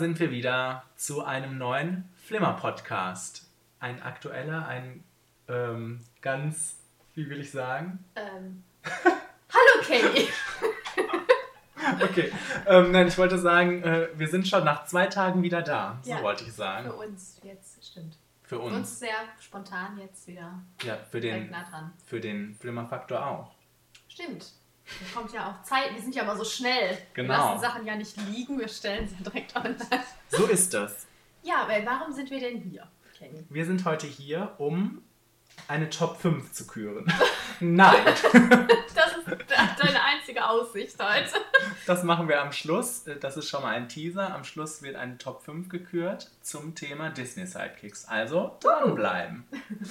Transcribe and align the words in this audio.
sind 0.00 0.18
wir 0.18 0.30
wieder 0.30 0.82
zu 0.96 1.22
einem 1.24 1.58
neuen 1.58 2.08
Flimmer-Podcast. 2.24 3.46
Ein 3.80 4.02
aktueller, 4.02 4.66
ein 4.66 5.04
ähm, 5.46 6.00
ganz, 6.22 6.78
wie 7.14 7.28
will 7.28 7.38
ich 7.38 7.50
sagen? 7.50 8.02
Ähm. 8.16 8.64
Hallo 8.82 9.84
Kelly! 9.84 10.26
okay, 12.02 12.32
ähm, 12.66 12.92
nein, 12.92 13.08
ich 13.08 13.18
wollte 13.18 13.38
sagen, 13.38 13.82
äh, 13.82 14.08
wir 14.14 14.28
sind 14.28 14.48
schon 14.48 14.64
nach 14.64 14.86
zwei 14.86 15.04
Tagen 15.06 15.42
wieder 15.42 15.60
da. 15.60 15.98
So 16.02 16.12
Ja. 16.12 16.22
wollte 16.22 16.44
ich 16.44 16.52
sagen. 16.54 16.86
Für 16.86 16.94
uns 16.94 17.38
jetzt, 17.44 17.86
stimmt. 17.86 18.16
Für 18.42 18.56
Für 18.56 18.60
uns. 18.62 18.76
uns 18.76 18.98
sehr 19.00 19.14
spontan 19.38 19.98
jetzt 19.98 20.26
wieder 20.26 20.62
Ja, 20.82 20.96
für 21.10 21.20
den, 21.20 21.50
nah 21.50 21.68
dran. 21.68 21.92
für 22.06 22.20
den 22.20 22.54
Flimmer-Faktor 22.54 23.26
auch. 23.26 23.54
Stimmt. 24.08 24.52
Da 24.98 25.20
kommt 25.20 25.32
ja 25.32 25.50
auch 25.50 25.62
Zeit. 25.62 25.94
Wir 25.94 26.02
sind 26.02 26.14
ja 26.14 26.22
aber 26.22 26.36
so 26.36 26.44
schnell. 26.44 26.98
Genau. 27.14 27.28
Wir 27.32 27.38
lassen 27.38 27.60
Sachen 27.60 27.86
ja 27.86 27.96
nicht 27.96 28.16
liegen, 28.28 28.58
wir 28.58 28.68
stellen 28.68 29.08
sie 29.08 29.22
direkt 29.22 29.54
online. 29.56 29.78
So 30.28 30.46
ist 30.46 30.74
das. 30.74 31.06
Ja, 31.42 31.64
weil 31.68 31.86
warum 31.86 32.12
sind 32.12 32.30
wir 32.30 32.40
denn 32.40 32.58
hier, 32.60 32.86
Kenny? 33.18 33.44
Wir 33.48 33.64
sind 33.64 33.84
heute 33.84 34.06
hier, 34.06 34.54
um 34.58 35.02
eine 35.68 35.88
Top 35.90 36.20
5 36.20 36.52
zu 36.52 36.66
küren. 36.66 37.06
Nein, 37.60 38.04
Das 38.94 39.16
ist 39.16 39.26
deine 39.78 40.02
einzige 40.02 40.46
Aussicht 40.46 40.96
heute. 40.98 41.30
das 41.86 42.02
machen 42.02 42.28
wir 42.28 42.40
am 42.40 42.52
Schluss. 42.52 43.04
Das 43.20 43.36
ist 43.36 43.48
schon 43.48 43.62
mal 43.62 43.74
ein 43.74 43.88
Teaser. 43.88 44.34
Am 44.34 44.44
Schluss 44.44 44.82
wird 44.82 44.96
eine 44.96 45.18
Top 45.18 45.42
5 45.42 45.68
gekürt 45.68 46.30
zum 46.42 46.74
Thema 46.74 47.10
Disney 47.10 47.46
Sidekicks. 47.46 48.04
Also 48.06 48.56
dranbleiben. 48.60 49.44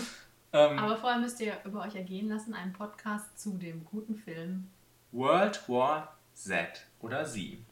ähm, 0.53 0.79
Aber 0.79 0.97
vorher 0.97 1.19
müsst 1.19 1.39
ihr 1.39 1.57
über 1.63 1.81
euch 1.81 1.95
ergehen 1.95 2.29
lassen, 2.29 2.53
einen 2.53 2.73
Podcast 2.73 3.39
zu 3.39 3.57
dem 3.57 3.85
guten 3.85 4.15
Film. 4.15 4.69
World 5.11 5.67
War 5.67 6.17
Z 6.33 6.85
oder 6.99 7.25
Sie. 7.25 7.63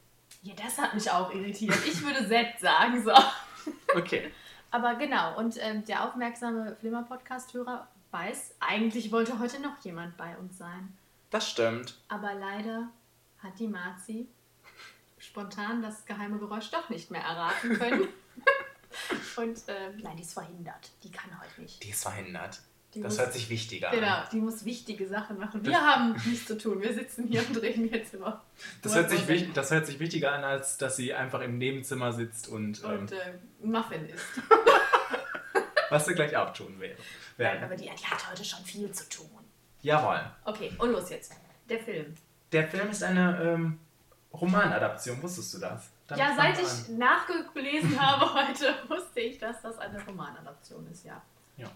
Ja, 0.41 0.53
das 0.55 0.77
hat 0.77 0.93
mich 0.93 1.09
auch 1.11 1.33
irritiert. 1.33 1.77
Ich 1.85 2.01
würde 2.03 2.27
Z 2.27 2.59
sagen, 2.59 3.03
so. 3.03 3.13
Okay. 3.95 4.31
Aber 4.71 4.95
genau, 4.95 5.37
und 5.37 5.57
ähm, 5.59 5.83
der 5.85 6.03
aufmerksame 6.05 6.75
Flimmer-Podcast-Hörer 6.75 7.87
weiß, 8.11 8.55
eigentlich 8.59 9.11
wollte 9.11 9.39
heute 9.39 9.61
noch 9.61 9.77
jemand 9.83 10.17
bei 10.17 10.37
uns 10.37 10.57
sein. 10.57 10.97
Das 11.29 11.49
stimmt. 11.49 11.97
Aber 12.07 12.33
leider 12.33 12.89
hat 13.39 13.59
die 13.59 13.67
Marzi 13.67 14.27
spontan 15.17 15.81
das 15.81 16.05
geheime 16.05 16.37
Geräusch 16.37 16.69
doch 16.71 16.89
nicht 16.89 17.11
mehr 17.11 17.21
erraten 17.21 17.77
können. 17.77 18.07
und 19.37 19.59
ähm, 19.67 19.97
nein, 19.97 20.15
die 20.15 20.23
ist 20.23 20.33
verhindert. 20.33 20.91
Die 21.03 21.11
kann 21.11 21.29
heute 21.39 21.61
nicht. 21.61 21.83
Die 21.83 21.89
ist 21.89 22.03
verhindert. 22.03 22.61
Die 22.93 23.01
Das 23.01 23.13
muss, 23.13 23.19
hört 23.21 23.33
sich 23.33 23.49
wichtiger 23.49 23.91
Genau, 23.91 24.07
an. 24.07 24.27
die 24.31 24.37
muss 24.37 24.63
wichtige 24.65 25.07
Sachen 25.07 25.37
machen. 25.37 25.61
Das- 25.61 25.71
Wir 25.73 25.81
haben 25.81 26.15
nichts 26.25 26.45
zu 26.47 26.57
tun. 26.57 26.81
Wir 26.81 26.93
sitzen 26.93 27.27
hier 27.27 27.45
und 27.47 27.57
reden 27.61 27.89
jetzt 27.91 28.13
über. 28.13 28.43
Das 28.81 28.95
hört, 28.95 29.09
sich, 29.09 29.51
das 29.53 29.71
hört 29.71 29.85
sich 29.85 29.99
wichtiger 29.99 30.31
an, 30.33 30.43
als 30.43 30.77
dass 30.77 30.95
sie 30.95 31.13
einfach 31.13 31.41
im 31.41 31.57
Nebenzimmer 31.57 32.13
sitzt 32.13 32.47
und, 32.47 32.81
ähm, 32.83 32.89
Und 33.01 33.11
äh, 33.11 33.33
Muffin 33.61 34.05
ist. 34.07 34.23
was 35.89 36.05
sie 36.05 36.13
gleich 36.15 36.35
auch 36.35 36.53
tun 36.53 36.79
wäre. 36.79 36.95
Nein, 37.37 37.63
aber 37.63 37.75
die, 37.75 37.83
die 37.85 38.05
hat 38.05 38.29
heute 38.29 38.43
schon 38.43 38.63
viel 38.63 38.91
zu 38.91 39.07
tun. 39.09 39.29
Jawohl. 39.81 40.19
Okay, 40.45 40.71
und 40.77 40.91
los 40.91 41.09
jetzt. 41.09 41.33
Der 41.69 41.79
Film. 41.79 42.15
Der 42.51 42.67
Film 42.67 42.89
ist 42.89 43.03
eine 43.03 43.41
ähm, 43.41 43.79
Romanadaption, 44.33 45.21
wusstest 45.21 45.53
du 45.55 45.59
das? 45.59 45.89
Damit 46.07 46.23
ja, 46.25 46.35
seit 46.35 46.59
ich 46.61 46.89
nachgelesen 46.97 47.99
habe 48.01 48.33
heute, 48.33 48.73
wusste 48.87 49.19
ich, 49.19 49.37
dass 49.37 49.61
das 49.61 49.77
eine 49.77 50.03
Romanadaption 50.05 50.87
ist, 50.91 51.05
ja. 51.05 51.21
Ja. 51.57 51.69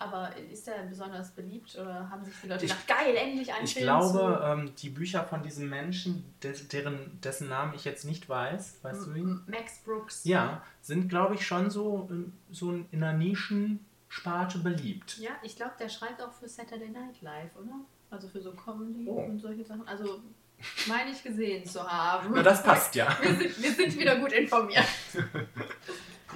Aber 0.00 0.30
ist 0.36 0.66
der 0.68 0.84
besonders 0.88 1.32
beliebt 1.32 1.74
oder 1.74 2.08
haben 2.08 2.24
sich 2.24 2.32
die 2.42 2.46
Leute 2.48 2.64
Ich- 2.66 2.70
gedacht, 2.70 2.86
geil, 2.86 3.16
endlich 3.16 3.52
ein 3.52 3.64
Ich 3.64 3.74
Film 3.74 3.86
glaube, 3.86 4.40
ähm, 4.44 4.72
die 4.76 4.90
Bücher 4.90 5.24
von 5.24 5.42
diesem 5.42 5.68
Menschen, 5.68 6.22
des, 6.42 6.68
deren, 6.68 7.20
dessen 7.20 7.48
Namen 7.48 7.74
ich 7.74 7.84
jetzt 7.84 8.04
nicht 8.04 8.28
weiß, 8.28 8.78
weißt 8.82 9.02
zu 9.02 9.10
du 9.10 9.16
ihn? 9.18 9.28
M- 9.28 9.44
Max 9.48 9.78
Brooks. 9.84 10.22
Ja, 10.24 10.62
sind, 10.82 11.08
glaube 11.08 11.34
ich, 11.34 11.44
schon 11.44 11.68
so, 11.70 12.06
ähm, 12.12 12.32
so 12.50 12.72
in 12.72 13.02
einer 13.02 13.12
Nischensparte 13.18 14.58
beliebt. 14.58 15.18
Ja, 15.18 15.30
ich 15.42 15.56
glaube, 15.56 15.72
der 15.80 15.88
schreibt 15.88 16.22
auch 16.22 16.32
für 16.32 16.48
Saturday 16.48 16.90
Night 16.90 17.20
Live, 17.20 17.56
oder? 17.56 17.80
Also 18.10 18.28
für 18.28 18.40
so 18.40 18.52
Comedy 18.52 19.04
Oh. 19.08 19.14
und 19.22 19.38
solche 19.40 19.64
Sachen. 19.64 19.86
Also 19.88 20.20
meine 20.86 21.10
ich 21.10 21.22
gesehen 21.22 21.64
zu 21.66 21.82
haben. 21.82 22.30
Na, 22.34 22.42
das 22.42 22.62
passt 22.62 22.94
ja. 22.94 23.08
Wir 23.22 23.34
sind, 23.34 23.62
wir 23.62 23.72
sind 23.72 23.98
wieder 23.98 24.16
gut 24.18 24.32
informiert. 24.32 24.86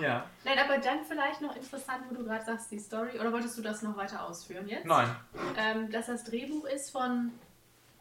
Ja. 0.03 0.27
Nein, 0.45 0.59
aber 0.59 0.79
dann 0.79 1.05
vielleicht 1.05 1.41
noch 1.41 1.55
interessant, 1.57 2.05
wo 2.11 2.15
du 2.15 2.25
gerade 2.25 2.45
sagst, 2.45 2.71
die 2.71 2.79
Story. 2.79 3.19
Oder 3.19 3.33
wolltest 3.33 3.57
du 3.57 3.63
das 3.63 3.83
noch 3.83 3.97
weiter 3.97 4.25
ausführen 4.25 4.69
jetzt? 4.69 4.85
Nein. 4.87 5.09
ähm, 5.57 5.91
dass 5.91 6.07
das 6.07 6.25
Drehbuch 6.25 6.65
ist 6.65 6.91
von 6.91 7.31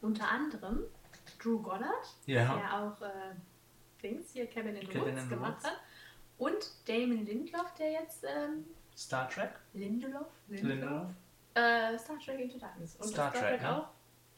unter 0.01 0.27
anderem 0.29 0.79
Drew 1.41 1.59
Goddard, 1.61 2.07
Ja. 2.25 2.55
der 2.55 2.73
auch 2.81 3.01
äh, 3.01 3.35
Dings 4.01 4.31
hier 4.33 4.47
Cabin 4.47 4.75
in 4.75 4.81
the 4.81 4.87
Cabin 4.87 5.01
Woods 5.13 5.21
in 5.23 5.29
the 5.29 5.35
gemacht 5.35 5.53
Woods. 5.57 5.65
hat. 5.65 5.77
Und 6.37 6.71
Damon 6.87 7.25
Lindelof, 7.25 7.73
der 7.75 7.91
jetzt 7.91 8.23
ähm, 8.23 8.65
Star 8.97 9.29
Trek? 9.29 9.51
Lindelof? 9.73 10.25
Lindelof? 10.47 11.07
Äh, 11.53 11.97
Star 11.99 12.17
Trek 12.23 12.39
Into 12.39 12.57
Darkness. 12.57 12.95
Und 12.95 13.09
Star 13.09 13.29
Star, 13.29 13.41
Trek, 13.41 13.59
Trek 13.59 13.61
ne? 13.61 13.77
auch? 13.77 13.87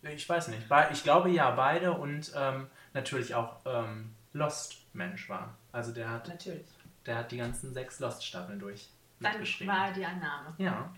Ich 0.10 0.28
weiß 0.28 0.50
nicht. 0.50 0.64
Ich 0.92 1.04
glaube 1.04 1.30
ja, 1.30 1.52
beide 1.52 1.94
und 1.94 2.34
ähm, 2.36 2.68
natürlich 2.94 3.36
auch 3.36 3.56
ähm, 3.66 4.14
Lost-Mensch 4.34 5.30
war. 5.30 5.56
Also 5.72 5.94
der 5.94 6.10
hat, 6.10 6.28
Natürlich. 6.28 6.68
Der 7.06 7.18
hat 7.18 7.32
die 7.32 7.38
ganzen 7.38 7.74
sechs 7.74 8.00
Lost-Staffeln 8.00 8.60
durch 8.60 8.90
Dann 9.20 9.42
war 9.68 9.92
die 9.92 10.06
Annahme. 10.06 10.54
Ja. 10.58 10.94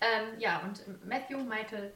Ähm, 0.00 0.38
ja, 0.38 0.60
und 0.60 0.82
Matthew 1.06 1.38
Michael 1.44 1.92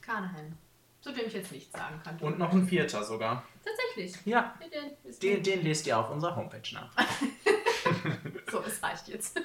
Carnahan. 0.00 0.56
Zu 1.00 1.12
dem 1.12 1.26
ich 1.26 1.34
jetzt 1.34 1.52
nichts 1.52 1.72
sagen 1.76 2.00
kann. 2.02 2.18
Und 2.20 2.38
noch 2.38 2.52
ein 2.52 2.66
vierter 2.66 3.04
sogar. 3.04 3.44
Tatsächlich. 3.62 4.24
Ja. 4.24 4.54
Den 4.58 5.18
Den, 5.20 5.42
den 5.42 5.62
lest 5.62 5.86
ihr 5.86 5.98
auf 5.98 6.10
unserer 6.10 6.34
Homepage 6.34 6.72
nach. 6.72 6.90
So, 8.50 8.60
es 8.66 8.82
reicht 8.82 9.08
jetzt. 9.08 9.40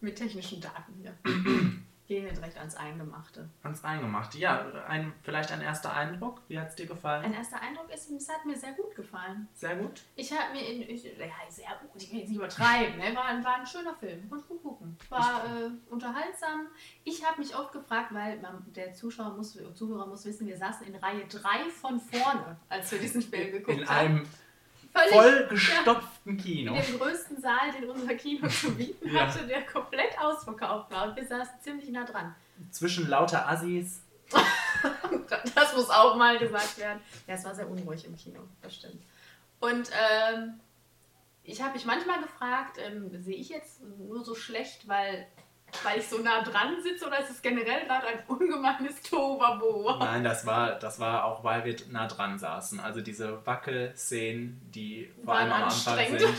Mit 0.00 0.16
technischen 0.16 0.60
Daten 0.60 0.94
hier. 1.00 1.16
Gehen 2.12 2.26
wir 2.26 2.32
direkt 2.34 2.58
ans 2.58 2.74
Eingemachte. 2.76 3.48
Ans 3.62 3.82
Eingemachte. 3.82 4.36
Ja, 4.36 4.66
ein, 4.86 5.14
vielleicht 5.22 5.50
ein 5.50 5.62
erster 5.62 5.94
Eindruck. 5.94 6.42
Wie 6.46 6.58
hat 6.60 6.68
es 6.68 6.74
dir 6.74 6.84
gefallen? 6.84 7.24
Ein 7.24 7.32
erster 7.32 7.58
Eindruck 7.62 7.90
ist, 7.90 8.10
es 8.10 8.28
hat 8.28 8.44
mir 8.44 8.54
sehr 8.54 8.72
gut 8.72 8.94
gefallen. 8.94 9.48
Sehr 9.54 9.76
gut. 9.76 10.02
Ich 10.14 10.30
habe 10.30 10.52
mir 10.52 10.60
in, 10.60 10.82
ich, 10.90 11.04
ja, 11.04 11.10
sehr 11.48 11.70
gut, 11.80 12.02
ich 12.02 12.12
will 12.12 12.18
jetzt 12.18 12.28
nicht 12.28 12.36
übertreiben, 12.36 12.98
ne? 12.98 13.16
war, 13.16 13.24
ein- 13.24 13.42
war 13.42 13.54
ein 13.60 13.66
schöner 13.66 13.94
Film, 13.94 14.28
konnte 14.28 14.44
gut 14.46 14.62
gucken. 14.62 14.94
War 15.08 15.42
äh, 15.46 15.70
unterhaltsam. 15.90 16.66
Ich 17.04 17.24
habe 17.26 17.40
mich 17.40 17.56
oft 17.56 17.72
gefragt, 17.72 18.12
weil 18.12 18.38
man, 18.40 18.62
der 18.74 18.92
Zuschauer 18.92 19.34
muss, 19.34 19.58
Zuhörer 19.74 20.06
muss 20.06 20.26
wissen, 20.26 20.46
wir 20.46 20.58
saßen 20.58 20.86
in 20.86 20.94
Reihe 20.96 21.24
3 21.26 21.70
von 21.70 21.98
vorne, 21.98 22.58
als 22.68 22.92
wir 22.92 22.98
diesen 22.98 23.22
Film 23.22 23.52
geguckt 23.52 23.78
In 23.78 23.88
haben. 23.88 23.98
einem 24.06 24.26
Völlig- 24.92 25.12
vollgestopften 25.14 26.11
ja, 26.24 26.34
Kino. 26.34 26.74
in 26.74 26.82
dem 26.82 26.98
größten 26.98 27.40
Saal, 27.40 27.72
den 27.72 27.88
unser 27.90 28.14
Kino 28.14 28.48
zu 28.48 28.74
bieten 28.74 29.08
Ja. 29.14 29.26
hatte, 29.26 29.46
der 29.46 29.62
komplett 29.66 30.18
ausverkauft 30.18 30.90
war. 30.90 31.08
Und 31.08 31.16
wir 31.16 31.26
saßen 31.26 31.54
ziemlich 31.60 31.88
nah 31.90 32.04
dran. 32.04 32.34
Zwischen 32.70 33.08
lauter 33.08 33.48
Assis. 33.48 34.02
Das 35.54 35.74
muss 35.76 35.88
auch 35.90 36.16
mal 36.16 36.38
gesagt 36.38 36.78
werden. 36.78 37.00
Ja, 37.26 37.34
es 37.34 37.44
war 37.44 37.54
sehr 37.54 37.68
unruhig 37.68 38.04
im 38.04 38.16
Kino, 38.16 38.40
das 38.60 38.74
stimmt. 38.74 39.02
Und 39.60 39.90
ähm, 39.92 40.60
ich 41.44 41.62
habe 41.62 41.74
mich 41.74 41.84
manchmal 41.84 42.20
gefragt, 42.20 42.78
ähm, 42.78 43.10
sehe 43.22 43.36
ich 43.36 43.48
jetzt 43.48 43.80
nur 43.98 44.24
so 44.24 44.34
schlecht, 44.34 44.88
weil, 44.88 45.26
weil 45.82 45.98
ich 45.98 46.08
so 46.08 46.18
nah 46.18 46.42
dran 46.42 46.76
sitze 46.82 47.06
oder 47.06 47.20
ist 47.20 47.30
es 47.30 47.42
generell 47.42 47.86
gerade 47.86 48.06
ein 48.06 48.18
ungemeines 48.26 49.00
Tohuwabohu? 49.02 49.98
Nein, 49.98 50.24
das 50.24 50.44
war, 50.46 50.78
das 50.78 51.00
war 51.00 51.24
auch, 51.24 51.42
weil 51.42 51.64
wir 51.64 51.76
nah 51.90 52.06
dran 52.06 52.38
saßen. 52.38 52.80
Also 52.80 53.00
diese 53.00 53.44
Wackelszenen, 53.46 54.60
die 54.74 55.10
vor 55.24 55.34
allem 55.34 55.52
am 55.52 55.62
Anfang 55.64 55.98
anstrengend. 55.98 56.20
sind, 56.20 56.34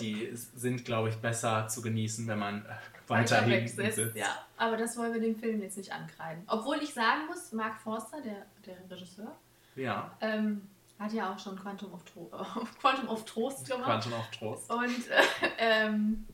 die 0.00 0.30
sind, 0.32 0.84
glaube 0.84 1.08
ich, 1.10 1.16
besser 1.16 1.68
zu 1.68 1.82
genießen, 1.82 2.26
wenn 2.26 2.38
man 2.38 2.66
weiter 3.06 3.46
weg 3.46 3.68
hinten 3.68 3.92
sitzt. 3.92 4.16
Ja, 4.16 4.44
aber 4.56 4.76
das 4.76 4.96
wollen 4.96 5.12
wir 5.12 5.20
dem 5.20 5.36
Film 5.36 5.60
jetzt 5.62 5.76
nicht 5.76 5.92
ankreiden. 5.92 6.42
Obwohl 6.46 6.76
ich 6.82 6.94
sagen 6.94 7.26
muss, 7.26 7.52
Mark 7.52 7.78
Forster, 7.80 8.18
der, 8.20 8.46
der 8.66 8.90
Regisseur, 8.90 9.36
Ja, 9.76 10.10
ähm, 10.20 10.68
hat 10.98 11.12
ja 11.12 11.32
auch 11.32 11.38
schon 11.38 11.58
Quantum 11.58 11.92
of, 11.92 12.04
Tro 12.04 12.30
Quantum 12.80 13.08
of 13.08 13.24
Trost 13.24 13.68
gemacht. 13.68 13.84
Quantum 13.84 14.12
of 14.14 14.30
Trost. 14.30 14.70
Und 14.70 15.10
äh, 15.10 15.22
ähm, 15.58 16.26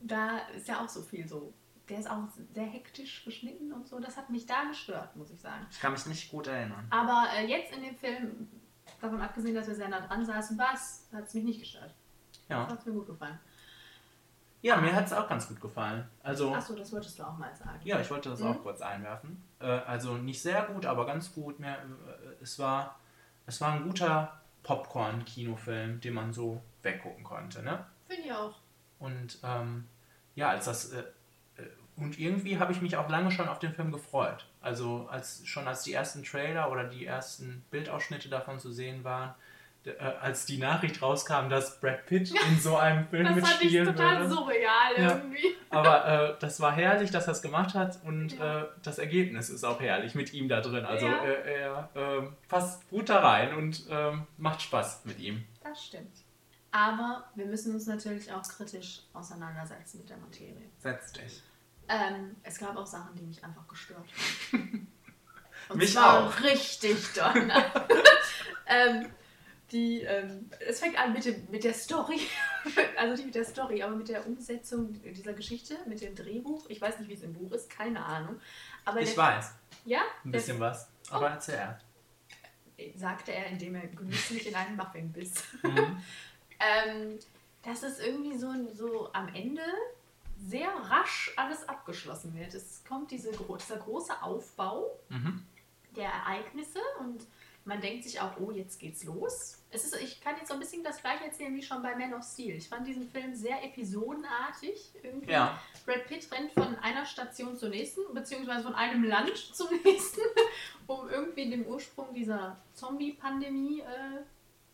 da 0.00 0.38
ist 0.56 0.68
ja 0.68 0.82
auch 0.82 0.88
so 0.88 1.02
viel 1.02 1.26
so. 1.28 1.52
Der 1.88 1.98
ist 1.98 2.08
auch 2.08 2.22
sehr 2.54 2.66
hektisch 2.66 3.24
geschnitten 3.24 3.72
und 3.72 3.86
so. 3.88 3.98
Das 3.98 4.16
hat 4.16 4.30
mich 4.30 4.46
da 4.46 4.64
gestört, 4.64 5.14
muss 5.16 5.30
ich 5.30 5.40
sagen. 5.40 5.66
Ich 5.70 5.80
kann 5.80 5.92
mich 5.92 6.06
nicht 6.06 6.30
gut 6.30 6.46
erinnern. 6.46 6.86
Aber 6.90 7.26
äh, 7.36 7.46
jetzt 7.46 7.72
in 7.74 7.82
dem 7.82 7.96
Film, 7.96 8.48
davon 9.00 9.20
abgesehen, 9.20 9.54
dass 9.56 9.66
wir 9.66 9.74
sehr 9.74 9.88
nah 9.88 10.00
dran 10.00 10.24
saßen, 10.24 10.60
hat 10.60 10.74
es 11.26 11.34
mich 11.34 11.44
nicht 11.44 11.60
gestört. 11.60 11.92
Das 12.32 12.48
Ja, 12.48 12.68
hat 12.68 12.86
mir 12.86 12.92
gut 12.92 13.06
gefallen. 13.06 13.38
ja 14.62 14.76
mir 14.76 14.94
hat 14.94 15.06
es 15.06 15.12
auch 15.12 15.28
ganz 15.28 15.48
gut 15.48 15.60
gefallen. 15.60 16.08
Also, 16.22 16.54
Achso, 16.54 16.76
das 16.76 16.92
wolltest 16.92 17.18
du 17.18 17.24
auch 17.24 17.36
mal 17.38 17.52
sagen. 17.56 17.80
ja, 17.82 18.00
ich 18.00 18.08
wollte 18.10 18.28
das 18.30 18.40
Mhm. 18.40 18.46
auch 18.46 18.62
kurz 18.62 18.80
einwerfen. 18.82 19.42
Äh, 19.58 19.64
also 19.66 20.14
nicht 20.16 20.40
sehr 20.40 20.62
gut, 20.66 20.86
aber 20.86 21.06
ganz 21.06 21.32
gut. 21.34 21.58
Mir, 21.58 21.72
äh, 21.72 22.42
es, 22.42 22.56
war, 22.60 23.00
es 23.46 23.60
war 23.60 23.72
ein 23.72 23.82
guter 23.82 24.40
Popcorn-Kinofilm, 24.62 26.00
den 26.00 26.14
man 26.14 26.32
so 26.32 26.62
weggucken 26.82 27.24
konnte. 27.24 27.62
Ne? 27.64 27.84
Finde 28.06 28.22
ich 28.22 28.32
auch. 28.32 28.54
Und 29.00 29.38
ähm, 29.42 29.88
ja, 30.36 30.50
als 30.50 30.66
das 30.66 30.92
äh, 30.92 31.00
äh, 31.00 31.62
und 31.96 32.18
irgendwie 32.18 32.58
habe 32.58 32.72
ich 32.72 32.80
mich 32.80 32.96
auch 32.96 33.08
lange 33.10 33.30
schon 33.32 33.48
auf 33.48 33.58
den 33.58 33.74
Film 33.74 33.90
gefreut. 33.92 34.46
Also 34.60 35.08
als 35.10 35.42
schon 35.46 35.66
als 35.66 35.82
die 35.82 35.92
ersten 35.92 36.22
Trailer 36.22 36.70
oder 36.70 36.84
die 36.84 37.04
ersten 37.06 37.64
Bildausschnitte 37.70 38.28
davon 38.28 38.58
zu 38.60 38.70
sehen 38.72 39.02
waren, 39.04 39.34
äh, 39.84 39.92
als 40.20 40.44
die 40.46 40.58
Nachricht 40.58 41.00
rauskam, 41.02 41.48
dass 41.48 41.80
Brad 41.80 42.04
Pitt 42.06 42.30
in 42.50 42.60
so 42.60 42.76
einem 42.76 43.08
Film 43.08 43.24
Das 43.24 43.32
fand 43.40 43.54
ich 43.54 43.60
mitspielen 43.72 43.86
total 43.86 44.18
würde. 44.20 44.30
surreal 44.34 44.92
Ja. 44.98 45.16
irgendwie. 45.16 45.46
Aber 45.70 46.06
äh, 46.06 46.34
das 46.40 46.60
war 46.60 46.72
herrlich, 46.72 47.10
dass 47.10 47.26
er 47.26 47.32
es 47.32 47.42
gemacht 47.42 47.74
hat 47.74 47.98
und 48.04 48.38
Ja. 48.38 48.62
äh, 48.62 48.66
das 48.82 48.98
Ergebnis 48.98 49.48
ist 49.50 49.64
auch 49.64 49.80
herrlich 49.80 50.14
mit 50.14 50.32
ihm 50.34 50.48
da 50.48 50.60
drin. 50.60 50.84
Also 50.84 51.06
Ja. 51.06 51.24
äh, 51.24 51.60
er 51.62 51.88
ähm, 51.94 52.36
passt 52.48 52.88
gut 52.90 53.08
da 53.08 53.20
rein 53.20 53.54
und 53.54 53.84
ähm, 53.90 54.26
macht 54.36 54.60
Spaß 54.62 55.04
mit 55.06 55.18
ihm. 55.20 55.44
Das 55.64 55.84
stimmt. 55.86 56.12
Aber 56.72 57.28
wir 57.34 57.46
müssen 57.46 57.74
uns 57.74 57.86
natürlich 57.86 58.32
auch 58.32 58.42
kritisch 58.42 59.02
auseinandersetzen 59.12 59.98
mit 59.98 60.08
der 60.10 60.16
Materie. 60.18 60.70
Setz 60.78 61.12
dich. 61.12 61.42
Ähm, 61.88 62.36
es 62.44 62.58
gab 62.58 62.76
auch 62.76 62.86
Sachen, 62.86 63.16
die 63.16 63.22
mich 63.24 63.42
einfach 63.42 63.66
gestört 63.66 64.06
haben. 64.52 64.86
Und 65.68 65.78
Mich 65.78 65.92
zwar 65.92 66.26
auch. 66.26 66.40
richtig 66.42 67.12
doll. 67.14 67.48
ähm, 68.66 69.06
die, 69.70 70.02
ähm, 70.02 70.50
es 70.66 70.80
fängt 70.80 70.98
an 70.98 71.12
mit, 71.12 71.24
dem, 71.24 71.46
mit 71.50 71.62
der 71.62 71.74
Story, 71.74 72.18
also 72.98 73.14
nicht 73.14 73.26
mit 73.26 73.34
der 73.36 73.44
Story, 73.44 73.82
aber 73.82 73.94
mit 73.94 74.08
der 74.08 74.26
Umsetzung 74.26 74.92
dieser 75.02 75.32
Geschichte, 75.32 75.76
mit 75.86 76.00
dem 76.00 76.14
Drehbuch. 76.14 76.68
Ich 76.68 76.80
weiß 76.80 76.98
nicht, 76.98 77.08
wie 77.08 77.14
es 77.14 77.22
im 77.22 77.32
Buch 77.34 77.52
ist, 77.52 77.70
keine 77.70 78.04
Ahnung. 78.04 78.40
Aber 78.84 79.00
Ich 79.00 79.10
der, 79.14 79.18
weiß 79.18 79.52
Ja? 79.84 80.00
ein 80.24 80.32
bisschen 80.32 80.58
was, 80.58 80.88
aber 81.10 81.30
erzähl 81.30 81.54
erst. 81.56 81.84
Der, 82.78 82.98
sagte 82.98 83.32
er, 83.32 83.46
indem 83.46 83.74
er 83.76 83.86
genüsslich 83.88 84.48
in 84.48 84.54
einen 84.54 84.76
Muffin 84.76 85.12
biss. 85.12 85.34
Mhm. 85.62 86.02
Ähm, 86.60 87.18
dass 87.62 87.82
es 87.82 87.98
irgendwie 87.98 88.36
so, 88.36 88.48
so 88.74 89.12
am 89.12 89.28
Ende 89.34 89.62
sehr 90.38 90.68
rasch 90.68 91.32
alles 91.36 91.68
abgeschlossen 91.68 92.34
wird. 92.34 92.54
Es 92.54 92.82
kommt 92.88 93.10
diese, 93.10 93.30
dieser 93.32 93.76
große 93.76 94.22
Aufbau 94.22 94.90
Mhm. 95.10 95.44
der 95.96 96.08
Ereignisse 96.08 96.78
und 97.00 97.26
man 97.66 97.80
denkt 97.82 98.04
sich 98.04 98.18
auch, 98.20 98.38
oh, 98.40 98.50
jetzt 98.50 98.80
geht's 98.80 99.04
los. 99.04 99.58
Es 99.70 99.84
ist, 99.84 100.00
ich 100.00 100.20
kann 100.22 100.34
jetzt 100.38 100.48
so 100.48 100.54
ein 100.54 100.60
bisschen 100.60 100.82
das 100.82 101.00
gleiche 101.02 101.24
erzählen 101.24 101.54
wie 101.54 101.62
schon 101.62 101.82
bei 101.82 101.94
Man 101.94 102.14
of 102.14 102.24
Steel. 102.24 102.56
Ich 102.56 102.68
fand 102.70 102.86
diesen 102.86 103.08
Film 103.10 103.34
sehr 103.34 103.62
episodenartig. 103.62 104.92
Irgendwie. 105.02 105.30
Ja. 105.30 105.60
Brad 105.84 106.06
Pitt 106.06 106.30
rennt 106.32 106.52
von 106.52 106.74
einer 106.76 107.04
Station 107.04 107.56
zur 107.58 107.68
nächsten, 107.68 108.00
beziehungsweise 108.14 108.64
von 108.64 108.74
einem 108.74 109.04
Land 109.04 109.36
zum 109.54 109.68
nächsten, 109.84 110.22
um 110.86 111.08
irgendwie 111.10 111.50
dem 111.50 111.66
Ursprung 111.66 112.14
dieser 112.14 112.56
Zombie-Pandemie 112.74 113.80
äh, 113.80 114.22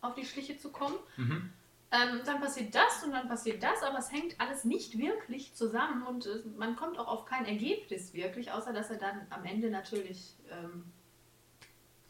auf 0.01 0.15
die 0.15 0.25
Schliche 0.25 0.57
zu 0.57 0.71
kommen. 0.71 0.97
Mhm. 1.17 1.53
Ähm, 1.97 2.21
dann 2.25 2.41
passiert 2.41 2.75
das 2.75 3.03
und 3.05 3.13
dann 3.13 3.29
passiert 3.29 3.63
das, 3.63 3.83
aber 3.83 3.99
es 3.99 4.13
hängt 4.13 4.39
alles 4.41 4.65
nicht 4.65 4.99
wirklich 4.99 5.55
zusammen 5.55 6.03
und 6.07 6.27
äh, 6.27 6.43
man 6.57 6.77
kommt 6.77 6.99
auch 6.99 7.09
auf 7.09 7.25
kein 7.25 7.47
Ergebnis 7.47 8.13
wirklich, 8.13 8.51
außer 8.53 8.73
dass 8.73 8.91
er 8.91 8.99
dann 8.99 9.27
am 9.31 9.45
Ende 9.45 9.71
natürlich, 9.71 10.35
ähm, 10.51 10.93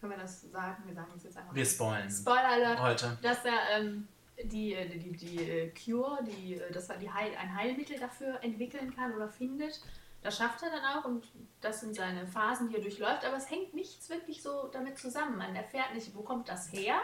können 0.00 0.12
wir 0.12 0.18
das 0.18 0.42
sagen? 0.50 0.82
Wir 0.86 0.94
sagen 0.94 1.12
es 1.16 1.24
jetzt 1.24 1.36
einfach. 1.36 1.54
Wir 1.54 1.64
spoilen 1.64 2.10
Spoiler 2.10 2.48
Alert, 2.48 2.80
heute. 2.80 3.18
dass 3.22 3.44
er 3.44 3.78
ähm, 3.78 4.08
die, 4.44 4.74
äh, 4.74 4.88
die, 4.88 4.98
die, 4.98 5.12
die 5.12 5.50
äh, 5.50 5.72
Cure, 5.72 6.24
die, 6.24 6.54
äh, 6.54 6.72
dass 6.72 6.88
er 6.88 6.98
die 6.98 7.10
Heil, 7.10 7.32
ein 7.40 7.54
Heilmittel 7.54 7.98
dafür 7.98 8.42
entwickeln 8.42 8.94
kann 8.94 9.14
oder 9.14 9.28
findet. 9.28 9.80
Das 10.22 10.38
schafft 10.38 10.62
er 10.62 10.70
dann 10.70 10.84
auch 10.84 11.04
und 11.04 11.28
das 11.60 11.80
sind 11.80 11.94
seine 11.94 12.26
Phasen, 12.26 12.68
die 12.68 12.76
er 12.76 12.82
durchläuft, 12.82 13.24
aber 13.24 13.36
es 13.36 13.48
hängt 13.48 13.74
nichts 13.74 14.08
wirklich 14.10 14.42
so 14.42 14.68
damit 14.72 14.98
zusammen. 14.98 15.36
Man 15.36 15.54
erfährt 15.54 15.94
nicht, 15.94 16.14
wo 16.16 16.22
kommt 16.22 16.48
das 16.48 16.72
her, 16.72 16.98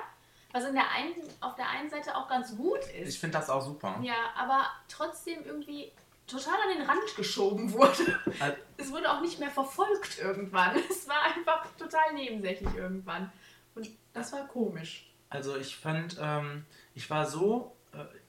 was 0.53 0.65
in 0.65 0.75
der 0.75 0.91
einen, 0.91 1.15
auf 1.41 1.55
der 1.57 1.69
einen 1.69 1.89
Seite 1.91 2.17
auch 2.17 2.29
ganz 2.29 2.57
gut 2.57 2.79
ist. 3.01 3.09
Ich 3.09 3.19
finde 3.19 3.39
das 3.39 3.49
auch 3.51 3.63
super. 3.63 3.99
Ja, 4.03 4.15
aber 4.37 4.67
trotzdem 4.89 5.45
irgendwie 5.45 5.91
total 6.27 6.55
an 6.55 6.79
den 6.79 6.87
Rand 6.87 7.17
geschoben 7.17 7.73
wurde. 7.73 8.19
Also- 8.39 8.57
Es 8.77 8.91
wurde 8.93 9.11
auch 9.11 9.21
nicht 9.21 9.39
mehr 9.39 9.51
verfolgt 9.51 10.19
irgendwann. 10.19 10.77
Es 10.91 11.09
war 11.09 11.23
einfach 11.35 11.67
total 11.77 12.13
nebensächlich 12.15 12.75
irgendwann. 12.75 13.33
Und 13.75 13.89
das 14.13 14.33
war 14.33 14.47
komisch. 14.47 15.11
Also 15.31 15.57
ich 15.57 15.77
fand, 15.77 16.19
ähm, 16.21 16.65
ich 16.95 17.09
war 17.09 17.27
so 17.27 17.75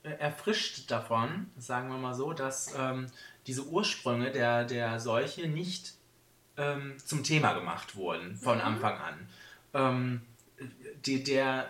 äh, 0.02 0.08
erfrischt 0.18 0.90
davon, 0.90 1.50
sagen 1.58 1.88
wir 1.90 1.98
mal 1.98 2.14
so, 2.14 2.32
dass 2.32 2.74
ähm, 2.78 3.06
diese 3.46 3.64
Ursprünge 3.66 4.30
der, 4.30 4.64
der 4.64 4.98
Seuche 5.00 5.46
nicht 5.48 5.94
ähm, 6.56 6.96
zum 7.04 7.22
Thema 7.24 7.52
gemacht 7.52 7.96
wurden 7.96 8.36
von 8.36 8.58
Mhm. 8.58 8.64
Anfang 8.64 8.98
an. 8.98 9.28
Ähm, 9.74 10.20
die, 11.04 11.22
der, 11.24 11.68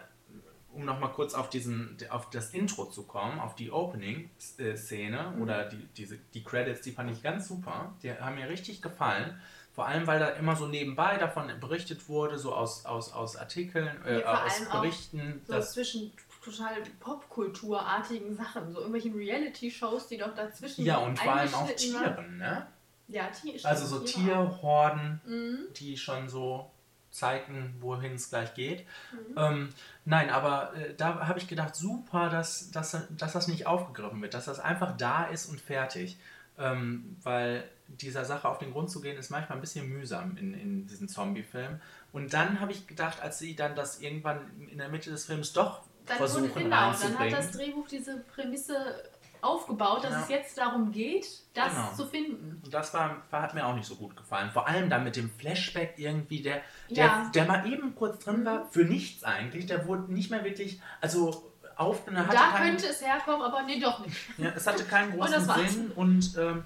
um 0.74 0.84
nochmal 0.84 1.12
kurz 1.12 1.34
auf, 1.34 1.48
diesen, 1.50 1.96
auf 2.10 2.30
das 2.30 2.50
Intro 2.52 2.86
zu 2.86 3.04
kommen, 3.04 3.40
auf 3.40 3.54
die 3.54 3.70
Opening-Szene 3.70 5.32
Mhm. 5.36 5.42
oder 5.42 5.64
die, 5.68 5.86
diese, 5.96 6.18
die 6.34 6.42
Credits, 6.42 6.82
die 6.82 6.92
fand 6.92 7.10
ich 7.10 7.22
ganz 7.22 7.48
super. 7.48 7.94
Die 8.02 8.12
haben 8.12 8.34
mir 8.36 8.48
richtig 8.48 8.82
gefallen. 8.82 9.40
Vor 9.74 9.86
allem, 9.86 10.06
weil 10.06 10.20
da 10.20 10.28
immer 10.28 10.54
so 10.54 10.66
nebenbei 10.68 11.16
davon 11.18 11.50
berichtet 11.58 12.08
wurde, 12.08 12.38
so 12.38 12.54
aus, 12.54 12.84
aus, 12.86 13.12
aus 13.12 13.36
Artikeln, 13.36 13.88
äh, 14.04 14.20
Ja, 14.20 14.44
aus 14.44 14.68
Berichten, 14.70 15.42
So 15.46 15.52
dass 15.54 15.72
zwischen 15.72 16.12
total 16.44 16.76
popkulturartigen 17.00 18.36
Sachen, 18.36 18.70
so 18.70 18.78
irgendwelchen 18.78 19.14
Reality-Shows, 19.14 20.08
die 20.08 20.18
doch 20.18 20.34
dazwischen 20.34 20.84
Ja, 20.84 20.98
und 20.98 21.18
vor 21.18 21.32
allem 21.32 21.54
auch. 21.54 21.74
Tieren, 21.74 22.38
ne? 22.38 22.66
Ja, 23.08 23.26
Tiere. 23.26 23.66
Also 23.66 23.86
so. 23.86 24.04
Tierhorden, 24.04 25.20
Mhm. 25.26 25.58
die 25.76 25.96
schon 25.96 26.28
so 26.28 26.70
zeigten, 27.10 27.74
wohin 27.80 28.14
es 28.14 28.28
gleich 28.30 28.54
geht. 28.54 28.86
Mhm. 29.12 29.34
Ähm, 29.36 29.68
nein, 30.04 30.30
aber 30.30 30.74
äh, 30.76 30.94
da 30.94 31.26
habe 31.26 31.38
ich 31.38 31.48
gedacht, 31.48 31.74
super, 31.74 32.28
dass, 32.28 32.70
dass, 32.70 32.96
dass 33.10 33.32
das 33.32 33.48
nicht 33.48 33.66
aufgegriffen 33.66 34.20
wird, 34.22 34.34
dass 34.34 34.46
das 34.46 34.60
einfach 34.60 34.96
da 34.96 35.24
ist 35.24 35.46
und 35.46 35.60
fertig. 35.60 36.18
Ähm, 36.56 37.16
weil 37.24 37.64
dieser 37.88 38.24
Sache 38.24 38.48
auf 38.48 38.58
den 38.58 38.72
Grund 38.72 38.88
zu 38.90 39.00
gehen, 39.00 39.16
ist 39.18 39.30
manchmal 39.30 39.58
ein 39.58 39.60
bisschen 39.60 39.88
mühsam 39.88 40.36
in, 40.36 40.54
in 40.54 40.86
diesen 40.86 41.08
Zombie-Filmen. 41.08 41.80
Und 42.12 42.32
dann 42.32 42.60
habe 42.60 42.72
ich 42.72 42.86
gedacht, 42.86 43.20
als 43.20 43.38
sie 43.38 43.56
dann 43.56 43.74
das 43.74 44.00
irgendwann 44.00 44.38
in 44.70 44.78
der 44.78 44.88
Mitte 44.88 45.10
des 45.10 45.24
Films 45.26 45.52
doch 45.52 45.82
Dann 46.06 46.16
versuchen 46.16 46.50
wurde, 46.50 46.64
genau, 46.64 46.76
dann 46.76 46.86
reinzubringen. 46.86 47.36
hat 47.36 47.44
das 47.44 47.50
Drehbuch 47.50 47.88
diese 47.88 48.18
Prämisse 48.20 49.02
aufgebaut, 49.44 50.04
dass 50.04 50.12
Ja. 50.12 50.20
es 50.22 50.28
jetzt 50.28 50.58
darum 50.58 50.90
geht, 50.92 51.26
das 51.54 51.72
Genau. 51.74 51.92
zu 51.94 52.06
finden. 52.06 52.60
Und 52.64 52.72
das 52.74 52.92
war, 52.94 53.22
hat 53.30 53.54
mir 53.54 53.66
auch 53.66 53.74
nicht 53.74 53.86
so 53.86 53.94
gut 53.96 54.16
gefallen. 54.16 54.50
Vor 54.50 54.66
allem 54.66 54.88
dann 54.90 55.04
mit 55.04 55.16
dem 55.16 55.30
Flashback 55.30 55.94
irgendwie, 55.98 56.42
der, 56.42 56.62
der, 56.90 57.04
Ja. 57.04 57.30
der 57.34 57.44
mal 57.44 57.66
eben 57.70 57.94
kurz 57.94 58.24
drin 58.24 58.40
Mhm. 58.40 58.44
war, 58.46 58.66
für 58.70 58.84
nichts 58.84 59.22
eigentlich. 59.24 59.66
Der 59.66 59.86
wurde 59.86 60.12
nicht 60.12 60.30
mehr 60.30 60.44
wirklich, 60.44 60.80
also 61.00 61.50
auf, 61.76 62.06
hatte 62.06 62.14
Da 62.32 62.50
keinen, 62.52 62.70
könnte 62.76 62.86
es 62.88 63.04
herkommen, 63.04 63.42
aber 63.42 63.62
nee, 63.62 63.80
doch 63.80 64.04
nicht. 64.04 64.16
ja, 64.38 64.50
es 64.54 64.66
hatte 64.66 64.84
keinen 64.84 65.12
Und 65.12 65.20
großen 65.20 65.46
war's. 65.48 65.72
Sinn 65.72 65.90
und 65.94 66.36
ähm, 66.38 66.64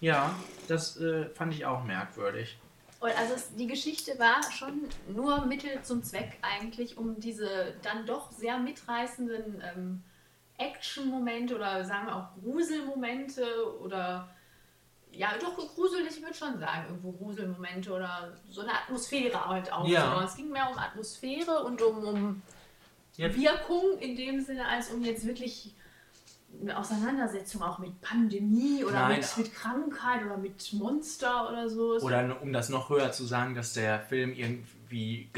ja, 0.00 0.34
das 0.68 0.96
äh, 1.00 1.26
fand 1.30 1.54
ich 1.54 1.64
auch 1.66 1.84
merkwürdig. 1.84 2.58
Und 3.00 3.16
also 3.16 3.34
es, 3.34 3.54
die 3.54 3.68
Geschichte 3.68 4.18
war 4.18 4.40
schon 4.50 4.80
nur 5.08 5.46
Mittel 5.46 5.80
zum 5.82 6.02
Zweck 6.02 6.36
eigentlich, 6.42 6.98
um 6.98 7.20
diese 7.20 7.74
dann 7.82 8.04
doch 8.06 8.32
sehr 8.32 8.58
mitreißenden 8.58 9.62
ähm, 9.76 10.02
Action-Momente 10.58 11.54
oder 11.54 11.84
sagen 11.84 12.06
wir 12.06 12.16
auch 12.16 12.28
Gruselmomente 12.42 13.44
oder 13.80 14.28
ja, 15.12 15.32
doch 15.40 15.56
gruselig, 15.74 16.16
ich 16.16 16.22
würde 16.22 16.34
schon 16.34 16.58
sagen, 16.58 16.84
irgendwo 16.88 17.12
Gruselmomente 17.12 17.92
oder 17.92 18.36
so 18.50 18.60
eine 18.60 18.72
Atmosphäre 18.72 19.48
halt 19.48 19.72
aufzubauen. 19.72 19.90
Ja. 19.90 20.24
Es 20.24 20.36
ging 20.36 20.50
mehr 20.50 20.68
um 20.70 20.78
Atmosphäre 20.78 21.64
und 21.64 21.80
um, 21.80 22.04
um 22.04 22.42
Ja. 23.16 23.34
Wirkung 23.34 23.98
in 23.98 24.16
dem 24.16 24.40
Sinne, 24.40 24.66
als 24.66 24.90
um 24.90 25.02
jetzt 25.02 25.26
wirklich 25.26 25.74
eine 26.60 26.78
Auseinandersetzung 26.78 27.62
auch 27.62 27.78
mit 27.78 28.00
Pandemie 28.00 28.84
oder 28.84 29.08
Nein. 29.08 29.18
mit, 29.18 29.36
mit 29.36 29.54
Krankheit 29.54 30.24
oder 30.24 30.36
mit 30.36 30.72
Monster 30.72 31.48
oder 31.48 31.68
so. 31.68 31.98
Oder 32.00 32.36
um 32.40 32.52
das 32.52 32.68
noch 32.68 32.90
höher 32.90 33.12
zu 33.12 33.24
sagen, 33.24 33.54
dass 33.54 33.74
der 33.74 34.00
Film 34.00 34.32
irgendwie 34.32 35.28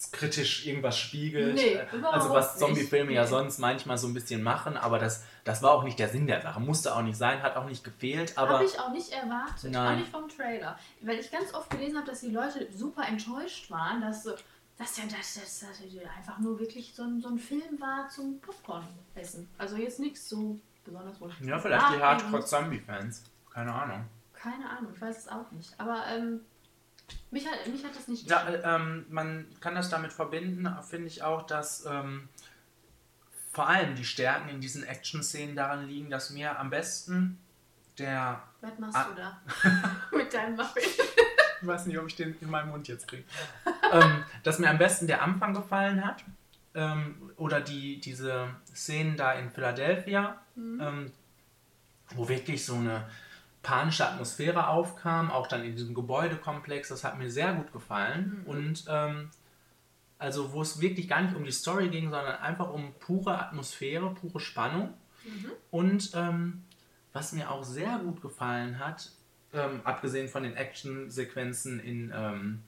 gesellschaftskritisch 0.00 0.66
irgendwas 0.66 0.98
spiegelt. 0.98 1.54
Nee, 1.54 1.74
Äh, 1.74 1.86
also 2.10 2.30
was. 2.30 2.58
Zombie-Filme 2.58 3.12
ja 3.12 3.26
sonst 3.26 3.58
manchmal 3.58 3.98
so 3.98 4.06
ein 4.08 4.14
bisschen 4.14 4.42
machen, 4.42 4.76
aber 4.76 4.98
das, 4.98 5.24
das 5.44 5.62
war 5.62 5.72
auch 5.72 5.84
nicht 5.84 5.98
der 5.98 6.08
Sinn 6.08 6.26
der 6.26 6.40
Sache. 6.40 6.60
Musste 6.60 6.94
auch 6.94 7.02
nicht 7.02 7.16
sein, 7.18 7.42
hat 7.42 7.56
auch 7.56 7.66
nicht 7.66 7.84
gefehlt, 7.84 8.36
aber 8.38 8.54
Habe 8.54 8.64
ich 8.64 8.78
auch 8.78 8.92
nicht 8.92 9.12
erwartet, 9.12 9.70
Nein. 9.70 9.94
auch 9.94 9.98
nicht 10.00 10.10
vom 10.10 10.28
Trailer. 10.28 10.78
Weil 11.02 11.18
ich 11.18 11.30
ganz 11.30 11.52
oft 11.54 11.70
gelesen 11.70 11.96
habe, 11.98 12.06
dass 12.06 12.20
die 12.20 12.30
Leute 12.30 12.68
super 12.72 13.06
enttäuscht 13.06 13.70
waren, 13.70 14.00
dass, 14.00 14.24
so- 14.24 14.34
dass 14.78 14.96
ja 14.96 15.04
das, 15.04 15.34
das, 15.34 15.60
das 15.60 15.80
einfach 16.16 16.38
nur 16.38 16.58
wirklich 16.58 16.94
so 16.94 17.02
ein, 17.02 17.20
so 17.20 17.28
ein 17.28 17.38
Film 17.38 17.78
war 17.80 18.08
zum 18.08 18.40
Popcorn-Essen. 18.40 19.48
Also 19.58 19.76
jetzt 19.76 20.00
nichts 20.00 20.28
so 20.28 20.58
besonders 20.84 21.20
wohl. 21.20 21.30
ja, 21.42 21.58
vielleicht 21.58 21.94
die 21.94 22.00
Hardcore-Zombie-Fans. 22.02 23.24
Keine 23.52 23.72
Ahnung. 23.74 24.04
Keine 24.32 24.70
Ahnung, 24.70 24.92
ich 24.94 25.00
weiß 25.00 25.18
es 25.18 25.28
auch 25.28 25.50
nicht. 25.50 25.74
Aber 25.78 26.04
ähm, 26.08 26.40
mich, 27.30 27.46
hat, 27.46 27.66
mich 27.66 27.84
hat 27.84 27.94
das 27.94 28.08
nicht 28.08 28.28
Ja, 28.28 28.46
äh, 28.48 28.60
ähm, 28.64 29.06
man 29.08 29.46
kann 29.60 29.74
das 29.74 29.88
damit 29.90 30.12
verbinden, 30.12 30.68
finde 30.88 31.06
ich 31.08 31.22
auch, 31.22 31.46
dass 31.46 31.84
ähm, 31.86 32.28
vor 33.52 33.68
allem 33.68 33.94
die 33.96 34.04
Stärken 34.04 34.48
in 34.48 34.60
diesen 34.60 34.84
Action-Szenen 34.84 35.56
daran 35.56 35.86
liegen, 35.86 36.10
dass 36.10 36.30
mir 36.30 36.58
am 36.58 36.70
besten 36.70 37.38
der. 37.98 38.42
Was 38.60 38.78
machst 38.78 38.96
Ah. 38.96 39.08
du 39.10 39.14
da? 39.20 39.40
Mit 40.16 40.32
deinem 40.32 40.56
Muffin. 40.56 40.82
Ich 41.62 41.66
weiß 41.66 41.86
nicht, 41.86 41.98
ob 41.98 42.06
ich 42.06 42.14
den 42.16 42.36
in 42.40 42.48
meinen 42.48 42.70
Mund 42.70 42.88
jetzt 42.88 43.06
kriege. 43.08 43.24
ähm, 43.92 44.24
dass 44.44 44.58
mir 44.58 44.70
am 44.70 44.78
besten 44.78 45.06
der 45.06 45.22
Anfang 45.22 45.52
gefallen 45.52 46.04
hat. 46.04 46.24
Ähm, 46.74 47.32
oder 47.36 47.60
die, 47.60 48.00
diese 48.00 48.48
Szenen 48.74 49.16
da 49.16 49.32
in 49.32 49.50
Philadelphia, 49.50 50.40
ähm, 50.56 51.10
wo 52.14 52.28
wirklich 52.28 52.64
so 52.64 52.76
eine 52.76 53.04
panische 53.62 54.08
Atmosphäre 54.08 54.68
aufkam, 54.68 55.30
auch 55.30 55.46
dann 55.46 55.64
in 55.64 55.76
diesem 55.76 55.94
Gebäudekomplex. 55.94 56.88
Das 56.88 57.04
hat 57.04 57.18
mir 57.18 57.30
sehr 57.30 57.52
gut 57.54 57.72
gefallen. 57.72 58.42
Mhm. 58.44 58.50
Und 58.50 58.84
ähm, 58.88 59.30
Also 60.18 60.52
wo 60.52 60.60
es 60.60 60.80
wirklich 60.80 61.08
gar 61.08 61.22
nicht 61.22 61.34
um 61.34 61.44
die 61.44 61.52
Story 61.52 61.88
ging, 61.88 62.10
sondern 62.10 62.36
einfach 62.36 62.70
um 62.70 62.92
pure 63.00 63.38
Atmosphäre, 63.38 64.14
pure 64.14 64.38
Spannung. 64.40 64.94
Mhm. 65.24 65.50
Und 65.70 66.10
ähm, 66.14 66.64
was 67.12 67.32
mir 67.32 67.50
auch 67.50 67.64
sehr 67.64 67.98
gut 67.98 68.20
gefallen 68.20 68.78
hat, 68.78 69.10
ähm, 69.52 69.80
abgesehen 69.84 70.28
von 70.28 70.42
den 70.42 70.56
Actionsequenzen 70.56 71.80
in, 71.80 72.12
ähm, 72.14 72.62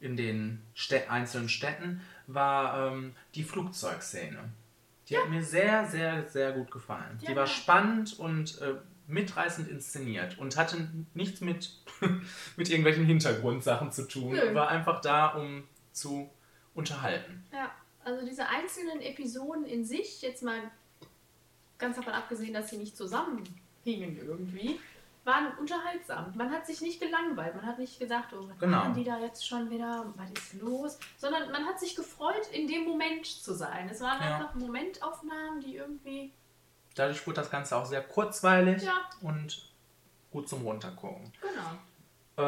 in 0.00 0.16
den 0.16 0.62
Städ 0.74 1.10
einzelnen 1.10 1.48
Städten, 1.48 2.00
war 2.26 2.92
ähm, 2.92 3.14
die 3.34 3.44
Flugzeugszene. 3.44 4.38
Die 5.08 5.18
hat 5.18 5.28
mir 5.28 5.42
sehr, 5.42 5.86
sehr, 5.86 6.28
sehr 6.28 6.52
gut 6.52 6.70
gefallen. 6.70 7.18
Ja, 7.20 7.30
die 7.30 7.36
war 7.36 7.44
ja. 7.44 7.50
spannend 7.50 8.18
und 8.18 8.60
äh, 8.60 8.74
mitreißend 9.08 9.68
inszeniert 9.68 10.38
und 10.38 10.56
hatte 10.56 10.88
nichts 11.14 11.40
mit, 11.40 11.70
mit 12.56 12.68
irgendwelchen 12.70 13.04
Hintergrundsachen 13.06 13.92
zu 13.92 14.06
tun. 14.08 14.32
Nö. 14.32 14.54
War 14.54 14.68
einfach 14.68 15.00
da, 15.00 15.28
um 15.28 15.64
zu 15.92 16.28
unterhalten. 16.74 17.44
Ja, 17.52 17.70
also 18.04 18.24
diese 18.26 18.46
einzelnen 18.48 19.00
Episoden 19.00 19.64
in 19.64 19.84
sich, 19.84 20.22
jetzt 20.22 20.42
mal 20.42 20.60
ganz 21.78 21.96
davon 21.96 22.12
abgesehen, 22.12 22.54
dass 22.54 22.70
sie 22.70 22.78
nicht 22.78 22.96
zusammenhingen 22.96 23.56
irgendwie, 23.84 24.78
waren 25.24 25.56
unterhaltsam. 25.58 26.32
Man 26.36 26.50
hat 26.52 26.66
sich 26.66 26.80
nicht 26.80 27.00
gelangweilt, 27.00 27.56
man 27.56 27.66
hat 27.66 27.78
nicht 27.80 27.98
gedacht, 27.98 28.28
oh, 28.32 28.48
was 28.48 28.58
Genau. 28.60 28.78
machen 28.78 28.94
die 28.94 29.02
da 29.04 29.18
jetzt 29.18 29.46
schon 29.46 29.70
wieder, 29.70 30.12
was 30.16 30.30
ist 30.30 30.60
los? 30.62 30.98
Sondern 31.18 31.50
man 31.50 31.64
hat 31.66 31.80
sich 31.80 31.96
gefreut, 31.96 32.46
in 32.52 32.68
dem 32.68 32.84
Moment 32.84 33.26
zu 33.26 33.52
sein. 33.54 33.88
Es 33.90 34.00
waren 34.00 34.20
Ja. 34.22 34.36
einfach 34.36 34.54
Momentaufnahmen, 34.54 35.60
die 35.60 35.76
irgendwie, 35.76 36.32
Dadurch 36.96 37.24
wurde 37.26 37.36
das 37.36 37.50
Ganze 37.50 37.76
auch 37.76 37.86
sehr 37.86 38.02
kurzweilig 38.02 38.82
ja, 38.82 38.92
und 39.20 39.70
gut 40.32 40.48
zum 40.48 40.62
Runtergucken. 40.62 41.32
genau. 41.40 41.70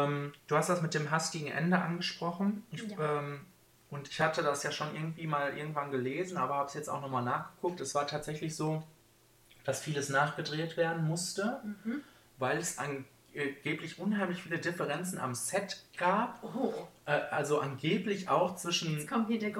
Ähm, 0.04 0.32
du 0.48 0.56
hast 0.56 0.68
das 0.68 0.82
mit 0.82 0.92
dem 0.94 1.10
hastigen 1.10 1.46
Ende 1.48 1.78
angesprochen. 1.78 2.66
Ich, 2.72 2.82
Ja. 2.82 3.18
ähm, 3.20 3.46
und 3.90 4.08
ich 4.08 4.20
hatte 4.20 4.42
das 4.42 4.62
ja 4.64 4.70
schon 4.72 4.94
irgendwie 4.94 5.26
mal 5.26 5.56
irgendwann 5.56 5.90
gelesen, 5.90 6.36
aber 6.36 6.56
habe 6.56 6.68
es 6.68 6.74
jetzt 6.74 6.88
auch 6.90 7.00
nochmal 7.00 7.22
nachgeguckt. 7.24 7.80
Es 7.80 7.94
war 7.94 8.06
tatsächlich 8.06 8.54
so, 8.54 8.82
dass 9.64 9.80
vieles 9.80 10.08
nachgedreht 10.10 10.76
werden 10.76 11.06
musste, 11.06 11.60
Mhm. 11.84 12.02
weil 12.38 12.58
es 12.58 12.78
angeblich 13.36 13.98
unheimlich 13.98 14.42
viele 14.42 14.58
Differenzen 14.58 15.18
am 15.18 15.34
Set 15.34 15.82
gab. 15.96 16.42
Oh, 16.42 16.72
Äh, 17.04 17.20
also 17.30 17.60
angeblich 17.60 18.28
auch 18.28 18.56
zwischen, 18.56 19.08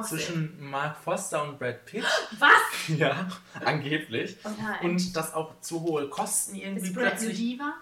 zwischen 0.02 0.56
Mark 0.60 0.98
Foster 0.98 1.42
und 1.42 1.58
Brad 1.58 1.84
Pitt. 1.86 2.04
Was? 2.38 2.50
ja, 2.88 3.28
angeblich. 3.64 4.36
Oh. 4.44 4.86
Und 4.86 5.16
dass 5.16 5.32
auch 5.32 5.58
zu 5.60 5.80
hohe 5.82 6.08
Kosten 6.08 6.56
irgendwie 6.56 6.88
ist 6.88 6.94
Brad 6.94 7.16
plötzlich 7.16 7.38
Diva? 7.38 7.74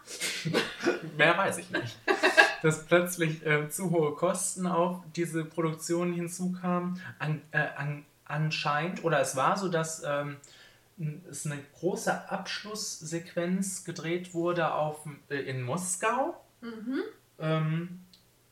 Mehr 1.17 1.37
weiß 1.37 1.59
ich 1.59 1.71
nicht. 1.71 1.99
Dass 2.63 2.87
plötzlich 2.87 3.45
äh, 3.45 3.69
zu 3.69 3.91
hohe 3.91 4.15
Kosten 4.15 4.67
auf 4.67 5.01
diese 5.15 5.45
Produktion 5.45 6.13
hinzukamen. 6.13 7.01
An, 7.19 7.43
äh, 7.51 7.59
an, 7.77 8.05
anscheinend, 8.25 9.05
oder 9.05 9.21
es 9.21 9.37
war 9.37 9.57
so, 9.57 9.69
dass 9.69 10.03
ähm, 10.05 10.39
es 11.29 11.45
eine 11.47 11.61
große 11.79 12.31
Abschlusssequenz 12.31 13.85
gedreht 13.85 14.35
wurde 14.35 14.73
auf, 14.73 15.07
äh, 15.29 15.37
in 15.37 15.63
Moskau 15.63 16.41
Mhm. 16.63 17.03
ähm, 17.39 18.01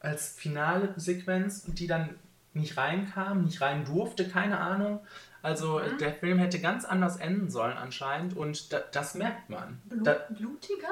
als 0.01 0.29
finale 0.31 0.93
Sequenz, 0.97 1.65
die 1.65 1.87
dann 1.87 2.19
nicht 2.53 2.77
reinkam, 2.77 3.45
nicht 3.45 3.61
rein 3.63 3.85
durfte, 3.85 4.29
keine 4.29 4.59
Ahnung. 4.59 5.01
Also 5.43 5.79
äh, 5.81 5.93
Mhm. 5.93 5.99
der 5.99 6.15
Film 6.15 6.39
hätte 6.39 6.61
ganz 6.61 6.85
anders 6.85 7.17
enden 7.17 7.51
sollen 7.51 7.77
anscheinend 7.77 8.37
und 8.37 8.73
da, 8.73 8.81
das 8.93 9.15
merkt 9.15 9.49
man. 9.51 9.81
Blut, 9.87 10.07
Da, 10.07 10.13
blutiger? 10.31 10.89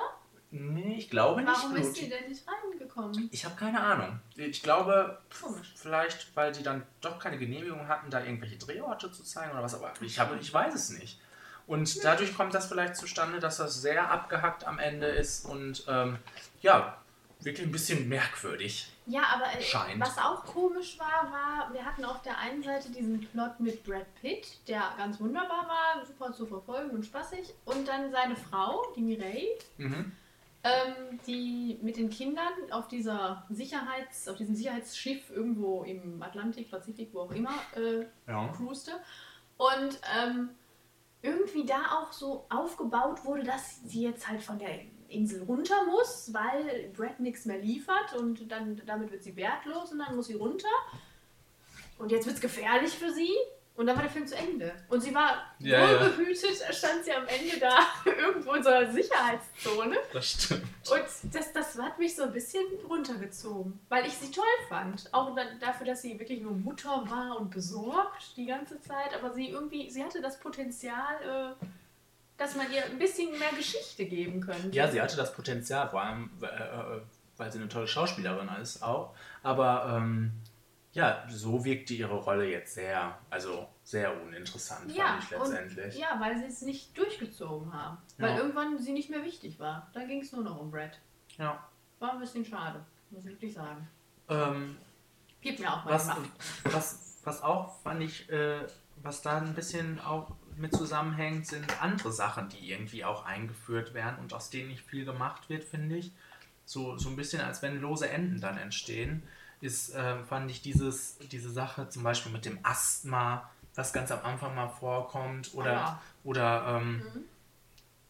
nee, 0.51 0.97
ich 0.99 1.09
glaube 1.11 1.43
nicht 1.43 1.51
Warum 1.53 1.77
ist 1.77 1.95
sie 1.97 2.09
denn 2.09 2.29
nicht 2.29 2.45
reingekommen? 2.49 3.29
Ich 3.31 3.45
habe 3.45 3.55
keine 3.57 3.81
Ahnung. 3.81 4.19
Ich 4.37 4.63
glaube, 4.63 5.19
Komisch. 5.41 5.73
vielleicht, 5.77 6.35
weil 6.35 6.53
die 6.53 6.63
dann 6.63 6.83
doch 7.03 7.19
keine 7.19 7.39
Genehmigung 7.39 7.87
hatten, 7.89 8.11
da 8.11 8.23
irgendwelche 8.25 8.57
Drehorte 8.57 9.13
zu 9.13 9.23
zeigen 9.23 9.53
oder 9.53 9.63
was, 9.63 9.75
aber 9.75 9.93
ich, 10.01 10.19
habe, 10.19 10.37
ich 10.41 10.53
weiß 10.53 10.75
es 10.75 10.91
nicht. 10.99 11.21
Und 11.67 12.05
dadurch 12.05 12.37
kommt 12.37 12.55
das 12.55 12.67
vielleicht 12.67 12.97
zustande, 12.97 13.39
dass 13.39 13.57
das 13.59 13.81
sehr 13.81 14.11
abgehackt 14.11 14.67
am 14.67 14.79
Ende 14.79 15.07
ist 15.07 15.47
und 15.47 15.85
ähm, 15.89 16.19
ja, 16.61 16.97
wirklich 17.41 17.67
ein 17.67 17.73
bisschen 17.73 18.09
merkwürdig. 18.09 18.89
Ja, 19.07 19.23
aber 19.35 19.47
äh, 19.59 19.63
Scheint. 19.63 20.01
was 20.01 20.17
auch 20.19 20.45
komisch 20.45 20.97
war, 20.99 21.31
war, 21.33 21.73
wir 21.73 21.85
hatten 21.85 22.05
auf 22.05 22.23
der 22.23 22.39
einen 22.39 22.63
Seite 22.63 22.91
diesen 22.91 23.21
Plot 23.21 23.59
mit 23.59 23.83
Brad 23.85 24.07
Pitt, 24.21 24.59
der 24.69 24.83
ganz 24.97 25.19
wunderbar 25.21 25.67
war, 25.67 26.07
super 26.07 26.33
zu 26.33 26.47
verfolgen 26.47 26.91
und 26.91 27.05
spaßig. 27.05 27.53
Und 27.65 27.89
dann 27.89 28.13
seine 28.13 28.37
Frau, 28.37 28.83
die 28.97 29.01
Mireille, 29.03 29.59
Mhm. 29.79 30.13
ähm, 30.63 31.19
die 31.27 31.79
mit 31.83 31.97
den 31.97 32.11
Kindern 32.11 32.53
auf 32.71 32.87
dieser 32.87 33.45
Sicherheits, 33.51 34.29
auf 34.29 34.37
diesem 34.37 34.55
Sicherheitsschiff 34.55 35.31
irgendwo 35.31 35.83
im 35.83 36.23
Atlantik, 36.23 36.71
Pazifik, 36.71 37.11
wo 37.13 37.23
auch 37.23 37.33
immer, 37.33 37.55
äh, 37.75 38.07
Ja. 38.31 38.49
cruiste. 38.57 38.93
Und 39.57 39.99
ähm, 40.17 40.51
irgendwie 41.23 41.65
da 41.65 41.99
auch 41.99 42.13
so 42.13 42.47
aufgebaut 42.51 43.25
wurde, 43.25 43.45
dass 43.45 43.81
sie 43.85 44.03
jetzt 44.03 44.29
halt 44.29 44.43
von 44.43 44.59
der 44.59 44.81
Insel 45.09 45.43
runter 45.43 45.85
muss, 45.87 46.33
weil 46.33 46.91
Brad 46.97 47.21
nichts 47.21 47.45
mehr 47.45 47.59
liefert 47.59 48.15
und 48.17 48.51
dann 48.51 48.81
damit 48.85 49.11
wird 49.11 49.23
sie 49.23 49.37
wertlos 49.37 49.93
und 49.93 50.01
dann 50.01 50.17
muss 50.17 50.27
sie 50.27 50.35
runter. 50.35 50.69
Und 51.99 52.11
jetzt 52.11 52.27
wird 52.27 52.37
es 52.37 52.43
gefährlich 52.43 52.93
für 52.93 53.13
sie. 53.13 53.31
Und 53.75 53.87
dann 53.87 53.97
war 53.97 54.03
der 54.03 54.11
Film 54.13 54.27
zu 54.27 54.37
Ende. 54.37 54.71
Und 54.91 55.01
sie 55.01 55.15
war 55.15 55.55
Ja, 55.59 55.91
ja. 55.91 56.01
wohlbehütet, 56.03 56.63
stand 56.73 57.05
sie 57.05 57.13
am 57.13 57.27
Ende 57.27 57.59
da 57.59 57.79
irgendwo 58.05 58.53
in 58.53 58.63
so 58.63 58.69
einer 58.69 58.93
Sicherheitszone. 58.93 59.97
Das 60.13 60.31
stimmt. 60.31 60.63
Und 60.91 61.35
das, 61.35 61.53
das 61.55 61.79
hat 61.79 61.99
mich 61.99 62.15
so 62.15 62.25
ein 62.25 62.33
bisschen 62.33 62.65
runtergezogen, 62.89 63.81
weil 63.89 64.07
ich 64.07 64.13
sie 64.13 64.31
toll 64.31 64.45
fand. 64.69 65.09
Auch 65.13 65.35
dafür, 65.61 65.87
dass 65.87 66.03
sie 66.03 66.19
wirklich 66.21 66.43
nur 66.43 66.53
Mutter 66.53 67.03
war 67.09 67.39
und 67.41 67.51
besorgt 67.51 68.37
die 68.37 68.45
ganze 68.47 68.79
Zeit. 68.83 69.15
Aber 69.19 69.33
sie 69.33 69.49
irgendwie, 69.49 69.91
sie 69.91 70.05
hatte 70.05 70.21
das 70.21 70.39
Potenzial, 70.39 71.55
äh, 71.61 71.65
dass 72.37 72.55
man 72.57 72.71
ihr 72.73 72.85
ein 72.85 72.99
bisschen 72.99 73.31
mehr 73.39 73.53
Geschichte 73.57 74.05
geben 74.05 74.41
könnte. 74.43 74.69
Ja, 74.77 74.91
sie 74.91 75.01
hatte 75.01 75.17
das 75.17 75.33
Potenzial, 75.33 75.89
vor 75.89 76.03
allem, 76.03 76.29
äh, 76.43 76.47
äh, 76.47 77.01
weil 77.39 77.51
sie 77.51 77.59
eine 77.59 77.69
tolle 77.69 77.89
Schauspielerin 77.89 78.51
ist 78.61 78.83
auch. 78.83 79.15
Aber 79.43 79.95
ähm, 79.97 80.33
ja, 80.93 81.25
so 81.29 81.65
wirkte 81.65 81.95
ihre 81.95 82.15
Rolle 82.17 82.51
jetzt 82.51 82.75
sehr, 82.75 83.19
also 83.31 83.67
sehr 83.85 84.21
uninteressant, 84.23 84.95
Ja, 84.95 85.19
fand 85.21 85.25
ich 85.25 85.39
und, 85.39 85.51
letztendlich. 85.53 85.99
ja, 85.99 86.21
weil 86.21 86.39
sie 86.39 86.45
es 86.47 86.63
nicht 86.63 86.97
durchgezogen 86.97 87.73
haben. 87.73 87.99
Weil 88.19 88.31
Ja. 88.33 88.37
irgendwann 88.39 88.79
sie 88.79 88.93
nicht 88.93 89.11
mehr 89.11 89.25
wichtig 89.25 89.59
war. 89.59 89.91
Da 89.95 90.05
ging 90.05 90.21
es 90.23 90.33
nur 90.33 90.43
noch 90.45 90.61
um 90.61 90.71
Brad. 90.71 90.99
Ja. 91.39 91.67
War 91.99 92.13
ein 92.13 92.21
bisschen 92.21 92.45
schade, 92.45 92.85
muss 93.11 93.25
ich 93.25 93.31
wirklich 93.31 93.55
sagen. 93.55 93.89
Ähm, 94.29 94.77
Gib 95.41 95.59
mir 95.59 95.73
auch 95.73 95.85
mal 95.85 95.93
was, 95.95 96.09
was, 96.65 97.21
was 97.25 97.43
auch 97.43 97.81
fand 97.83 98.03
ich, 98.03 98.29
äh, 98.31 98.61
was 99.03 99.23
da 99.23 99.39
ein 99.39 99.55
bisschen 99.55 99.99
auch 100.01 100.31
mit 100.57 100.75
zusammenhängt, 100.77 101.47
sind 101.47 101.83
andere 101.83 102.13
Sachen, 102.13 102.49
die 102.51 102.71
irgendwie 102.71 103.05
auch 103.05 103.25
eingeführt 103.25 103.95
werden 103.95 104.19
und 104.21 104.33
aus 104.35 104.51
denen 104.51 104.69
nicht 104.69 104.83
viel 104.85 105.05
gemacht 105.05 105.49
wird, 105.49 105.65
finde 105.65 105.97
ich. 105.97 106.13
So, 106.65 106.97
so 106.99 107.09
ein 107.09 107.17
bisschen, 107.17 107.41
als 107.41 107.63
wenn 107.63 107.81
lose 107.81 108.09
Enden 108.09 108.41
dann 108.41 108.59
entstehen, 108.59 109.23
ist, 109.63 109.93
ähm, 109.97 110.25
fand 110.27 110.51
ich 110.51 110.61
dieses, 110.61 111.19
diese 111.31 111.51
Sache 111.51 111.89
zum 111.89 112.03
Beispiel 112.03 112.33
mit 112.33 112.45
dem 112.45 112.59
Asthma, 112.63 113.51
was 113.75 113.93
ganz 113.93 114.11
am 114.11 114.21
Anfang 114.25 114.55
mal 114.55 114.69
vorkommt, 114.69 115.55
oder, 115.55 115.73
Ja. 115.73 116.03
oder 116.25 116.81
ähm, 116.83 116.97
Mhm. 116.97 117.25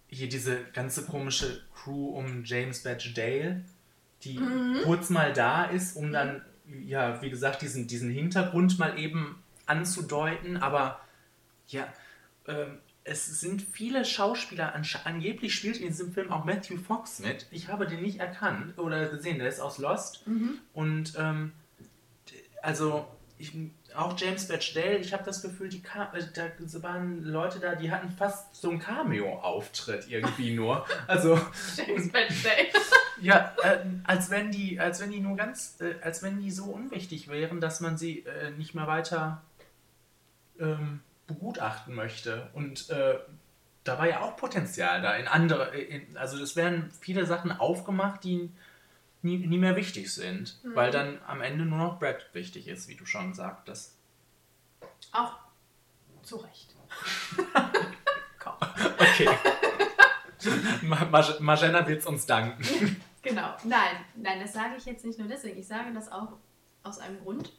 hier 0.09 0.29
diese 0.29 0.65
ganze 0.73 1.05
komische 1.07 1.63
Crew 1.75 2.17
um 2.17 2.45
James 2.45 2.83
Badge 2.83 3.13
Dale, 3.15 3.65
die 4.25 4.39
Mhm. 4.39 4.81
kurz 4.83 5.11
mal 5.11 5.33
da 5.33 5.65
ist, 5.65 5.97
um 5.97 6.11
dann, 6.13 6.43
ja, 6.85 7.21
wie 7.23 7.31
gesagt, 7.31 7.63
diesen, 7.63 7.87
diesen 7.87 8.11
Hintergrund 8.11 8.79
mal 8.79 8.99
eben 8.99 9.43
anzudeuten, 9.67 10.57
aber 10.57 11.01
ja, 11.69 11.87
ähm, 12.47 12.79
es 13.05 13.41
sind 13.41 13.63
viele 13.63 14.05
Schauspieler, 14.05 14.75
angeblich 15.05 15.55
spielt 15.55 15.79
in 15.79 15.89
diesem 15.89 16.13
Film 16.13 16.31
auch 16.31 16.45
Matthew 16.45 16.79
Fox 16.79 17.19
mit. 17.19 17.47
Ich 17.51 17.69
habe 17.69 17.87
den 17.87 18.03
nicht 18.03 18.21
erkannt 18.21 18.79
oder 18.79 19.09
gesehen, 19.09 19.39
der 19.39 19.49
ist 19.49 19.61
aus 19.61 19.79
Lost. 19.79 20.27
Mhm. 20.27 20.59
Und 20.73 21.15
ähm, 21.19 21.53
also 22.63 23.07
ich, 23.39 23.53
auch 23.97 24.17
James 24.19 24.47
Batchdale, 24.47 24.99
ich 24.99 25.13
habe 25.13 25.25
das 25.25 25.43
Gefühl, 25.43 25.69
die 25.69 25.83
Ka 25.83 26.13
äh, 26.15 26.23
da 26.33 26.83
waren 26.83 27.25
Leute 27.25 27.59
da, 27.59 27.75
die 27.75 27.91
hatten 27.91 28.11
fast 28.11 28.55
so 28.55 28.71
einen 28.71 28.79
Cameo-Auftritt 28.79 30.09
irgendwie 30.09 30.55
nur. 30.55 30.87
Also 31.09 31.41
James 31.77 32.11
Badge 32.13 32.35
ja, 33.21 33.55
äh, 33.63 33.79
als 34.05 34.31
wenn 34.31 34.53
die, 34.53 34.79
als 34.79 35.01
wenn 35.01 35.11
die 35.11 35.21
nur 35.21 35.37
ganz, 35.37 35.77
äh, 35.81 35.95
als 36.03 36.23
wenn 36.23 36.41
die 36.41 36.53
so 36.53 36.67
unwichtig 36.67 37.29
wären, 37.29 37.61
dass 37.61 37.81
man 37.81 37.99
sie 37.99 38.21
äh, 38.21 38.53
nicht 38.53 38.75
mehr 38.75 38.87
weiter 38.87 39.43
ähm, 40.61 41.01
begutachten 41.35 41.95
möchte. 41.95 42.51
Und 42.55 42.91
äh, 42.91 43.19
da 43.85 43.99
war 43.99 44.09
ja 44.09 44.21
auch 44.21 44.37
Potenzial 44.37 45.03
da 45.03 45.15
in 45.17 45.27
andere, 45.29 45.75
in, 45.77 46.17
also 46.17 46.41
es 46.43 46.55
werden 46.57 46.91
viele 47.01 47.27
Sachen 47.27 47.53
aufgemacht, 47.53 48.23
die 48.25 48.51
nie, 49.23 49.39
nie 49.47 49.59
mehr 49.59 49.77
wichtig 49.77 50.13
sind, 50.13 50.59
Mhm. 50.65 50.75
weil 50.75 50.91
dann 50.91 51.19
am 51.27 51.41
Ende 51.41 51.65
nur 51.65 51.79
noch 51.79 51.99
Brad 51.99 52.27
wichtig 52.33 52.69
ist, 52.69 52.89
wie 52.89 52.95
du 52.97 53.07
schon 53.07 53.35
sagtest. 53.35 53.97
Auch 55.13 55.37
zu 56.23 56.37
Recht. 56.37 56.75
Okay. 58.99 59.29
Ma- 60.83 61.05
Ma- 61.05 61.37
Magena 61.41 61.87
wird 61.87 62.01
es 62.01 62.07
uns 62.07 62.27
danken. 62.27 62.97
Genau. 63.23 63.55
Nein, 63.65 63.97
nein, 64.17 64.41
das 64.41 64.53
sage 64.53 64.75
ich 64.77 64.85
jetzt 64.85 65.05
nicht 65.05 65.19
nur 65.19 65.29
deswegen. 65.29 65.59
Ich 65.59 65.67
sage 65.69 65.93
das 65.93 66.11
auch 66.11 66.33
aus 66.83 66.99
einem 66.99 67.21
Grund. 67.23 67.53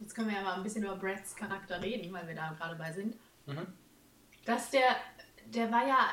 Jetzt 0.00 0.14
können 0.14 0.28
wir 0.28 0.36
ja 0.36 0.42
mal 0.42 0.54
ein 0.54 0.62
bisschen 0.62 0.84
über 0.84 0.96
Brads 0.96 1.36
Charakter 1.36 1.80
reden, 1.82 2.12
weil 2.12 2.26
wir 2.26 2.34
da 2.34 2.52
gerade 2.52 2.76
bei 2.76 2.92
sind, 2.92 3.16
mhm. 3.46 3.66
dass 4.44 4.70
der, 4.70 4.96
der 5.46 5.70
war 5.70 5.86
ja 5.86 6.08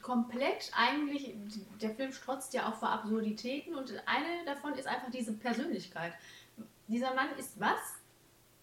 komplett 0.00 0.70
eigentlich, 0.74 1.34
der 1.80 1.90
Film 1.90 2.12
strotzt 2.12 2.54
ja 2.54 2.68
auch 2.68 2.74
vor 2.74 2.90
Absurditäten 2.90 3.74
und 3.74 3.90
eine 4.06 4.44
davon 4.46 4.74
ist 4.74 4.86
einfach 4.86 5.10
diese 5.10 5.32
Persönlichkeit. 5.32 6.12
Dieser 6.86 7.14
Mann 7.14 7.28
ist 7.38 7.60
was? 7.60 7.98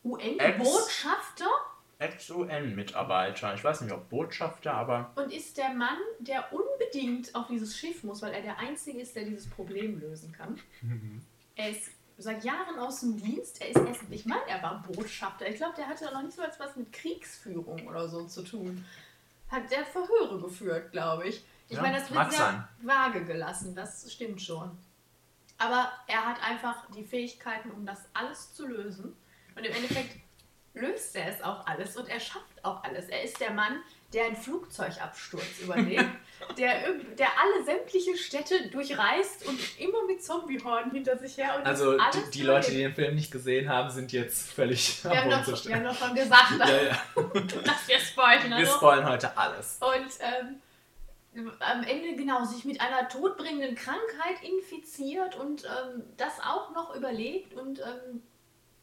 UN-Botschafter? 0.04 1.46
Ex-UN-Mitarbeiter. 1.98 3.54
Ich 3.54 3.64
weiß 3.64 3.82
nicht, 3.82 3.94
ob 3.94 4.10
Botschafter, 4.10 4.74
aber. 4.74 5.12
Und 5.16 5.32
ist 5.32 5.58
der 5.58 5.74
Mann, 5.74 5.98
der 6.20 6.52
unbedingt 6.52 7.34
auf 7.34 7.48
dieses 7.48 7.78
Schiff 7.78 8.04
muss, 8.04 8.22
weil 8.22 8.34
er 8.34 8.42
der 8.42 8.60
Einzige 8.60 9.00
ist, 9.00 9.16
der 9.16 9.24
dieses 9.24 9.50
Problem 9.50 10.00
lösen 10.00 10.32
kann. 10.32 10.60
Mhm. 10.82 11.22
Er 11.58 11.70
ist 11.70 11.90
seit 12.18 12.44
Jahren 12.44 12.80
aus 12.80 13.02
dem 13.02 13.18
Dienst. 13.18 13.62
Er 13.62 13.70
ist 13.70 13.78
erst, 13.78 14.02
ich 14.10 14.26
meine, 14.26 14.48
er 14.48 14.62
war 14.64 14.82
Botschafter. 14.84 15.48
Ich 15.48 15.58
glaube, 15.58 15.76
der 15.76 15.88
hatte 15.88 16.06
noch 16.06 16.22
nicht 16.22 16.36
so 16.36 16.42
etwas 16.42 16.76
mit 16.76 16.92
Kriegsführung 16.94 17.88
oder 17.88 18.08
so 18.08 18.26
zu 18.26 18.44
tun. 18.44 18.86
Hat 19.50 19.70
der 19.72 19.86
Verhöre 19.86 20.40
geführt, 20.42 20.92
glaube 20.92 21.28
ich. 21.28 21.46
Ich 21.68 21.78
ja, 21.78 21.82
meine, 21.82 22.00
das 22.00 22.12
wird 22.12 22.32
sehr 22.32 22.68
vage 22.82 23.26
gelassen, 23.26 23.76
das 23.76 24.12
stimmt 24.12 24.42
schon. 24.42 24.72
Aber 25.58 25.92
er 26.08 26.26
hat 26.26 26.44
einfach 26.44 26.90
die 26.92 27.04
Fähigkeiten, 27.04 27.72
um 27.72 27.86
das 27.86 28.00
alles 28.14 28.54
zu 28.54 28.68
lösen. 28.68 29.16
Und 29.56 29.66
im 29.66 29.74
Endeffekt 29.74 30.20
löst 30.74 31.16
er 31.16 31.28
es 31.30 31.42
auch 31.42 31.66
alles 31.66 31.96
und 31.96 32.10
er 32.10 32.20
schafft 32.20 32.64
auch 32.64 32.84
alles. 32.84 33.08
Er 33.08 33.24
ist 33.24 33.40
der 33.40 33.52
Mann, 33.52 33.82
der 34.14 34.26
einen 34.26 34.36
Flugzeugabsturz 34.36 35.60
überlebt, 35.64 36.06
der, 36.58 36.94
der 37.18 37.28
alle 37.42 37.66
sämtliche 37.66 38.16
Städte 38.18 38.70
durchreist 38.70 39.46
und 39.46 39.60
immer 39.80 40.06
mit 40.06 40.24
Zombiehorden 40.24 40.92
hinter 40.92 41.18
sich 41.18 41.38
her. 41.38 41.56
Und 41.58 41.66
also 41.66 41.98
die, 41.98 42.32
die 42.34 42.44
Leute, 42.44 42.72
die 42.72 42.78
den 42.78 42.94
Film 42.94 43.16
nicht 43.16 43.32
gesehen 43.32 43.70
haben, 43.70 43.90
sind 43.90 44.12
jetzt 44.12 44.52
völlig 44.52 45.04
wir 45.04 45.22
haben, 45.22 45.30
noch, 45.30 45.66
wir 45.66 45.76
haben 45.76 45.84
noch 45.84 45.98
schon 45.98 46.16
gesagt, 46.16 46.60
ja, 46.60 46.84
ja. 46.84 47.02
dass 47.64 47.88
wir 47.88 48.00
spoilern. 48.00 48.50
Wir 48.50 48.58
also. 48.58 48.76
spoilern 48.76 49.10
heute 49.10 49.38
alles. 49.38 49.80
Und 49.82 50.12
ähm, 50.22 51.52
am 51.60 51.84
Ende 51.84 52.16
genau 52.16 52.44
sich 52.46 52.64
mit 52.66 52.80
einer 52.80 53.10
todbringenden 53.10 53.76
Krankheit 53.76 54.42
infiziert 54.42 55.36
und 55.36 55.66
ähm, 55.66 56.04
das 56.18 56.40
auch 56.40 56.74
noch 56.74 56.96
überlebt 56.96 57.54
und 57.54 57.80
ähm, 57.80 58.22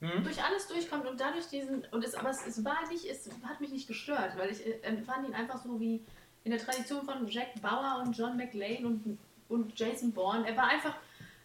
hm? 0.02 0.24
durch 0.24 0.42
alles 0.42 0.66
durchkommt 0.66 1.06
und 1.06 1.20
dadurch 1.20 1.46
diesen. 1.46 1.84
Und 1.92 2.04
es, 2.04 2.14
aber 2.16 2.30
es, 2.30 2.44
es 2.44 2.64
war 2.64 2.76
nicht, 2.90 3.04
es 3.04 3.30
hat 3.44 3.60
mich 3.60 3.70
nicht 3.70 3.86
gestört, 3.86 4.36
weil 4.36 4.50
ich 4.50 4.66
äh, 4.66 5.02
fand 5.02 5.28
ihn 5.28 5.34
einfach 5.34 5.62
so 5.62 5.78
wie 5.78 6.04
in 6.42 6.50
der 6.50 6.60
Tradition 6.60 7.04
von 7.04 7.28
Jack 7.28 7.62
Bauer 7.62 8.02
und 8.04 8.12
John 8.16 8.36
McLean 8.36 8.84
und, 8.84 9.18
und 9.48 9.78
Jason 9.78 10.12
Bourne. 10.12 10.46
Er 10.46 10.56
war 10.56 10.66
einfach. 10.66 10.96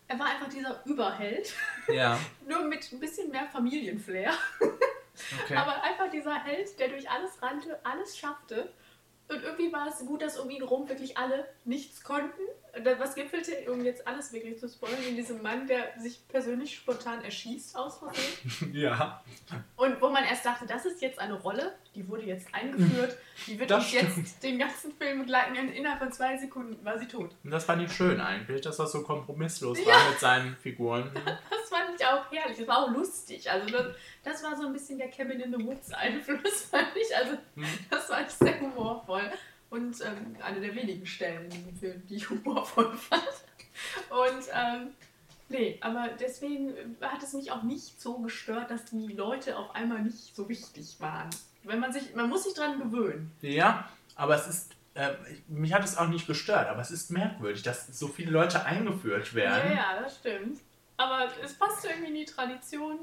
Er 0.09 0.17
war 0.17 0.27
einfach 0.27 0.47
dieser 0.47 0.81
Überheld. 0.85 1.53
Ja. 1.89 2.17
Nur 2.47 2.63
mit 2.63 2.89
ein 2.91 2.99
bisschen 2.99 3.29
mehr 3.29 3.45
Familienflair. 3.47 4.31
Okay. 5.43 5.55
Aber 5.55 5.83
einfach 5.83 6.09
dieser 6.09 6.43
Held, 6.43 6.79
der 6.79 6.87
durch 6.87 7.09
alles 7.09 7.41
rannte, 7.41 7.77
alles 7.83 8.17
schaffte. 8.17 8.71
Und 9.27 9.43
irgendwie 9.43 9.73
war 9.73 9.87
es 9.87 10.05
gut, 10.05 10.21
dass 10.21 10.39
um 10.39 10.49
ihn 10.49 10.63
rum 10.63 10.87
wirklich 10.87 11.17
alle 11.17 11.45
nichts 11.65 12.03
konnten 12.03 12.41
was 12.99 13.15
gipfelte, 13.15 13.71
um 13.71 13.83
jetzt 13.83 14.07
alles 14.07 14.31
wirklich 14.33 14.59
zu 14.59 14.67
spoilern, 14.67 15.03
in 15.07 15.15
diesem 15.15 15.41
Mann, 15.41 15.67
der 15.67 15.93
sich 15.99 16.27
persönlich 16.27 16.75
spontan 16.75 17.23
erschießt 17.23 17.75
aus 17.75 17.99
Versehen? 17.99 18.73
ja. 18.73 19.23
Und 19.75 20.01
wo 20.01 20.09
man 20.09 20.23
erst 20.23 20.45
dachte, 20.45 20.65
das 20.65 20.85
ist 20.85 21.01
jetzt 21.01 21.19
eine 21.19 21.33
Rolle, 21.33 21.75
die 21.95 22.07
wurde 22.07 22.23
jetzt 22.23 22.53
eingeführt, 22.53 23.17
die 23.47 23.59
wird 23.59 23.71
uns 23.71 23.91
jetzt 23.91 24.43
den 24.43 24.59
ganzen 24.59 24.91
Film 24.93 25.19
begleiten. 25.19 25.55
Innerhalb 25.55 25.99
von 25.99 26.11
zwei 26.11 26.37
Sekunden 26.37 26.83
war 26.85 26.97
sie 26.99 27.07
tot. 27.07 27.31
Und 27.43 27.51
das 27.51 27.65
fand 27.65 27.81
ich 27.81 27.91
schön 27.91 28.21
eigentlich, 28.21 28.61
dass 28.61 28.77
das 28.77 28.91
so 28.91 29.03
kompromisslos 29.03 29.79
ja. 29.79 29.87
war 29.87 30.09
mit 30.09 30.19
seinen 30.19 30.55
Figuren. 30.55 31.11
Das 31.67 31.79
fand 31.79 31.99
ich 31.99 32.05
auch 32.05 32.31
herrlich, 32.31 32.57
das 32.57 32.67
war 32.67 32.85
auch 32.85 32.91
lustig. 32.91 33.51
Also 33.51 33.69
das, 33.69 33.87
das 34.23 34.41
war 34.41 34.55
so 34.55 34.67
ein 34.67 34.73
bisschen 34.73 34.97
der 34.97 35.09
Cabin 35.09 35.41
in 35.41 35.51
the 35.51 35.65
Woods 35.65 35.91
Einfluss, 35.91 36.61
fand 36.71 36.95
ich. 36.95 37.13
Also 37.13 37.33
hm. 37.55 37.65
das 37.89 38.09
war 38.09 38.21
ich 38.21 38.29
sehr 38.29 38.57
humorvoll. 38.61 39.29
Und 39.69 40.01
ähm, 40.01 40.37
eine 40.41 40.61
der 40.61 40.75
wenigen 40.75 41.05
Stellen 41.05 41.45
in 41.45 41.49
diesem 41.49 41.75
Film, 41.75 42.07
die 42.07 42.15
ich 42.15 42.29
humorvoll 42.29 42.95
fand. 42.95 43.23
Und 44.09 44.47
ähm, 44.53 44.89
nee, 45.49 45.77
aber 45.81 46.09
deswegen 46.19 46.73
hat 47.01 47.21
es 47.21 47.33
mich 47.33 47.51
auch 47.51 47.63
nicht 47.63 47.99
so 48.01 48.19
gestört, 48.19 48.71
dass 48.71 48.85
die 48.85 49.13
Leute 49.13 49.57
auf 49.57 49.75
einmal 49.75 50.01
nicht 50.01 50.35
so 50.35 50.47
wichtig 50.49 50.97
waren. 50.99 51.29
Wenn 51.63 51.79
man 51.79 51.91
sich, 51.91 52.15
man 52.15 52.29
muss 52.29 52.45
sich 52.45 52.53
dran 52.53 52.79
gewöhnen. 52.79 53.31
Ja, 53.41 53.89
aber 54.15 54.35
es 54.35 54.47
ist 54.47 54.77
äh, 54.97 55.13
mich 55.47 55.73
hat 55.73 55.83
es 55.83 55.95
auch 55.95 56.07
nicht 56.07 56.25
gestört, 56.25 56.67
aber 56.67 56.81
es 56.81 56.89
ist 56.89 57.11
merkwürdig, 57.11 57.61
dass 57.61 57.87
so 57.87 58.07
viele 58.07 58.31
Leute 58.31 58.65
eingeführt 58.65 59.35
werden. 59.35 59.71
Ja, 59.71 59.75
ja, 59.75 60.01
das 60.01 60.17
stimmt. 60.17 60.59
Aber 60.99 61.27
es 61.43 61.53
passt 61.53 61.85
irgendwie 61.85 62.07
in 62.07 62.15
die 62.15 62.25
Tradition 62.25 62.97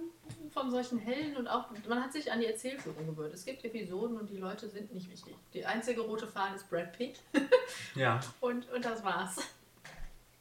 von 0.51 0.69
solchen 0.71 0.99
Helden 0.99 1.37
und 1.37 1.47
auch, 1.47 1.67
man 1.89 2.03
hat 2.03 2.13
sich 2.13 2.31
an 2.31 2.41
die 2.41 2.47
Erzählführung 2.47 3.07
gewöhnt. 3.07 3.33
Es 3.33 3.45
gibt 3.45 3.65
Episoden 3.65 4.17
und 4.19 4.29
die 4.29 4.37
Leute 4.37 4.69
sind 4.69 4.93
nicht 4.93 5.09
wichtig. 5.09 5.35
Die 5.53 5.65
einzige 5.65 6.01
rote 6.01 6.27
Fahne 6.27 6.57
ist 6.57 6.69
Brad 6.69 6.93
Pitt. 6.93 7.21
ja. 7.95 8.19
Und, 8.41 8.69
und 8.73 8.85
das 8.85 9.05
war's. 9.05 9.37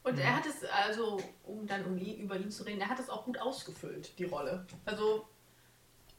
Und 0.01 0.15
mhm. 0.15 0.21
er 0.21 0.35
hat 0.35 0.45
es, 0.47 0.65
also, 0.65 1.21
um 1.43 1.67
dann 1.67 1.85
um 1.85 1.97
ihn, 1.97 2.19
über 2.19 2.35
ihn 2.35 2.49
zu 2.49 2.63
reden, 2.63 2.81
er 2.81 2.89
hat 2.89 2.99
es 2.99 3.09
auch 3.09 3.23
gut 3.23 3.39
ausgefüllt, 3.39 4.17
die 4.17 4.25
Rolle. 4.25 4.65
Also, 4.85 5.27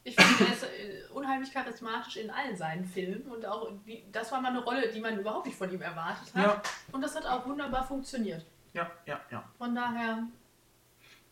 ich 0.05 0.15
finde, 0.15 0.45
er 0.45 0.53
ist 0.53 0.63
äh, 0.63 1.13
unheimlich 1.13 1.51
charismatisch 1.51 2.15
in 2.15 2.29
allen 2.29 2.55
seinen 2.55 2.85
Filmen 2.85 3.23
und 3.23 3.45
auch, 3.45 3.71
das 4.11 4.31
war 4.31 4.39
mal 4.39 4.49
eine 4.49 4.63
Rolle, 4.63 4.89
die 4.89 5.01
man 5.01 5.19
überhaupt 5.19 5.47
nicht 5.47 5.57
von 5.57 5.69
ihm 5.71 5.81
erwartet 5.81 6.33
hat. 6.33 6.45
Ja. 6.45 6.61
Und 6.93 7.01
das 7.01 7.13
hat 7.15 7.25
auch 7.25 7.45
wunderbar 7.45 7.85
funktioniert. 7.85 8.45
Ja, 8.73 8.89
ja, 9.05 9.19
ja. 9.31 9.43
Von 9.57 9.75
daher 9.75 10.23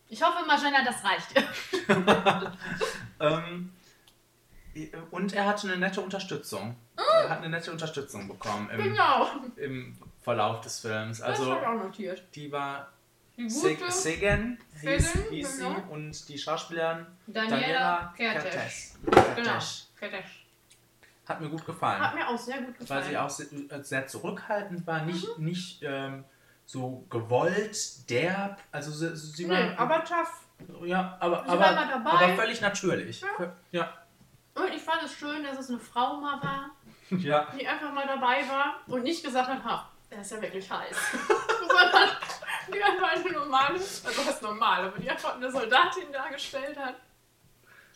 ich 0.08 0.22
hoffe, 0.22 0.44
Magena, 0.46 0.84
das 0.84 1.04
reicht. 1.04 1.34
ähm, 3.20 3.72
und 5.10 5.32
er 5.32 5.46
hatte 5.46 5.68
eine 5.68 5.76
nette 5.76 6.00
Unterstützung. 6.00 6.76
Er 6.96 7.30
hat 7.30 7.38
eine 7.38 7.48
nette 7.48 7.70
Unterstützung 7.70 8.28
bekommen 8.28 8.70
im, 8.70 8.82
genau. 8.82 9.28
im 9.56 9.96
Verlauf 10.22 10.60
des 10.60 10.80
Films. 10.80 11.20
Also, 11.20 11.54
das 11.54 11.64
auch 11.64 11.74
notiert. 11.74 12.24
Die 12.34 12.50
war 12.50 12.88
Segen 13.36 14.58
hieß, 14.80 15.12
hieß 15.30 15.58
genau. 15.58 15.74
sie 15.74 15.92
und 15.92 16.28
die 16.28 16.38
Schauspielerin 16.38 17.06
Daniela, 17.26 17.58
Daniela 17.60 18.14
Kertes. 18.16 18.98
Genau, 19.04 19.58
Kertes. 19.98 20.26
Hat 21.26 21.40
mir 21.40 21.48
gut 21.48 21.64
gefallen. 21.64 22.00
Hat 22.00 22.14
mir 22.14 22.28
auch 22.28 22.38
sehr 22.38 22.60
gut 22.62 22.78
gefallen. 22.78 23.02
Weil 23.02 23.10
sie 23.10 23.18
auch 23.18 23.30
sehr, 23.30 23.82
sehr 23.82 24.06
zurückhaltend 24.06 24.86
war, 24.86 25.02
nicht, 25.04 25.26
mhm. 25.38 25.44
nicht 25.44 25.82
ähm, 25.82 26.24
so 26.66 27.06
gewollt, 27.10 28.08
derb. 28.10 28.60
Also 28.72 28.90
sie, 28.90 29.16
sie 29.16 29.46
nee, 29.46 29.52
war. 29.52 29.78
aber 29.78 30.04
tough. 30.04 30.40
Ja, 30.84 31.16
aber, 31.20 31.46
aber, 31.46 31.66
aber 31.66 32.36
völlig 32.36 32.60
natürlich. 32.60 33.20
Ja. 33.20 33.56
ja. 33.72 33.92
Und 34.54 34.72
ich 34.72 34.82
fand 34.82 35.02
es 35.02 35.12
schön, 35.12 35.42
dass 35.42 35.58
es 35.58 35.68
eine 35.68 35.78
Frau 35.78 36.16
mal 36.20 36.40
war, 36.42 36.70
ja. 37.18 37.48
die 37.58 37.66
einfach 37.66 37.92
mal 37.92 38.06
dabei 38.06 38.48
war 38.48 38.76
und 38.86 39.02
nicht 39.02 39.24
gesagt 39.24 39.48
hat, 39.48 39.64
ha, 39.64 39.90
er 40.10 40.20
ist 40.20 40.30
ja 40.30 40.40
wirklich 40.40 40.70
heiß. 40.70 40.96
Sondern 41.68 42.08
die 42.72 42.82
einfach 42.82 43.12
eine 43.12 43.32
normale, 43.32 43.74
also 43.74 44.26
was 44.26 44.40
normal, 44.40 44.86
aber 44.86 44.98
die 44.98 45.10
einfach 45.10 45.34
eine 45.34 45.50
Soldatin 45.50 46.12
dargestellt 46.12 46.78
hat 46.78 46.94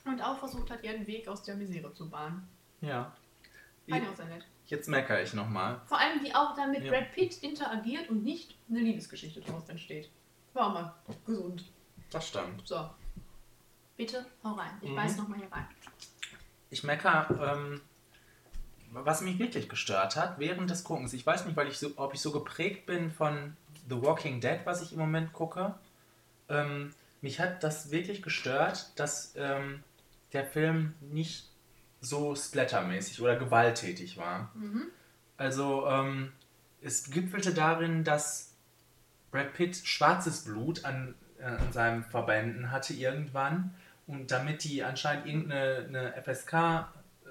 und 0.05 0.21
auch 0.21 0.39
versucht 0.39 0.71
hat, 0.71 0.83
ihren 0.83 1.07
Weg 1.07 1.29
aus 1.29 1.43
der 1.43 1.55
Misere 1.55 1.93
zu 1.95 2.11
bahnen. 2.11 2.49
Ja. 2.81 3.13
Fand 3.89 4.03
ich 4.03 4.09
auch 4.09 4.17
sehr 4.17 4.27
nett. 4.27 4.45
Jetzt 4.69 4.87
meckere 4.87 5.23
ich 5.23 5.33
nochmal. 5.33 5.81
Vor 5.87 5.99
allem, 5.99 6.23
wie 6.23 6.35
auch 6.35 6.55
dann 6.55 6.71
mit 6.71 6.85
ja. 6.85 6.91
Brad 6.91 7.13
Pitt 7.13 7.43
interagiert 7.43 8.11
und 8.11 8.23
nicht 8.23 8.55
eine 8.69 8.81
Liebesgeschichte 8.81 9.41
daraus 9.41 9.69
entsteht. 9.69 10.11
War 10.53 10.69
mal 10.69 10.95
gesund. 11.27 11.65
Das 12.11 12.29
stimmt. 12.29 12.67
So. 12.67 12.89
Bitte, 13.97 14.27
hau 14.45 14.53
rein. 14.53 14.73
Ich 14.83 14.91
mhm. 14.91 14.97
beiß 14.97 15.17
nochmal 15.17 15.39
hier 15.39 15.51
rein. 15.51 15.67
Ich 16.71 16.85
meckere, 16.85 17.57
ähm, 17.57 17.81
was 18.91 19.23
mich 19.23 19.39
wirklich 19.39 19.71
gestört 19.71 20.17
hat 20.17 20.39
während 20.39 20.69
des 20.69 20.85
Guckens. 20.85 21.15
Ich 21.15 21.25
weiß 21.25 21.47
nicht, 21.47 21.57
weil 21.57 21.69
ich 21.69 21.79
so, 21.79 21.91
ob 21.97 22.13
ich 22.13 22.21
so 22.21 22.31
geprägt 22.31 22.85
bin 22.85 23.11
von 23.11 23.57
The 23.89 24.03
Walking 24.03 24.41
Dead, 24.41 24.61
was 24.65 24.83
ich 24.83 24.93
im 24.93 24.99
Moment 24.99 25.33
gucke. 25.33 25.75
Ähm, 26.51 26.95
mich 27.23 27.41
hat 27.41 27.63
das 27.63 27.91
wirklich 27.91 28.23
gestört, 28.23 28.93
dass 28.97 29.33
ähm, 29.37 29.83
der 30.35 30.45
Film 30.45 30.95
nicht 31.01 31.49
so 32.01 32.35
splattermäßig 32.35 33.21
oder 33.21 33.37
gewalttätig 33.37 34.17
war. 34.17 34.51
Mhm. 34.55 34.85
Also 35.37 35.87
ähm, 35.87 36.33
es 36.81 37.11
gipfelte 37.11 37.55
darin, 37.55 38.05
dass 38.05 38.55
Brad 39.31 39.53
Pitt 39.55 39.77
schwarzes 39.77 40.45
Blut 40.45 40.85
an, 40.85 41.15
äh, 41.39 41.45
an 41.45 41.73
seinen 41.73 42.05
Verbänden 42.05 42.71
hatte 42.71 42.95
irgendwann 42.95 43.75
und 44.07 44.31
damit 44.31 44.65
die 44.65 44.83
anscheinend 44.83 45.27
irgendeine 45.27 46.15
FSK 46.23 46.89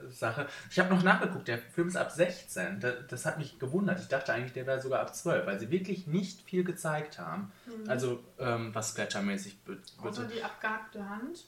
Sache. 0.09 0.47
Ich 0.69 0.79
habe 0.79 0.93
noch 0.93 1.03
nachgeguckt, 1.03 1.47
der 1.47 1.57
Film 1.57 1.87
ist 1.87 1.97
ab 1.97 2.11
16. 2.11 2.79
Das, 2.79 2.95
das, 3.09 3.25
hat 3.25 3.37
mich 3.37 3.59
gewundert. 3.59 3.99
Ich 3.99 4.07
dachte 4.07 4.33
eigentlich, 4.33 4.53
der 4.53 4.67
wäre 4.67 4.81
sogar 4.81 5.01
ab 5.01 5.15
12, 5.15 5.45
weil 5.45 5.59
sie 5.59 5.71
wirklich 5.71 6.07
nicht 6.07 6.41
viel 6.41 6.63
gezeigt 6.63 7.19
haben. 7.19 7.51
Mhm. 7.65 7.89
Also, 7.89 8.23
ähm, 8.39 8.73
was 8.73 8.89
splattermäßig 8.89 9.57
wird. 9.65 9.79
Außer 10.01 10.25
die 10.25 10.43
abgehackte 10.43 11.07
Hand. 11.07 11.45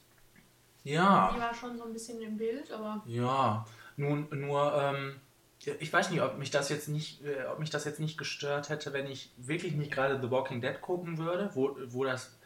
Ja. 0.84 1.32
Die 1.36 1.40
war 1.40 1.54
schon 1.54 1.78
so 1.78 1.84
ein 1.84 1.94
bisschen 1.94 2.22
im 2.22 2.38
Bild, 2.38 2.72
aber. 2.72 3.04
Ja, 3.06 3.66
nun, 3.98 4.28
nur, 4.32 4.74
ähm, 4.82 5.20
ich 5.80 5.92
weiß 5.92 6.10
nicht, 6.10 6.22
ob 6.22 6.38
mich 6.38 6.52
das 6.52 6.70
jetzt 6.70 6.88
nicht, 6.88 7.24
äh, 7.24 7.46
ob 7.52 7.60
mich 7.60 7.70
das 7.70 7.86
jetzt 7.86 8.00
nicht 8.00 8.18
gestört 8.18 8.70
hätte, 8.70 8.94
wenn 8.94 9.08
ich 9.08 9.32
wirklich 9.38 9.74
nicht 9.74 9.92
gerade 9.92 10.22
The 10.22 10.32
Walking 10.32 10.62
Dead 10.62 10.80
gucken 10.82 11.18
würde, 11.18 11.50
wo, 11.54 11.76
wo 11.88 12.06
das 12.06 12.38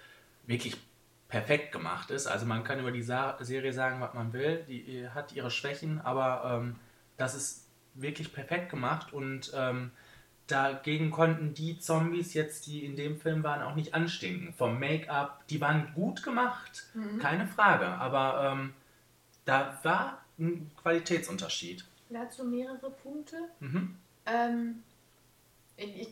wirklich 0.47 0.77
perfekt 1.27 1.71
gemacht 1.71 2.11
ist. 2.11 2.27
Also 2.27 2.45
man 2.45 2.63
kann 2.63 2.79
über 2.79 2.91
die 2.91 3.03
Sa 3.03 3.37
Serie 3.39 3.73
sagen, 3.73 4.01
was 4.01 4.13
man 4.13 4.33
will. 4.33 4.63
Die 4.67 5.07
hat 5.09 5.33
ihre 5.33 5.51
Schwächen, 5.51 6.01
aber 6.01 6.59
ähm, 6.61 6.75
das 7.17 7.35
ist 7.35 7.67
wirklich 7.93 8.33
perfekt 8.33 8.69
gemacht 8.69 9.13
und 9.13 9.51
ähm, 9.55 9.91
dagegen 10.47 11.11
konnten 11.11 11.53
die 11.53 11.79
Zombies 11.79 12.33
jetzt, 12.33 12.67
die 12.67 12.85
in 12.85 12.95
dem 12.95 13.17
Film 13.17 13.43
waren, 13.43 13.61
auch 13.61 13.75
nicht 13.75 13.93
anstinken. 13.93 14.53
Vom 14.53 14.79
Make-up, 14.79 15.47
die 15.47 15.61
waren 15.61 15.93
gut 15.93 16.23
gemacht, 16.23 16.85
mhm. 16.93 17.19
keine 17.19 17.47
Frage, 17.47 17.87
aber 17.87 18.51
ähm, 18.51 18.73
da 19.45 19.79
war 19.83 20.23
ein 20.37 20.71
Qualitätsunterschied. 20.81 21.85
Dazu 22.09 22.43
mehrere 22.43 22.91
Punkte. 22.91 23.37
Mhm. 23.59 23.95
Ähm, 24.25 24.83
ich, 25.75 26.09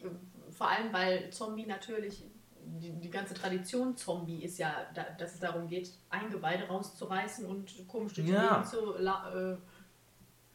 vor 0.52 0.70
allem, 0.70 0.92
weil 0.92 1.30
Zombie 1.30 1.66
natürlich, 1.66 2.24
die, 2.64 2.92
die, 2.92 3.10
ganze 3.10 3.34
Tradition 3.34 3.96
Zombie 3.96 4.44
ist 4.44 4.58
ja, 4.58 4.74
da, 4.94 5.04
dass 5.18 5.36
es 5.36 5.40
darum 5.40 5.68
geht, 5.68 5.92
Eingeweide 6.10 6.68
rauszureißen 6.68 7.46
und 7.46 7.88
komisch 7.88 8.14
durch 8.14 8.28
die 8.28 8.34
ja. 8.34 8.64
Zu 8.64 8.96
äh, 8.96 9.58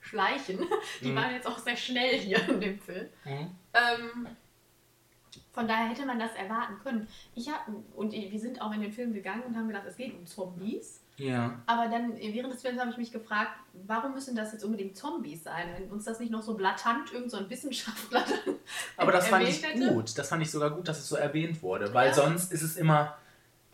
schleichen. 0.07 0.59
Die 1.01 1.11
mhm. 1.11 1.17
waren 1.17 1.33
jetzt 1.35 1.47
auch 1.47 1.59
sehr 1.59 1.77
schnell 1.77 2.19
hier 2.19 2.49
in 2.49 2.61
dem 2.61 2.79
Film. 2.79 3.07
Mhm. 3.25 3.51
Ähm, 3.75 4.27
von 5.53 5.67
daher 5.67 5.89
hätte 5.89 6.05
man 6.05 6.19
das 6.19 6.35
erwarten 6.35 6.75
können. 6.83 7.09
Ich 7.35 7.49
hab, 7.49 7.67
und 7.95 8.13
wir 8.13 8.41
sind 8.41 8.61
auch 8.61 8.73
in 8.73 8.83
den 8.83 8.93
Film 8.93 9.13
gegangen 9.13 9.43
und 9.43 9.57
haben 9.57 9.69
gedacht, 9.69 9.85
es 9.89 9.97
geht 9.97 10.15
um 10.15 10.27
Zombies. 10.27 11.01
Ja. 11.17 11.63
Aber 11.65 11.89
dann 11.89 12.15
während 12.17 12.53
des 12.53 12.61
Films 12.61 12.79
habe 12.79 12.91
ich 12.91 12.99
mich 12.99 13.11
gefragt, 13.11 13.53
warum 13.87 14.13
müssen 14.13 14.37
das 14.37 14.53
jetzt 14.53 14.65
unbedingt 14.65 14.97
Zombies 14.97 15.45
sein, 15.45 15.69
wenn 15.75 15.91
uns 15.91 16.05
das 16.05 16.21
nicht 16.21 16.31
noch 16.31 16.43
so 16.43 16.55
blatant 16.55 17.11
irgend 17.13 17.31
so 17.31 17.39
ein 17.39 17.49
Wissenschaftler 17.49 18.23
dann 18.45 18.57
Aber 18.99 19.13
das 19.13 19.29
fand 19.29 19.49
ich 19.49 19.63
hätte? 19.63 19.95
gut. 19.95 20.19
Das 20.19 20.29
fand 20.29 20.43
ich 20.43 20.51
sogar 20.51 20.71
gut, 20.71 20.89
dass 20.89 20.99
es 20.99 21.09
so 21.09 21.17
erwähnt 21.17 21.63
wurde, 21.63 21.95
weil 21.95 22.09
ja. 22.09 22.15
sonst 22.15 22.53
ist 22.53 22.63
es 22.63 22.77
immer 22.77 23.17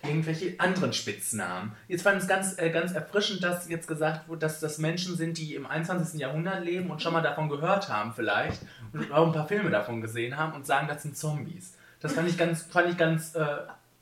irgendwelche 0.02 0.58
anderen 0.58 0.92
Spitznamen. 0.92 1.76
Jetzt 1.88 2.02
fand 2.02 2.16
ich 2.16 2.22
es 2.22 2.28
ganz, 2.28 2.58
äh, 2.58 2.70
ganz 2.70 2.92
erfrischend, 2.92 3.42
dass 3.42 3.68
jetzt 3.68 3.86
gesagt 3.86 4.28
wurde, 4.28 4.40
dass 4.40 4.60
das 4.60 4.78
Menschen 4.78 5.16
sind, 5.16 5.38
die 5.38 5.54
im 5.54 5.66
21. 5.66 6.20
Jahrhundert 6.20 6.64
leben 6.64 6.90
und 6.90 7.00
schon 7.00 7.12
mal 7.12 7.22
davon 7.22 7.48
gehört 7.48 7.88
haben 7.88 8.12
vielleicht 8.12 8.62
und 8.92 9.12
auch 9.12 9.26
ein 9.26 9.32
paar 9.32 9.46
Filme 9.46 9.70
davon 9.70 10.00
gesehen 10.00 10.36
haben 10.36 10.54
und 10.54 10.66
sagen, 10.66 10.88
das 10.88 11.02
sind 11.02 11.16
Zombies. 11.16 11.74
Das 12.00 12.14
fand 12.14 12.28
ich 12.28 12.36
ganz, 12.36 12.62
fand 12.62 12.90
ich 12.90 12.96
ganz 12.96 13.34
äh, 13.34 13.58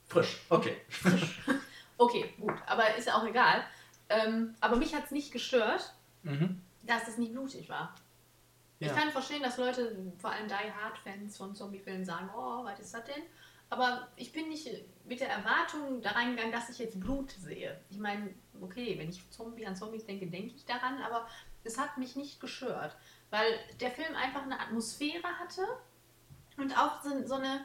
frisch. 0.09 0.41
Okay. 0.49 0.77
Okay, 1.99 2.33
gut, 2.41 2.55
aber 2.67 2.97
ist 2.97 3.09
ja 3.09 3.15
auch 3.15 3.27
egal. 3.27 3.63
Ähm, 4.09 4.55
aber 4.63 4.77
mich 4.77 4.95
hat 4.95 5.05
es 5.05 5.11
nicht 5.11 5.33
gestört, 5.33 5.93
mhm. 6.23 6.63
dass 6.87 7.07
es 7.09 7.19
nicht 7.19 7.33
blutig 7.33 7.69
war. 7.69 7.95
Ja. 8.79 8.87
Ich 8.87 8.97
kann 8.97 9.11
verstehen, 9.11 9.43
dass 9.43 9.59
Leute, 9.59 9.95
vor 10.19 10.31
allem 10.31 10.49
Die 10.49 10.55
Hard-Fans 10.55 11.37
von 11.37 11.55
Zombie-Filmen, 11.55 12.07
sagen, 12.07 12.31
oh, 12.35 12.65
was 12.65 12.81
ist 12.81 12.95
das 12.95 13.05
denn? 13.05 13.23
Aber 13.71 14.09
ich 14.17 14.33
bin 14.33 14.49
nicht 14.49 14.69
mit 15.05 15.21
der 15.21 15.31
Erwartung 15.31 16.03
da 16.03 16.11
reingegangen, 16.11 16.53
dass 16.53 16.69
ich 16.69 16.79
jetzt 16.79 17.01
Blut 17.01 17.31
sehe. 17.31 17.81
Ich 17.89 17.99
meine, 17.99 18.35
okay, 18.61 18.99
wenn 18.99 19.09
ich 19.09 19.31
Zombie 19.31 19.65
an 19.65 19.77
Zombies 19.77 20.05
denke, 20.05 20.27
denke 20.27 20.55
ich 20.55 20.65
daran, 20.67 21.01
aber 21.03 21.27
es 21.63 21.79
hat 21.79 21.97
mich 21.97 22.17
nicht 22.17 22.41
gestört, 22.41 22.97
weil 23.31 23.47
der 23.81 23.91
Film 23.91 24.15
einfach 24.17 24.43
eine 24.43 24.59
Atmosphäre 24.61 25.39
hatte 25.39 25.63
und 26.57 26.77
auch 26.77 27.03
so, 27.03 27.27
so 27.27 27.35
eine 27.35 27.65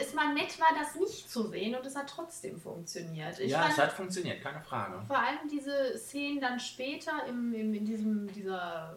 es 0.00 0.14
mal 0.14 0.32
nett 0.34 0.58
war, 0.58 0.68
das 0.78 0.94
nicht 0.96 1.30
zu 1.30 1.48
sehen 1.48 1.74
und 1.74 1.84
es 1.84 1.96
hat 1.96 2.08
trotzdem 2.08 2.58
funktioniert. 2.58 3.38
Ich 3.38 3.50
ja, 3.50 3.60
fand, 3.60 3.72
es 3.72 3.78
hat 3.78 3.92
funktioniert, 3.92 4.42
keine 4.42 4.60
Frage. 4.60 5.04
Vor 5.06 5.18
allem 5.18 5.48
diese 5.50 5.98
Szenen 5.98 6.40
dann 6.40 6.58
später 6.58 7.26
im, 7.26 7.52
im, 7.54 7.74
in 7.74 7.84
diesem, 7.84 8.32
dieser 8.32 8.96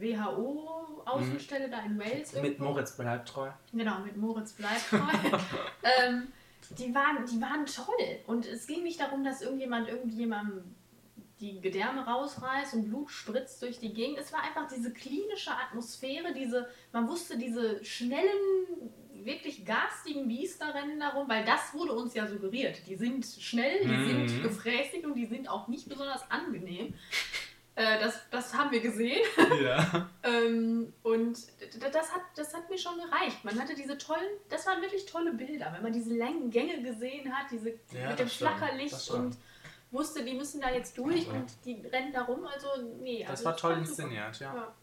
WHO-Außenstelle 0.00 1.68
mhm. 1.68 1.70
da 1.70 1.80
in 1.80 1.98
Wales. 1.98 2.32
Irgendwo. 2.32 2.48
Mit 2.48 2.58
Moritz 2.60 2.96
bleibt 2.96 3.28
treu. 3.28 3.50
Genau, 3.72 3.98
mit 4.00 4.16
Moritz 4.16 4.52
bleibt 4.52 4.88
treu. 4.90 4.98
ähm, 5.82 6.28
die, 6.76 6.94
waren, 6.94 7.24
die 7.26 7.40
waren 7.40 7.66
toll. 7.66 8.18
Und 8.26 8.46
es 8.46 8.66
ging 8.66 8.82
nicht 8.82 9.00
darum, 9.00 9.24
dass 9.24 9.42
irgendjemand 9.42 9.88
irgendjemandem 9.88 10.74
die 11.40 11.60
Gedärme 11.60 12.04
rausreißt 12.04 12.74
und 12.74 12.88
Blut 12.88 13.10
spritzt 13.10 13.62
durch 13.62 13.78
die 13.78 13.92
Gegend. 13.92 14.18
Es 14.18 14.32
war 14.32 14.42
einfach 14.42 14.66
diese 14.68 14.92
klinische 14.92 15.52
Atmosphäre, 15.52 16.32
diese, 16.34 16.68
man 16.92 17.08
wusste 17.08 17.38
diese 17.38 17.84
schnellen 17.84 18.90
wirklich 19.24 19.64
garstigen 19.64 20.26
Biester 20.28 20.74
rennen 20.74 20.98
darum, 21.00 21.28
weil 21.28 21.44
das 21.44 21.74
wurde 21.74 21.92
uns 21.92 22.14
ja 22.14 22.26
suggeriert. 22.26 22.86
Die 22.86 22.96
sind 22.96 23.24
schnell, 23.26 23.80
die 23.82 23.88
mhm. 23.88 24.28
sind 24.28 24.42
gefräßig 24.42 25.04
und 25.04 25.14
die 25.14 25.26
sind 25.26 25.48
auch 25.48 25.68
nicht 25.68 25.88
besonders 25.88 26.28
angenehm. 26.30 26.94
Äh, 27.78 28.00
das, 28.00 28.18
das 28.32 28.52
haben 28.54 28.72
wir 28.72 28.80
gesehen. 28.80 29.24
Ja. 29.62 30.08
ähm, 30.24 30.92
und 31.04 31.38
das 31.78 32.12
hat, 32.12 32.22
das 32.34 32.52
hat 32.52 32.68
mir 32.68 32.76
schon 32.76 32.96
gereicht. 32.96 33.44
Man 33.44 33.56
hatte 33.60 33.76
diese 33.76 33.96
tollen, 33.96 34.28
das 34.48 34.66
waren 34.66 34.82
wirklich 34.82 35.06
tolle 35.06 35.32
Bilder, 35.32 35.72
wenn 35.72 35.84
man 35.84 35.92
diese 35.92 36.12
langen 36.12 36.50
Gänge 36.50 36.82
gesehen 36.82 37.32
hat, 37.32 37.52
diese 37.52 37.70
ja, 37.92 38.08
mit 38.08 38.18
dem 38.18 38.28
Flackerlicht 38.28 39.08
und 39.10 39.36
wusste, 39.92 40.24
die 40.24 40.34
müssen 40.34 40.60
da 40.60 40.72
jetzt 40.72 40.98
durch 40.98 41.28
ja. 41.28 41.32
und 41.34 41.52
die 41.64 41.80
rennen 41.86 42.12
da 42.12 42.22
rum. 42.22 42.44
Also, 42.46 42.66
nee. 43.00 43.20
Das 43.20 43.30
also, 43.30 43.44
war 43.44 43.56
toll 43.56 43.78
inszeniert, 43.78 44.40
ja. 44.40 44.54
ja. 44.56 44.74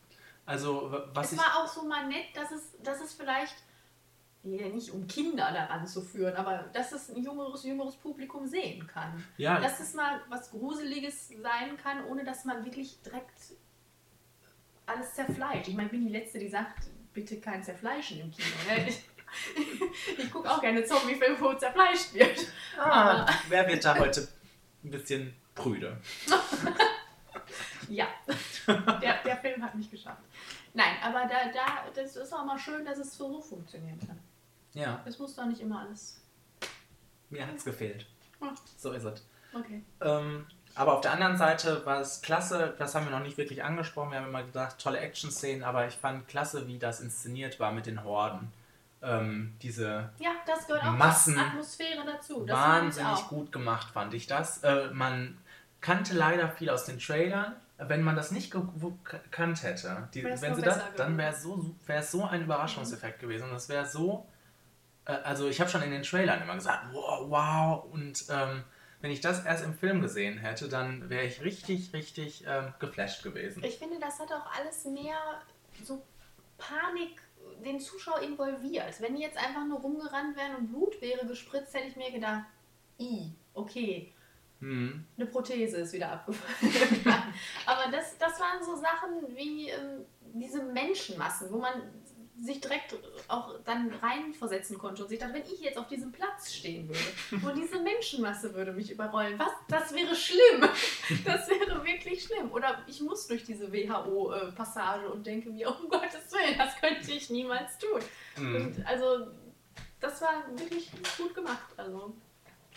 Also, 0.45 1.03
was 1.13 1.33
es 1.33 1.37
war 1.37 1.57
auch 1.57 1.67
so 1.67 1.83
mal 1.83 2.07
nett, 2.07 2.27
dass 2.33 2.51
es, 2.51 2.81
dass 2.81 3.01
es 3.01 3.13
vielleicht 3.13 3.55
ja, 4.45 4.67
nicht 4.69 4.91
um 4.91 5.07
Kinder 5.07 5.51
daran 5.51 5.87
zu 5.87 6.01
führen, 6.01 6.35
aber 6.35 6.69
dass 6.73 6.91
es 6.91 7.09
ein 7.09 7.23
jüngeres, 7.23 7.63
jüngeres 7.63 7.95
Publikum 7.95 8.45
sehen 8.47 8.85
kann. 8.87 9.23
Ja. 9.37 9.59
Dass 9.59 9.79
es 9.79 9.93
mal 9.93 10.21
was 10.29 10.51
Gruseliges 10.51 11.29
sein 11.29 11.77
kann, 11.81 12.05
ohne 12.05 12.23
dass 12.23 12.45
man 12.45 12.63
wirklich 12.63 13.01
direkt 13.01 13.55
alles 14.85 15.13
zerfleischt. 15.15 15.67
Ich 15.67 15.75
meine, 15.75 15.87
ich 15.87 15.91
bin 15.91 16.05
die 16.05 16.11
Letzte, 16.11 16.39
die 16.39 16.47
sagt, 16.47 16.87
bitte 17.13 17.39
kein 17.39 17.63
Zerfleischen 17.63 18.19
im 18.19 18.31
Kino. 18.31 18.47
Ne? 18.67 18.93
Ich, 19.57 20.17
ich 20.17 20.31
gucke 20.31 20.49
auch 20.49 20.61
gerne 20.61 20.85
Zombie-Filme, 20.85 21.37
wo 21.41 21.53
zerfleischt 21.55 22.13
wird. 22.13 22.39
Ah, 22.77 23.23
aber 23.23 23.33
wer 23.49 23.67
wird 23.67 23.83
da 23.83 23.97
heute 23.97 24.25
ein 24.81 24.91
bisschen 24.91 25.35
prüde? 25.53 25.97
ja, 27.89 28.07
der, 29.01 29.23
der 29.23 29.37
Film 29.37 29.61
hat 29.61 29.75
mich 29.75 29.91
geschafft. 29.91 30.23
Nein, 30.73 30.95
aber 31.01 31.25
da, 31.27 31.51
da, 31.53 31.91
das 31.93 32.15
ist 32.15 32.33
auch 32.33 32.45
mal 32.45 32.57
schön, 32.57 32.85
dass 32.85 32.97
es 32.97 33.17
so 33.17 33.41
funktionieren 33.41 33.99
kann. 33.99 34.19
Ja. 34.75 35.01
Es 35.05 35.17
muss 35.17 35.35
doch 35.35 35.45
nicht 35.45 35.61
immer 35.61 35.79
alles. 35.79 36.21
Mir 37.29 37.47
hat 37.47 37.55
es 37.55 37.65
gefehlt. 37.65 38.05
Oh. 38.39 38.47
So 38.77 38.91
ist 38.91 39.03
es. 39.03 39.25
Okay. 39.53 39.81
Ähm, 40.01 40.45
aber 40.75 40.93
auf 40.93 41.01
der 41.01 41.13
anderen 41.13 41.37
Seite 41.37 41.85
war 41.85 42.01
es 42.01 42.21
klasse, 42.21 42.75
das 42.77 42.93
haben 42.93 43.05
wir 43.05 43.11
noch 43.11 43.23
nicht 43.23 43.37
wirklich 43.37 43.63
angesprochen, 43.63 44.11
wir 44.11 44.19
haben 44.19 44.27
immer 44.27 44.43
gedacht, 44.43 44.77
tolle 44.77 44.99
Action-Szenen, 44.99 45.63
aber 45.63 45.87
ich 45.87 45.95
fand 45.95 46.27
klasse, 46.27 46.67
wie 46.67 46.77
das 46.77 46.99
inszeniert 46.99 47.59
war 47.61 47.71
mit 47.71 47.85
den 47.85 48.03
Horden. 48.03 48.51
Ähm, 49.01 49.55
diese 49.61 50.09
ja, 50.19 50.31
das 50.45 50.67
gehört 50.67 50.83
auch 50.83 50.91
Massen 50.91 51.39
Atmosphäre 51.39 52.03
dazu. 52.05 52.45
Das 52.45 52.57
wahnsinnig 52.57 53.27
gut 53.27 53.51
gemacht, 53.51 53.91
fand 53.91 54.13
ich 54.13 54.27
das. 54.27 54.63
Äh, 54.63 54.89
man 54.91 55.37
kannte 55.79 56.13
leider 56.13 56.49
viel 56.49 56.69
aus 56.69 56.85
den 56.85 56.99
Trailern. 56.99 57.55
Wenn 57.77 58.03
man 58.03 58.15
das 58.15 58.31
nicht 58.31 58.51
gekannt 58.51 59.63
hätte, 59.63 60.07
die, 60.13 60.23
wenn 60.23 60.55
sie 60.55 60.61
das, 60.61 60.79
dann 60.95 61.17
wäre 61.17 61.35
so, 61.35 61.75
es 61.87 62.11
so 62.11 62.23
ein 62.23 62.41
Überraschungseffekt 62.43 63.19
gewesen. 63.19 63.43
Und 63.43 63.51
das 63.51 63.67
wäre 63.67 63.85
so 63.85 64.25
also 65.05 65.47
ich 65.47 65.59
habe 65.61 65.69
schon 65.69 65.81
in 65.83 65.91
den 65.91 66.03
Trailern 66.03 66.41
immer 66.41 66.55
gesagt, 66.55 66.87
wow, 66.91 67.29
wow. 67.29 67.93
Und 67.93 68.25
ähm, 68.29 68.63
wenn 69.01 69.11
ich 69.11 69.21
das 69.21 69.45
erst 69.45 69.63
im 69.63 69.73
Film 69.73 70.01
gesehen 70.01 70.37
hätte, 70.37 70.67
dann 70.67 71.09
wäre 71.09 71.25
ich 71.25 71.41
richtig, 71.41 71.93
richtig 71.93 72.43
ähm, 72.47 72.73
geflasht 72.79 73.23
gewesen. 73.23 73.63
Ich 73.63 73.77
finde, 73.77 73.99
das 73.99 74.19
hat 74.19 74.31
auch 74.31 74.51
alles 74.57 74.85
mehr 74.85 75.15
so 75.83 76.01
Panik 76.57 77.21
den 77.63 77.79
Zuschauer 77.79 78.21
involviert. 78.21 78.99
Wenn 79.01 79.15
die 79.15 79.21
jetzt 79.21 79.37
einfach 79.37 79.65
nur 79.65 79.79
rumgerannt 79.79 80.35
wären 80.35 80.55
und 80.55 80.67
Blut 80.67 80.99
wäre 81.01 81.25
gespritzt, 81.25 81.73
hätte 81.73 81.87
ich 81.87 81.95
mir 81.95 82.11
gedacht, 82.11 82.45
i, 82.99 83.31
okay. 83.53 84.11
Hm. 84.59 85.05
Eine 85.17 85.25
Prothese 85.27 85.77
ist 85.77 85.93
wieder 85.93 86.11
abgefallen. 86.11 86.73
Aber 87.65 87.91
das, 87.91 88.17
das 88.17 88.39
waren 88.39 88.63
so 88.63 88.75
Sachen 88.75 89.35
wie 89.35 89.69
ähm, 89.69 90.05
diese 90.33 90.63
Menschenmassen, 90.63 91.51
wo 91.51 91.57
man 91.57 91.73
sich 92.37 92.59
direkt 92.59 92.95
auch 93.27 93.55
dann 93.63 93.91
reinversetzen 93.93 94.77
konnte 94.77 95.03
und 95.03 95.09
sich 95.09 95.19
dachte, 95.19 95.33
wenn 95.33 95.43
ich 95.43 95.61
jetzt 95.61 95.77
auf 95.77 95.87
diesem 95.87 96.11
Platz 96.11 96.53
stehen 96.53 96.89
würde 96.89 97.45
und 97.45 97.57
diese 97.57 97.79
Menschenmasse 97.79 98.53
würde 98.53 98.73
mich 98.73 98.91
überrollen, 98.91 99.39
was? 99.39 99.51
Das 99.67 99.93
wäre 99.93 100.15
schlimm. 100.15 100.69
Das 101.23 101.47
wäre 101.49 101.83
wirklich 101.83 102.23
schlimm. 102.23 102.51
Oder 102.51 102.83
ich 102.87 103.01
muss 103.01 103.27
durch 103.27 103.43
diese 103.43 103.71
WHO-Passage 103.71 105.07
und 105.09 105.25
denke 105.25 105.49
mir, 105.49 105.69
um 105.69 105.87
Gottes 105.87 106.31
Willen, 106.31 106.57
das 106.57 106.75
könnte 106.77 107.11
ich 107.11 107.29
niemals 107.29 107.77
tun. 107.77 108.01
Mhm. 108.37 108.55
Und 108.55 108.87
also, 108.87 109.27
das 109.99 110.21
war 110.21 110.45
wirklich 110.57 110.91
gut 111.17 111.33
gemacht. 111.33 111.67
Also, 111.77 112.15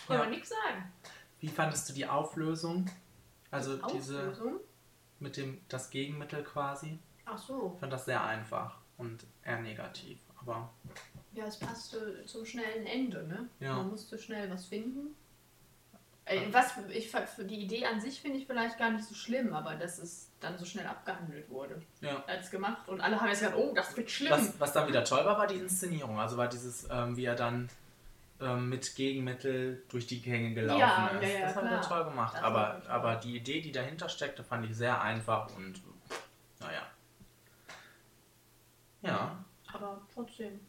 kann 0.07 0.17
ja. 0.17 0.19
man 0.19 0.31
nichts 0.31 0.51
sagen. 0.51 0.93
Wie 1.41 1.49
fandest 1.49 1.89
du 1.89 1.95
die 1.95 2.07
Auflösung? 2.07 2.91
Also 3.51 3.77
die 3.77 3.93
diese 3.95 4.21
Auflösung? 4.21 4.61
mit 5.21 5.37
dem 5.37 5.61
das 5.69 5.91
Gegenmittel 5.91 6.43
quasi? 6.45 6.99
Ach 7.25 7.39
so. 7.39 7.73
Ich 7.75 7.81
fand 7.81 7.93
das 7.93 8.05
sehr 8.05 8.23
einfach 8.23 8.79
und 8.99 9.25
eher 9.45 9.61
negativ. 9.61 10.19
Aber 10.41 10.71
ja, 11.33 11.47
es 11.47 11.59
passte 11.59 12.25
zum 12.27 12.45
schnellen 12.45 12.87
Ende, 12.87 13.27
ne? 13.27 13.49
Ja. 13.61 13.75
Man 13.77 13.91
musste 13.91 14.19
schnell 14.19 14.51
was 14.51 14.67
finden. 14.67 15.15
Äh, 16.25 16.43
was 16.53 16.75
ich 16.91 17.11
für 17.11 17.45
die 17.45 17.61
Idee 17.63 17.87
an 17.87 18.01
sich 18.01 18.21
finde 18.21 18.39
ich 18.39 18.47
vielleicht 18.47 18.77
gar 18.79 18.91
nicht 18.91 19.05
so 19.05 19.15
schlimm, 19.15 19.55
aber 19.55 19.77
dass 19.77 19.99
es 19.99 20.29
dann 20.41 20.59
so 20.59 20.67
schnell 20.67 20.87
abgehandelt 20.87 21.49
wurde. 21.49 21.81
Ja. 22.03 22.23
Als 22.27 22.51
gemacht 22.51 22.87
und 22.89 23.01
alle 23.01 23.19
haben 23.19 23.29
jetzt 23.29 23.41
gesagt, 23.41 23.57
oh, 23.57 23.73
das 23.75 23.97
wird 23.97 24.11
schlimm. 24.11 24.33
Was, 24.33 24.61
was 24.61 24.73
dann 24.75 24.89
wieder 24.89 25.05
toll 25.05 25.25
war, 25.25 25.39
war 25.39 25.47
die 25.47 25.57
Inszenierung. 25.57 26.19
Also 26.19 26.37
war 26.37 26.49
dieses, 26.49 26.87
ähm, 26.91 27.17
wie 27.17 27.25
er 27.25 27.35
dann 27.35 27.71
ähm, 28.41 28.69
mit 28.69 28.95
Gegenmittel 28.95 29.83
durch 29.89 30.07
die 30.07 30.21
Gänge 30.21 30.55
gelaufen 30.55 30.81
Ja, 30.81 31.07
ist. 31.09 31.33
ja, 31.33 31.41
das 31.47 31.57
hat 31.57 31.63
er 31.65 31.69
klar. 31.81 31.83
toll 31.89 32.05
gemacht. 32.05 32.35
Das 32.35 32.43
Aber, 32.43 32.83
aber 32.89 33.17
die 33.17 33.37
Idee, 33.37 33.61
die 33.61 33.73
dahinter 33.73 34.09
steckte, 34.09 34.45
fand 34.45 34.67
ich 34.69 34.77
sehr 34.77 35.01
einfach 35.01 35.49
und 35.57 35.81
naja. 36.61 36.83
Ja. 39.03 39.45
Aber 39.73 40.01
trotzdem. 40.13 40.61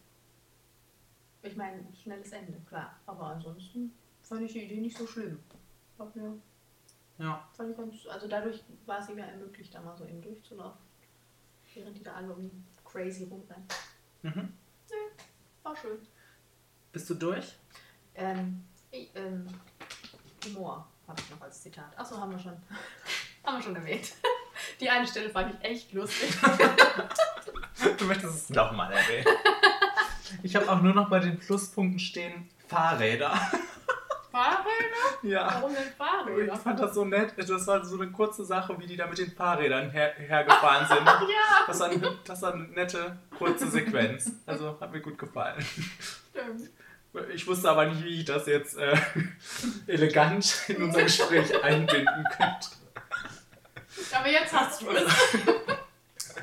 Ich 1.41 1.55
meine, 1.55 1.85
schnelles 1.95 2.31
Ende, 2.31 2.59
klar. 2.67 2.95
Aber 3.05 3.27
ansonsten 3.27 3.93
fand 4.21 4.41
ich 4.41 4.53
die 4.53 4.63
Idee 4.65 4.81
nicht 4.81 4.97
so 4.97 5.07
schlimm. 5.07 5.39
Hab 5.97 6.13
mir, 6.15 6.37
Ja. 7.17 7.47
fand 7.53 7.71
ich 7.71 7.77
ganz, 7.77 8.05
also 8.07 8.27
dadurch 8.27 8.61
war 8.85 8.99
es 8.99 9.09
ihm 9.09 9.17
ja 9.17 9.25
ermöglicht, 9.25 9.73
da 9.73 9.81
mal 9.81 9.95
so 9.97 10.05
eben 10.05 10.21
durchzulaufen. 10.21 10.79
Während 11.73 11.97
die 11.97 12.03
da 12.03 12.13
alle 12.13 12.33
um 12.33 12.65
crazy 12.83 13.23
rumrennen. 13.25 13.67
Mhm. 14.23 14.53
War 15.63 15.75
schön. 15.75 15.99
Bist 16.91 17.09
du 17.09 17.13
durch? 17.13 17.55
Ähm, 18.15 18.65
ich, 18.91 19.09
ähm, 19.15 19.45
Humor 20.45 20.87
habe 21.07 21.21
ich 21.21 21.29
noch 21.29 21.41
als 21.41 21.61
Zitat. 21.61 21.97
Achso, 21.97 22.17
haben 22.17 22.31
wir 22.31 22.39
schon. 22.39 22.57
haben 23.43 23.57
wir 23.57 23.61
schon 23.63 23.75
erwähnt. 23.75 24.13
Die 24.81 24.89
eine 24.89 25.07
Stelle 25.07 25.29
fand 25.29 25.53
ich 25.55 25.63
echt 25.69 25.93
lustig. 25.93 26.35
Du 27.97 28.05
möchtest 28.05 28.35
es 28.35 28.49
nochmal 28.49 28.91
erwähnen. 28.91 29.25
Ich 30.43 30.55
habe 30.55 30.71
auch 30.71 30.79
nur 30.81 30.93
noch 30.93 31.09
bei 31.09 31.17
den 31.19 31.39
Pluspunkten 31.39 31.97
stehen 31.99 32.47
Fahrräder. 32.67 33.31
Fahrräder? 34.31 35.23
Ja. 35.23 35.47
Warum 35.55 35.73
denn 35.73 35.83
Ich 35.87 35.95
Fahrräder? 35.95 36.55
fand 36.55 36.79
das 36.79 36.93
so 36.93 37.03
nett. 37.03 37.33
Das 37.35 37.65
war 37.65 37.83
so 37.83 37.99
eine 37.99 38.11
kurze 38.11 38.45
Sache, 38.45 38.77
wie 38.79 38.85
die 38.85 38.95
da 38.95 39.07
mit 39.07 39.17
den 39.17 39.31
Fahrrädern 39.31 39.89
her 39.89 40.13
hergefahren 40.17 40.85
sind. 40.87 41.03
Ja, 41.07 41.65
Das 41.65 41.79
war, 41.79 41.89
eine, 41.89 42.17
das 42.23 42.41
war 42.43 42.53
eine 42.53 42.63
nette, 42.65 43.17
kurze 43.39 43.67
Sequenz. 43.71 44.31
Also 44.45 44.77
hat 44.79 44.91
mir 44.91 45.01
gut 45.01 45.17
gefallen. 45.17 45.65
stimmt. 46.31 46.69
Ich 47.33 47.47
wusste 47.47 47.71
aber 47.71 47.87
nicht, 47.87 48.03
wie 48.03 48.19
ich 48.19 48.25
das 48.25 48.45
jetzt 48.45 48.77
äh, 48.77 48.95
elegant 49.87 50.63
in 50.67 50.83
unser 50.83 51.01
Gespräch 51.01 51.63
einbinden 51.63 52.23
könnte. 52.37 52.67
Aber 54.13 54.29
jetzt 54.29 54.53
hast 54.53 54.83
du 54.83 54.89
es. 54.91 55.11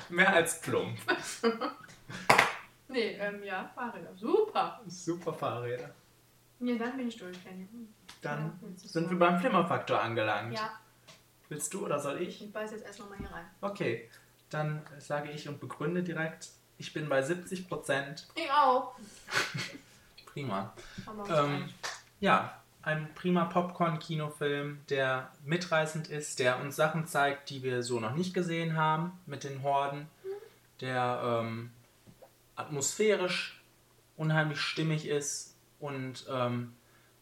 Mehr 0.08 0.32
als 0.32 0.60
plump. 0.60 0.98
Nee, 2.88 3.16
ähm, 3.18 3.42
ja, 3.42 3.68
Fahrräder. 3.74 4.14
Super. 4.16 4.80
Super 4.86 5.34
Fahrräder. 5.34 5.90
Ja, 6.60 6.76
dann 6.76 6.96
bin 6.96 7.08
ich 7.08 7.16
durch, 7.16 7.42
Kenny. 7.42 7.68
Dann 8.22 8.38
Ja, 8.62 8.68
jetzt 8.70 8.84
ist 8.84 8.92
sind 8.92 9.10
wir 9.10 9.18
beim 9.18 9.40
Flimmerfaktor 9.40 10.00
angelangt. 10.00 10.54
Ja, 10.54 10.70
Willst 11.48 11.74
du 11.74 11.84
oder 11.84 11.98
soll 11.98 12.22
ich? 12.22 12.42
ich 12.42 12.52
beiß 12.52 12.70
jetzt 12.70 12.84
erst 12.86 13.00
nochmal 13.00 13.18
hier 13.18 13.30
rein. 13.30 13.46
Okay, 13.60 14.08
dann 14.50 14.82
sage 14.98 15.30
ich 15.30 15.48
und 15.48 15.60
begründe 15.60 16.02
direkt. 16.02 16.48
Ich 16.78 16.92
bin 16.92 17.08
bei 17.08 17.22
70 17.22 17.68
Prozent. 17.68 18.28
Ich 18.36 18.50
auch. 18.50 18.94
Prima. 20.26 20.72
Ähm, 21.28 21.68
ja, 22.20 22.62
ein 22.86 23.12
prima 23.16 23.44
Popcorn-Kinofilm, 23.46 24.78
der 24.88 25.30
mitreißend 25.44 26.06
ist, 26.06 26.38
der 26.38 26.60
uns 26.60 26.76
Sachen 26.76 27.06
zeigt, 27.06 27.50
die 27.50 27.64
wir 27.64 27.82
so 27.82 27.98
noch 27.98 28.14
nicht 28.14 28.32
gesehen 28.32 28.76
haben 28.76 29.18
mit 29.26 29.42
den 29.42 29.62
Horden, 29.64 30.06
der 30.80 31.42
ähm, 31.42 31.70
atmosphärisch 32.54 33.60
unheimlich 34.16 34.60
stimmig 34.60 35.08
ist 35.08 35.56
und 35.80 36.26
ähm, 36.30 36.74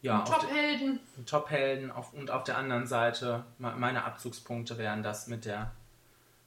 ja, 0.03 0.21
Top-Helden. 0.21 0.99
Top-Helden 1.25 1.91
und 2.13 2.29
auf 2.29 2.43
der 2.43 2.57
anderen 2.59 2.85
Seite, 2.85 3.43
me- 3.57 3.75
meine 3.75 4.05
Abzugspunkte 4.05 4.77
wären 4.77 5.01
das 5.01 5.25
mit 5.25 5.45
der, 5.45 5.71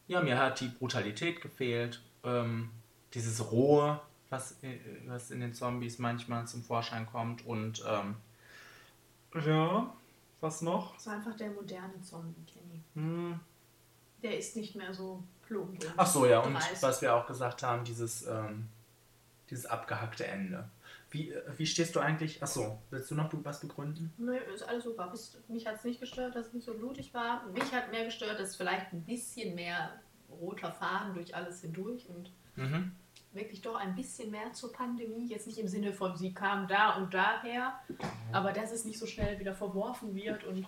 ja, 0.07 0.21
mir 0.23 0.39
hat 0.39 0.61
die 0.61 0.69
Brutalität 0.69 1.41
gefehlt, 1.41 2.01
ähm, 2.23 2.71
dieses 3.15 3.51
Rohe, 3.51 4.01
was, 4.31 4.63
äh, 4.63 4.79
was 5.07 5.33
in 5.33 5.41
den 5.41 5.55
Zombies 5.55 5.99
manchmal 5.99 6.47
zum 6.47 6.63
Vorschein 6.63 7.07
kommt 7.07 7.45
und, 7.45 7.83
ähm, 7.85 8.15
ja, 9.35 9.93
was 10.41 10.63
noch? 10.63 10.95
Das 10.95 11.07
war 11.07 11.15
einfach 11.15 11.37
der 11.37 11.51
moderne 11.51 12.01
Zombie, 12.03 12.45
Kenny. 12.47 12.83
Hm. 12.95 13.41
Der 14.23 14.39
ist 14.39 14.57
nicht 14.57 14.75
mehr 14.75 14.93
so 14.93 15.23
plump. 15.47 15.85
Ach 15.97 16.07
so, 16.07 16.27
ja, 16.27 16.41
und 16.41 16.55
dreist. 16.55 16.83
was 16.83 17.03
wir 17.03 17.15
auch 17.15 17.27
gesagt 17.27 17.63
haben, 17.63 17.85
dieses, 17.85 18.27
ähm, 18.27 18.69
dieses 19.51 19.67
abgehackte 19.67 20.27
Ende. 20.27 20.69
Wie, 21.11 21.31
äh, 21.31 21.43
wie 21.57 21.67
stehst 21.67 21.95
du 21.97 22.01
eigentlich, 22.01 22.43
ach 22.43 22.49
so, 22.49 22.79
willst 22.91 23.11
du 23.11 23.15
noch 23.15 23.31
was 23.45 23.61
begründen? 23.61 24.13
Nee, 24.19 24.39
ist 24.55 24.63
alles 24.63 24.85
super. 24.85 25.13
Mich 25.49 25.67
hat 25.67 25.77
es 25.77 25.85
nicht 25.85 26.01
gestört, 26.01 26.35
dass 26.37 26.49
es 26.49 26.53
nicht 26.53 26.67
so 26.67 26.75
blutig 26.75 27.15
war. 27.15 27.47
Mich 27.49 27.73
hat 27.73 27.91
mehr 27.91 28.05
gestört, 28.05 28.39
dass 28.39 28.57
vielleicht 28.57 28.93
ein 28.93 29.03
bisschen 29.03 29.55
mehr 29.55 30.01
roter 30.31 30.73
Faden 30.73 31.15
durch 31.15 31.35
alles 31.35 31.61
hindurch 31.63 32.09
und 32.09 32.31
Mhm. 32.59 32.91
Wirklich 33.33 33.61
doch 33.63 33.77
ein 33.77 33.95
bisschen 33.95 34.31
mehr 34.31 34.53
zur 34.53 34.73
Pandemie. 34.73 35.27
Jetzt 35.29 35.47
nicht 35.47 35.59
im 35.59 35.69
Sinne 35.69 35.93
von, 35.93 36.17
sie 36.17 36.33
kam 36.33 36.67
da 36.69 36.97
und 36.97 37.13
daher, 37.15 37.79
aber 38.33 38.53
dass 38.53 38.73
es 38.73 38.85
nicht 38.85 38.99
so 38.99 39.07
schnell 39.07 39.39
wieder 39.39 39.55
verworfen 39.55 40.15
wird 40.15 40.45
und 40.45 40.67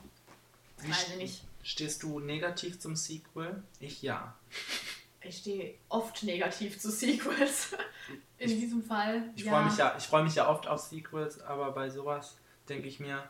Wie 0.79 0.91
weiß 0.91 1.09
ich 1.11 1.17
nicht. 1.17 1.45
Stehst 1.63 2.03
du 2.03 2.21
negativ 2.21 2.79
zum 2.81 2.97
Sequel? 2.97 3.63
Ich 3.81 4.03
ja. 4.03 4.35
Ich 5.23 5.37
stehe 5.37 5.75
oft 5.91 6.23
negativ 6.23 6.81
zu 6.81 6.91
Sequels. 6.91 7.77
In 8.39 8.49
diesem 8.49 8.83
Fall. 8.83 9.29
Ich 9.37 9.45
freue 9.45 9.65
mich 9.67 9.77
ja, 9.77 9.95
ich 9.99 10.05
freue 10.05 10.25
mich 10.25 10.35
ja 10.35 10.49
oft 10.49 10.67
auf 10.67 10.81
Sequels, 10.81 11.43
aber 11.43 11.73
bei 11.73 11.91
sowas 11.91 12.39
denke 12.71 12.89
ich 12.89 13.01
mir, 13.01 13.23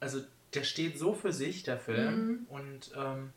also 0.00 0.22
der 0.54 0.64
steht 0.64 0.98
so 0.98 1.12
für 1.12 1.34
sich, 1.34 1.64
der 1.64 1.78
Film, 1.78 2.26
Mhm. 2.26 2.46
und 2.48 2.92
ähm, 2.96 3.30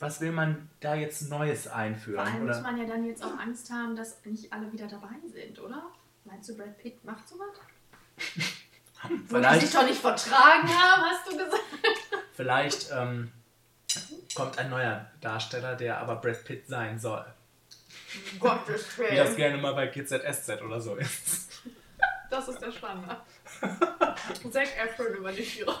was 0.00 0.20
will 0.20 0.32
man 0.32 0.68
da 0.80 0.94
jetzt 0.94 1.28
Neues 1.30 1.68
einführen? 1.68 2.24
Vor 2.24 2.34
allem 2.34 2.46
muss 2.46 2.56
oder? 2.56 2.62
man 2.62 2.78
ja 2.78 2.86
dann 2.86 3.04
jetzt 3.04 3.22
auch 3.22 3.38
Angst 3.38 3.70
haben, 3.70 3.94
dass 3.94 4.24
nicht 4.24 4.52
alle 4.52 4.72
wieder 4.72 4.88
dabei 4.88 5.14
sind, 5.32 5.58
oder? 5.60 5.82
Meinst 6.24 6.48
du, 6.48 6.56
Brad 6.56 6.76
Pitt 6.78 7.04
macht 7.04 7.28
sowas? 7.28 7.48
Wo 9.02 9.08
die 9.08 9.16
sich 9.16 9.28
Vielleicht, 9.28 9.74
doch 9.74 9.82
nicht 9.84 10.00
vertragen 10.00 10.68
haben, 10.68 11.02
hast 11.02 11.26
du 11.26 11.36
gesagt? 11.36 11.62
vielleicht 12.34 12.90
ähm, 12.92 13.30
kommt 14.34 14.58
ein 14.58 14.68
neuer 14.70 15.06
Darsteller, 15.20 15.76
der 15.76 15.98
aber 15.98 16.16
Brad 16.16 16.44
Pitt 16.44 16.66
sein 16.66 16.98
soll. 16.98 17.24
Gottes 18.38 18.86
Wie 18.98 19.14
das 19.16 19.28
Willen. 19.28 19.36
gerne 19.36 19.58
mal 19.58 19.74
bei 19.74 19.86
GZSZ 19.86 20.62
oder 20.62 20.80
so 20.80 20.96
ist. 20.96 21.62
Das 22.30 22.48
ist 22.48 22.60
der 22.60 22.72
Standard. 22.72 23.22
Zac 24.50 24.68
Efron 24.78 25.14
übernimmt 25.14 25.56
die 25.56 25.62
Rolle. 25.62 25.78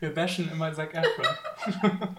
Wir 0.00 0.14
bashen 0.14 0.50
immer 0.50 0.72
Zac 0.72 0.94
Efron. 0.94 1.26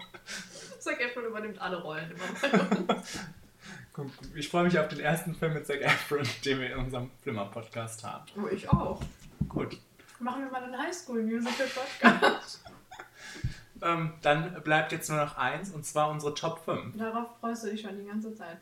Zac 0.78 1.00
Efron 1.00 1.24
übernimmt 1.26 1.60
alle 1.60 1.82
Rollen 1.82 2.10
immer. 2.10 3.02
Ich 4.34 4.48
freue 4.48 4.64
mich 4.64 4.76
auf 4.76 4.88
den 4.88 4.98
ersten 4.98 5.36
Film 5.36 5.54
mit 5.54 5.66
Zac 5.66 5.80
Efron, 5.80 6.26
den 6.44 6.60
wir 6.60 6.72
in 6.72 6.78
unserem 6.78 7.12
Flimmer-Podcast 7.22 8.02
haben. 8.02 8.24
Oh, 8.36 8.48
ich 8.48 8.68
auch. 8.68 9.00
Gut. 9.48 9.78
Machen 10.18 10.42
wir 10.42 10.50
mal 10.50 10.64
einen 10.64 10.76
Highschool-Musical-Podcast. 10.76 12.64
Ähm, 13.82 14.14
dann 14.22 14.62
bleibt 14.62 14.92
jetzt 14.92 15.10
nur 15.10 15.18
noch 15.18 15.36
eins, 15.36 15.70
und 15.70 15.84
zwar 15.84 16.08
unsere 16.08 16.32
Top 16.32 16.64
5. 16.64 16.96
Darauf 16.96 17.38
freust 17.40 17.64
du 17.64 17.70
dich 17.70 17.82
schon 17.82 17.98
die 17.98 18.06
ganze 18.06 18.34
Zeit. 18.34 18.56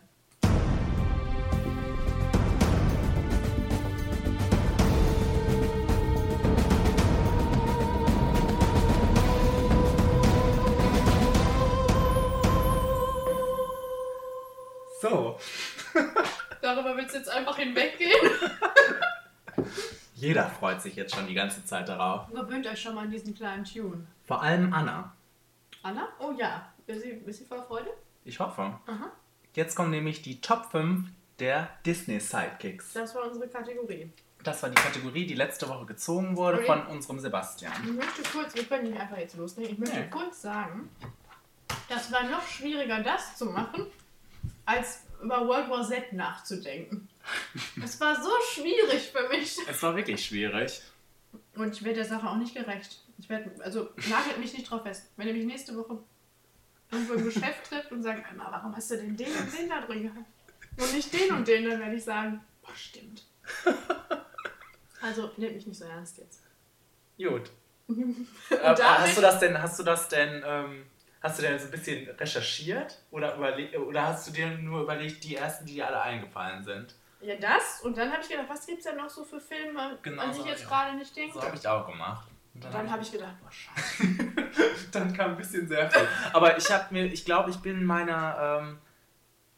So, 15.03 15.37
Darüber 16.61 16.97
willst 16.97 17.13
du 17.15 17.19
jetzt 17.19 17.29
einfach 17.29 17.57
hinweggehen? 17.57 18.13
jeder 20.15 20.49
freut 20.49 20.81
sich 20.81 20.95
jetzt 20.95 21.13
schon 21.17 21.27
die 21.27 21.35
ganze 21.35 21.65
Zeit 21.65 21.89
darauf. 21.89 22.29
Gewöhnt 22.33 22.65
euch 22.69 22.81
schon 22.81 22.95
mal 22.95 23.01
an 23.03 23.11
diesen 23.11 23.35
kleinen 23.35 23.65
Tune. 23.65 24.07
Vor 24.25 24.41
allem 24.41 24.73
Anna. 24.73 25.13
Anna? 25.83 26.07
Oh 26.21 26.31
ja. 26.39 26.73
Ist 26.87 27.03
sie, 27.03 27.09
ist 27.11 27.39
sie 27.41 27.45
voller 27.47 27.65
Freude? 27.65 27.91
Ich 28.25 28.39
hoffe. 28.39 28.79
Aha. 28.87 29.11
Jetzt 29.55 29.75
kommen 29.75 29.91
nämlich 29.91 30.23
die 30.23 30.41
Top 30.41 30.67
5 30.71 31.09
der 31.41 31.69
Disney 31.85 32.21
Sidekicks. 32.21 32.93
Das 32.93 33.13
war 33.17 33.25
unsere 33.25 33.49
Kategorie. 33.49 34.09
Das 34.45 34.63
war 34.63 34.71
die 34.71 34.81
Kategorie, 34.81 35.27
die 35.27 35.35
letzte 35.35 35.69
Woche 35.69 35.87
gezogen 35.87 36.37
wurde 36.37 36.59
Okay. 36.59 36.67
von 36.67 36.87
unserem 36.87 37.19
Sebastian. 37.19 37.73
Ich 37.85 37.93
möchte 37.93 38.23
kurz, 38.23 38.55
wir 38.55 38.65
können 38.67 38.89
nicht 38.91 39.01
einfach 39.01 39.19
jetzt 39.19 39.37
loslegen, 39.37 39.73
ich 39.73 39.79
möchte 39.81 39.97
Nee. 39.99 40.11
kurz 40.11 40.43
sagen, 40.43 40.89
das 41.89 42.13
war 42.13 42.23
noch 42.25 42.47
schwieriger, 42.47 43.01
das 43.03 43.37
zu 43.37 43.47
machen, 43.47 43.87
als 44.65 45.03
über 45.23 45.47
World 45.47 45.71
War 45.71 45.87
Z 45.87 46.13
nachzudenken. 46.13 47.09
Es 47.83 48.01
war 48.01 48.21
so 48.21 48.31
schwierig 48.53 49.11
für 49.13 49.29
mich. 49.29 49.57
Es 49.69 49.83
war 49.83 49.95
wirklich 49.97 50.25
schwierig. 50.25 50.83
Und 51.55 51.75
ich 51.75 51.83
werde 51.85 51.97
der 52.01 52.05
Sache 52.05 52.29
auch 52.29 52.37
nicht 52.37 52.55
gerecht. 52.55 53.01
Ich 53.19 53.29
werde, 53.29 53.51
also 53.63 53.91
nagelt 54.09 54.39
mich 54.39 54.53
nicht 54.53 54.69
drauf 54.71 54.83
fest. 54.83 55.11
Wenn 55.17 55.29
ihr 55.29 55.35
mich 55.35 55.45
nächste 55.47 55.77
Woche 55.77 55.99
irgendwo 56.91 57.15
im 57.15 57.25
Geschäft 57.25 57.69
trifft 57.69 57.93
und 57.93 58.03
sagt, 58.03 58.31
Emma, 58.31 58.49
warum 58.51 58.75
hast 58.75 58.91
du 58.91 58.97
denn 58.97 59.17
den 59.17 59.29
und 59.29 59.59
den 59.59 59.69
da 59.69 59.81
drin 59.83 60.03
gehabt? 60.03 60.27
Und 60.77 60.95
nicht 60.95 61.13
den 61.13 61.31
und 61.33 61.47
den, 61.47 61.69
dann 61.69 61.79
werde 61.81 61.95
ich 61.97 62.05
sagen, 62.05 62.41
boah, 62.63 62.75
stimmt. 62.75 63.25
Also 65.01 65.33
nehmt 65.37 65.57
mich 65.57 65.67
nicht 65.67 65.79
so 65.79 65.85
ernst 65.85 66.19
jetzt. 66.19 66.43
Gut. 67.19 67.51
Und 67.89 68.29
damit- 68.51 68.81
hast 68.81 69.17
du 69.17 69.21
das 69.21 69.41
denn, 69.41 69.61
hast 69.61 69.79
du 69.79 69.83
das 69.83 70.09
denn, 70.09 70.43
ähm, 70.47 70.87
hast 71.23 71.39
du 71.39 71.43
denn 71.43 71.59
so 71.59 71.67
ein 71.67 71.71
bisschen 71.71 72.09
recherchiert? 72.11 72.99
Oder, 73.11 73.39
oder 73.39 74.07
hast 74.07 74.29
du 74.29 74.33
dir 74.33 74.49
nur 74.59 74.83
überlegt, 74.83 75.25
die 75.25 75.37
ersten, 75.37 75.67
die 75.67 75.75
dir 75.75 75.87
alle 75.87 76.03
eingefallen 76.03 76.63
sind? 76.65 76.95
Ja, 77.21 77.37
das. 77.37 77.81
Und 77.83 77.97
dann 77.97 78.11
habe 78.11 78.23
ich 78.23 78.29
gedacht, 78.29 78.49
was 78.49 78.67
gibt 78.67 78.79
es 78.79 78.85
denn 78.85 78.97
noch 78.97 79.09
so 79.09 79.25
für 79.25 79.41
Filme, 79.41 79.99
Genau 80.03 80.23
an 80.23 80.31
die 80.31 80.39
so 80.39 80.45
ich 80.45 80.51
jetzt 80.51 80.67
gerade 80.67 80.97
nicht 80.97 81.17
denke? 81.17 81.35
So 81.35 81.43
habe 81.43 81.57
ich 81.57 81.67
auch 81.69 81.87
gemacht. 81.87 82.29
Und 82.55 82.65
dann 82.65 82.91
habe 82.91 83.03
ich 83.03 83.13
gedacht, 83.13 83.35
boah, 83.41 83.51
scheiße. 83.51 84.05
dann 84.93 85.13
kam 85.15 85.31
ein 85.31 85.37
bisschen 85.37 85.67
sehr 85.69 85.91
viel. 85.91 86.07
Aber 86.33 86.57
ich 86.57 86.71
habe 86.71 86.93
mir, 86.93 87.07
ich 87.07 87.25
glaube, 87.25 87.51
ich 87.51 87.59
bin 87.59 87.85
meiner, 87.85 88.61
ähm, 88.61 88.79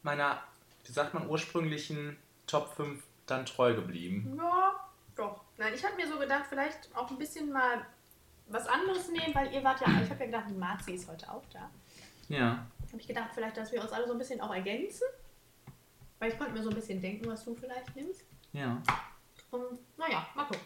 meiner, 0.03 0.43
wie 0.85 0.93
sagt 0.93 1.15
man, 1.15 1.27
ursprünglichen 1.29 2.17
Top 2.47 2.75
5 2.77 3.03
dann 3.27 3.47
treu 3.47 3.75
geblieben. 3.75 4.39
Ja, 4.39 4.75
doch. 5.17 5.41
Nein, 5.57 5.73
ich 5.75 5.85
habe 5.85 5.97
mir 5.97 6.07
so 6.07 6.19
gedacht, 6.19 6.45
vielleicht 6.49 6.95
auch 6.95 7.11
ein 7.11 7.19
bisschen 7.19 7.51
mal 7.51 7.85
was 8.47 8.67
anderes 8.67 9.09
nehmen, 9.11 9.35
weil 9.35 9.53
ihr 9.53 9.63
wart 9.65 9.81
ja, 9.81 9.87
ich 10.03 10.11
habe 10.11 10.21
ja 10.21 10.27
gedacht, 10.27 10.45
die 10.49 10.55
Marzi 10.55 10.93
ist 10.93 11.09
heute 11.09 11.31
auch 11.31 11.45
da. 11.53 11.71
Ja. 12.29 12.67
Habe 12.89 13.01
ich 13.01 13.07
gedacht, 13.07 13.31
vielleicht, 13.35 13.57
dass 13.57 13.73
wir 13.73 13.83
uns 13.83 13.93
alle 13.93 14.07
so 14.07 14.13
ein 14.13 14.19
bisschen 14.19 14.41
auch 14.41 14.55
ergänzen. 14.55 15.07
Weil 16.19 16.31
ich 16.33 16.39
konnte 16.39 16.53
mir 16.53 16.63
so 16.63 16.71
ein 16.71 16.75
bisschen 16.77 17.01
denken, 17.01 17.27
was 17.29 17.45
du 17.45 17.55
vielleicht 17.55 17.95
nimmst. 17.97 18.23
Ja. 18.53 18.81
Und 19.51 19.79
naja, 19.97 20.27
mal 20.35 20.45
gucken. 20.45 20.63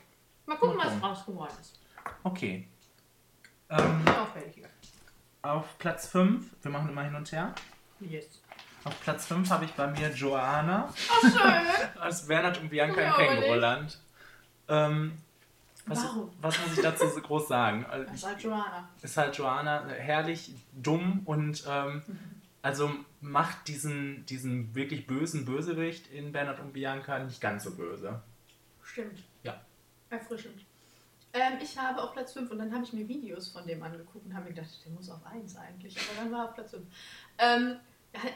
Mal 0.46 0.56
gucken, 0.56 0.76
Mal 0.76 0.84
was 0.86 0.92
gucken. 0.94 1.08
draus 1.08 1.26
geworden 1.26 1.54
ist. 1.60 1.80
Okay. 2.22 2.68
Ähm, 3.70 4.04
auf 5.42 5.78
Platz 5.78 6.06
5, 6.08 6.56
wir 6.62 6.70
machen 6.70 6.90
immer 6.90 7.02
hin 7.04 7.14
und 7.14 7.30
her. 7.32 7.54
Yes. 8.00 8.40
Auf 8.84 9.00
Platz 9.00 9.26
5 9.26 9.48
habe 9.50 9.64
ich 9.64 9.72
bei 9.72 9.86
mir 9.88 10.10
Joanna 10.10 10.88
Ach, 11.10 11.20
schön. 11.20 12.00
als 12.00 12.26
Bernhard 12.26 12.58
und 12.60 12.68
Bianca 12.70 13.00
im 13.00 13.06
Ja, 13.06 13.14
aber 13.14 13.22
nicht. 13.22 13.32
Känguruland. 13.40 13.98
Ähm, 14.68 15.18
was, 15.88 16.05
Warum? 16.05 16.31
was 16.40 16.59
muss 16.61 16.77
ich 16.77 16.83
dazu 16.83 17.09
so 17.09 17.20
groß 17.20 17.48
sagen? 17.48 17.85
Also, 17.87 18.05
Das 18.07 18.14
ist 18.16 18.27
halt 18.27 18.42
Joanna. 18.42 18.88
ist 19.03 19.16
halt 19.16 19.37
Joanna 19.37 19.88
herrlich, 19.88 20.55
dumm 20.72 21.22
und 21.24 21.64
ähm, 21.68 22.03
also 22.62 22.90
macht 23.20 23.68
diesen, 23.68 24.27
diesen 24.27 24.74
wirklich 24.74 25.07
bösen 25.07 25.44
Bösewicht 25.44 26.09
in 26.12 26.33
Bernhard 26.33 26.61
und 26.61 26.72
Bianca 26.72 27.18
nicht 27.20 27.40
ganz 27.40 27.64
so 27.64 27.74
böse. 27.74 28.20
Stimmt. 28.83 29.22
Ja. 29.42 29.61
Erfrischend. 30.11 30.64
Ähm, 31.33 31.59
ich 31.62 31.79
habe 31.79 32.03
auf 32.03 32.12
Platz 32.14 32.33
5 32.33 32.51
und 32.51 32.59
dann 32.59 32.72
habe 32.72 32.85
ich 32.85 32.92
mir 32.92 33.07
Videos 33.07 33.48
von 33.48 33.66
dem 33.66 33.83
angeguckt 33.83 34.24
und 34.24 34.35
habe 34.35 34.46
mir 34.46 34.55
gedacht, 34.55 34.70
der 34.85 34.92
muss 34.92 35.11
auf 35.11 35.24
1 35.27 35.57
eigentlich, 35.57 35.96
aber 35.98 36.22
dann 36.22 36.33
war 36.33 36.40
er 36.40 36.48
auf 36.48 36.55
Platz 36.55 36.70
5. 36.70 36.85
Ähm, 37.38 37.77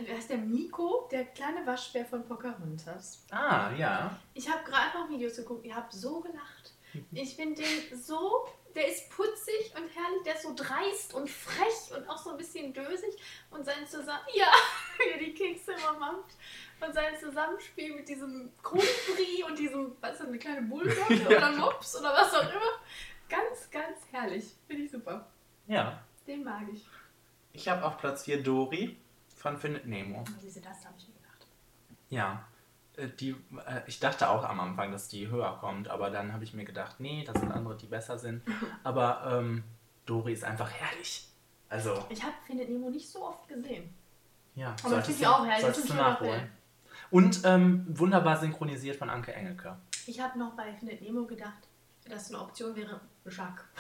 wer 0.07 0.19
ist 0.19 0.29
der 0.29 0.37
Miko, 0.39 1.09
der 1.11 1.25
kleine 1.25 1.67
Waschbär 1.67 2.05
von 2.05 2.23
Pocahontas? 2.27 3.25
Ah, 3.31 3.71
ja. 3.77 4.17
Ich 4.35 4.49
habe 4.49 4.63
gerade 4.65 4.99
noch 4.99 5.09
Videos 5.09 5.37
geguckt, 5.37 5.65
ihr 5.65 5.75
habt 5.75 5.93
so 5.93 6.21
gelacht. 6.21 6.72
Ich 7.13 7.37
finde 7.37 7.63
den 7.63 7.99
so, 8.03 8.47
der 8.75 8.89
ist 8.89 9.11
putzig 9.11 9.73
und 9.77 9.89
herrlich, 9.95 10.23
der 10.25 10.35
ist 10.35 10.43
so 10.43 10.55
dreist 10.55 11.15
und 11.15 11.29
frech 11.31 11.97
und 11.97 12.09
auch 12.09 12.19
so 12.19 12.31
ein 12.31 12.37
bisschen 12.37 12.73
dösig 12.73 13.15
und 13.51 13.65
sein 13.65 13.87
Zusammen, 13.87 14.25
ja, 14.35 14.51
wie 14.99 15.11
er 15.11 15.19
die 15.19 15.35
Kekse 15.35 15.73
immer 15.73 15.99
macht 15.99 16.37
und 16.81 16.93
sein 16.95 17.15
Zusammenspiel 17.19 17.95
mit 17.95 18.09
diesem 18.09 18.53
Kolibri 18.63 19.45
und 19.47 19.59
diesem, 19.59 19.97
was 20.01 20.13
ist 20.13 20.21
das, 20.21 20.29
eine 20.29 20.39
kleine 20.39 20.63
Bulldogge 20.63 21.15
Ja. 21.31 21.37
oder 21.37 21.53
Mops 21.53 21.99
oder 21.99 22.13
was 22.13 22.33
auch 22.35 22.43
immer. 22.43 22.81
Ganz, 23.29 23.71
ganz 23.71 23.99
herrlich. 24.11 24.45
Finde 24.67 24.85
ich 24.85 24.91
super. 24.91 25.27
Ja. 25.67 26.03
Den 26.27 26.45
mag 26.45 26.63
ich. 26.73 26.87
Ich 27.55 27.69
habe 27.69 27.85
auf 27.85 27.97
Platz 27.99 28.25
4 28.25 28.43
Dori 28.43 28.97
von 29.37 29.57
Findet 29.57 29.87
Nemo. 29.87 30.25
Wie 30.41 30.51
sie 30.51 30.61
das, 30.61 30.85
habe 30.85 30.95
ich 30.99 31.09
mir 31.09 31.15
gedacht. 31.15 31.47
Ja. 32.11 32.47
Äh, 33.03 33.09
Die, 33.19 33.31
äh, 33.31 33.81
ich 33.87 34.01
dachte 34.01 34.29
auch 34.29 34.45
am 34.45 34.61
Anfang, 34.61 34.93
dass 34.93 35.09
die 35.09 35.29
höher 35.29 35.57
kommt, 35.61 35.89
aber 35.89 36.11
dann 36.11 36.33
habe 36.33 36.45
ich 36.45 36.55
mir 36.55 36.65
gedacht, 36.65 36.97
nee, 37.01 37.25
das 37.25 37.39
sind 37.41 37.51
andere, 37.53 37.77
die 37.77 37.87
besser 37.87 38.19
sind. 38.19 38.43
Aber 38.85 39.39
ähm, 39.39 39.65
Dori 40.07 40.33
ist 40.33 40.45
einfach 40.45 40.71
herrlich. 40.71 41.29
Also, 41.69 42.05
Ich 42.11 42.23
habe 42.23 42.35
Findet 42.47 42.69
Nemo 42.71 42.91
nicht 42.91 43.09
so 43.09 43.25
oft 43.25 43.49
gesehen. 43.49 43.95
ja, 44.55 44.71
Aber 44.81 44.91
solltest 44.91 45.07
finde 45.07 45.21
ich 45.23 45.27
auch 45.27 45.47
herrlich. 45.47 45.63
Solltest 45.63 45.89
du 45.91 45.95
nachholen. 45.95 46.51
Und 47.11 47.41
ähm, 47.45 47.85
wunderbar 47.89 48.37
synchronisiert 48.39 48.97
von 48.97 49.11
Anke 49.11 49.33
Engelke. 49.35 49.77
Ich 50.07 50.21
habe 50.21 50.39
noch 50.39 50.55
bei 50.55 50.73
Findet 50.75 51.01
Nemo 51.03 51.27
gedacht, 51.27 51.69
dass 52.09 52.29
eine 52.31 52.41
Option 52.43 52.75
wäre 52.77 53.01
Jacques. 53.25 53.65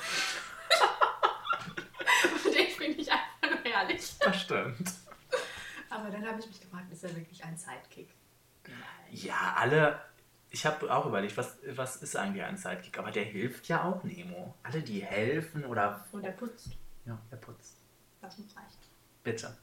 Und 2.44 2.54
den 2.54 2.66
finde 2.68 3.00
ich 3.00 3.10
einfach 3.10 3.50
nur 3.62 3.72
herrlich. 3.72 4.12
Das 4.20 4.40
stimmt. 4.40 4.92
Aber 5.90 6.10
dann 6.10 6.26
habe 6.26 6.40
ich 6.40 6.46
mich 6.46 6.60
gefragt, 6.60 6.90
ist 6.90 7.04
er 7.04 7.14
wirklich 7.14 7.42
ein 7.44 7.56
Sidekick? 7.56 8.08
Ja, 9.10 9.54
alle. 9.56 10.00
Ich 10.50 10.66
habe 10.66 10.94
auch 10.94 11.06
überlegt, 11.06 11.36
was, 11.36 11.56
was 11.70 11.96
ist 11.96 12.14
eigentlich 12.16 12.44
ein 12.44 12.56
Sidekick? 12.56 12.98
Aber 12.98 13.10
der 13.10 13.24
hilft 13.24 13.68
ja 13.68 13.84
auch 13.84 14.02
Nemo. 14.04 14.54
Alle, 14.62 14.82
die 14.82 15.02
helfen 15.02 15.64
oder. 15.64 16.04
Und 16.12 16.24
er 16.24 16.32
putzt. 16.32 16.68
Ja, 17.06 17.18
er 17.30 17.36
putzt. 17.38 17.76
Das 18.20 18.36
muss 18.38 18.54
reichen. 18.54 18.78
Bitte. 19.24 19.56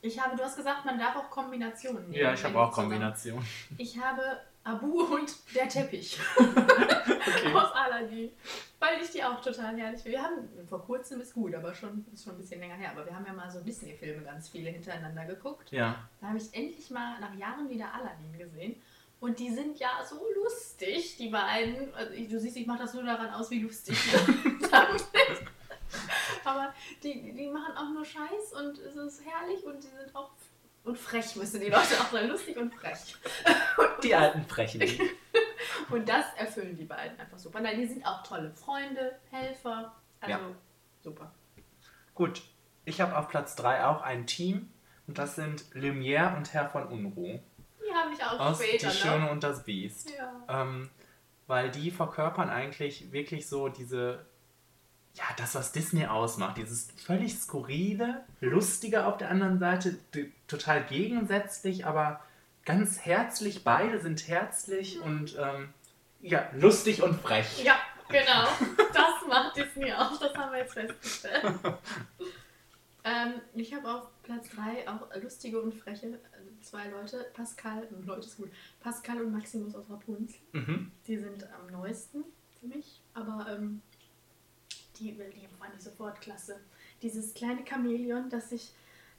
Ich 0.00 0.20
habe, 0.20 0.36
du 0.36 0.42
hast 0.42 0.56
gesagt, 0.56 0.84
man 0.84 0.98
darf 0.98 1.14
auch 1.16 1.30
Kombinationen 1.30 2.08
nehmen. 2.10 2.22
Ja, 2.22 2.34
ich 2.34 2.44
habe 2.44 2.58
auch 2.60 2.72
Kombinationen. 2.72 3.46
Ich 3.78 3.96
habe 3.98 4.40
Abu 4.64 5.02
und 5.14 5.32
der 5.54 5.68
Teppich 5.68 6.18
Okay. 6.38 7.54
aus 7.54 7.72
Aladdin. 7.72 8.30
Weil 8.82 9.00
ich 9.00 9.10
die 9.10 9.22
auch 9.22 9.40
total 9.40 9.76
herrlich 9.76 10.02
finde. 10.02 10.18
Wir 10.18 10.24
haben, 10.24 10.66
vor 10.68 10.82
kurzem 10.82 11.20
ist 11.20 11.34
gut, 11.34 11.54
aber 11.54 11.72
schon, 11.72 12.04
ist 12.12 12.24
schon 12.24 12.32
ein 12.32 12.38
bisschen 12.38 12.58
länger 12.58 12.74
her. 12.74 12.90
Aber 12.90 13.06
wir 13.06 13.14
haben 13.14 13.24
ja 13.24 13.32
mal 13.32 13.48
so 13.48 13.60
Disney-Filme 13.60 14.24
ganz 14.24 14.48
viele 14.48 14.70
hintereinander 14.70 15.24
geguckt. 15.24 15.70
Ja. 15.70 16.08
Da 16.20 16.26
habe 16.26 16.38
ich 16.38 16.52
endlich 16.52 16.90
mal 16.90 17.20
nach 17.20 17.32
Jahren 17.36 17.70
wieder 17.70 17.94
Aladdin 17.94 18.36
gesehen. 18.36 18.82
Und 19.20 19.38
die 19.38 19.50
sind 19.50 19.78
ja 19.78 20.04
so 20.04 20.20
lustig, 20.34 21.16
die 21.16 21.28
beiden. 21.28 21.94
Also 21.94 22.12
ich, 22.12 22.28
du 22.28 22.40
siehst, 22.40 22.56
ich 22.56 22.66
mache 22.66 22.80
das 22.80 22.92
nur 22.92 23.04
daran 23.04 23.30
aus, 23.30 23.52
wie 23.52 23.60
lustig 23.60 23.96
die 24.02 24.08
sind. 24.64 24.72
Aber 26.44 26.74
die, 27.04 27.32
die 27.34 27.46
machen 27.46 27.76
auch 27.76 27.88
nur 27.90 28.04
Scheiß 28.04 28.52
und 28.60 28.78
es 28.78 28.96
ist 28.96 29.22
herrlich 29.24 29.64
und 29.64 29.76
die 29.76 29.96
sind 29.96 30.12
auch. 30.12 30.32
Und 30.82 30.98
frech 30.98 31.36
müssen 31.36 31.60
die 31.60 31.68
Leute 31.68 32.00
auch 32.00 32.10
sein. 32.10 32.28
Lustig 32.28 32.56
und 32.56 32.74
frech. 32.74 33.14
Die 34.02 34.12
alten 34.12 34.44
Frechen. 34.44 34.82
Und 35.92 36.08
das 36.08 36.24
erfüllen 36.36 36.76
die 36.76 36.84
beiden 36.84 37.18
einfach 37.18 37.38
super. 37.38 37.60
Nein, 37.60 37.78
die 37.80 37.86
sind 37.86 38.04
auch 38.06 38.22
tolle 38.22 38.50
Freunde, 38.52 39.18
Helfer. 39.30 39.94
Also 40.20 40.32
Ja. 40.38 40.40
super. 41.02 41.32
Gut. 42.14 42.42
Ich 42.84 43.00
habe 43.00 43.16
auf 43.16 43.28
Platz 43.28 43.54
3 43.56 43.84
auch 43.86 44.02
ein 44.02 44.26
Team. 44.26 44.68
Und 45.06 45.18
das 45.18 45.34
sind 45.36 45.64
Lumière 45.74 46.36
und 46.36 46.52
Herr 46.52 46.68
von 46.68 46.86
Unruh. 46.86 47.38
Die 47.86 47.94
habe 47.94 48.12
ich 48.14 48.22
auch 48.24 48.38
Aus 48.38 48.62
später 48.62 48.88
Die 48.90 48.94
noch. 48.98 49.02
Schöne 49.12 49.30
und 49.30 49.42
das 49.42 49.64
Biest. 49.64 50.10
Ja. 50.16 50.62
Ähm, 50.62 50.90
weil 51.46 51.70
die 51.70 51.90
verkörpern 51.90 52.48
eigentlich 52.50 53.12
wirklich 53.12 53.48
so 53.48 53.68
diese, 53.68 54.24
ja, 55.14 55.24
das, 55.36 55.54
was 55.54 55.72
Disney 55.72 56.06
ausmacht. 56.06 56.56
Dieses 56.56 56.90
völlig 56.92 57.36
skurrile, 57.38 58.24
lustige 58.40 59.06
auf 59.06 59.18
der 59.18 59.30
anderen 59.30 59.58
Seite, 59.58 59.96
total 60.46 60.84
gegensätzlich, 60.84 61.84
aber 61.84 62.20
ganz 62.64 63.00
herzlich. 63.04 63.64
Beide 63.64 64.00
sind 64.00 64.26
herzlich 64.28 65.00
und 65.00 65.36
ähm, 65.38 65.74
ja, 66.22 66.48
lustig 66.54 67.02
und 67.02 67.20
frech. 67.20 67.62
Ja, 67.64 67.76
genau. 68.08 68.46
Das 68.94 69.28
macht 69.28 69.56
Disney 69.56 69.92
auch. 69.92 70.18
Das 70.18 70.34
haben 70.34 70.52
wir 70.52 70.60
jetzt 70.60 70.74
festgestellt. 70.74 71.44
ähm, 73.04 73.34
ich 73.54 73.74
habe 73.74 73.92
auf 73.92 74.08
Platz 74.22 74.48
3 74.50 74.88
auch 74.88 75.08
lustige 75.20 75.60
und 75.60 75.74
freche 75.74 76.06
äh, 76.06 76.62
zwei 76.62 76.88
Leute. 76.88 77.26
Pascal, 77.34 77.82
äh, 77.84 78.06
Leute 78.06 78.26
ist 78.26 78.36
gut. 78.36 78.50
Pascal 78.80 79.20
und 79.20 79.32
Maximus 79.32 79.74
aus 79.74 79.90
Rapunzel. 79.90 80.38
Mhm. 80.52 80.92
Die 81.06 81.18
sind 81.18 81.44
am 81.52 81.66
neuesten 81.72 82.24
für 82.60 82.66
mich. 82.68 83.00
Aber 83.14 83.46
ähm, 83.50 83.82
die, 84.98 85.12
die 85.12 85.48
fand 85.58 85.74
ich 85.76 85.82
sofort 85.82 86.20
klasse. 86.20 86.60
Dieses 87.02 87.34
kleine 87.34 87.64
Chamäleon, 87.66 88.30
das 88.30 88.50
sich, 88.50 88.72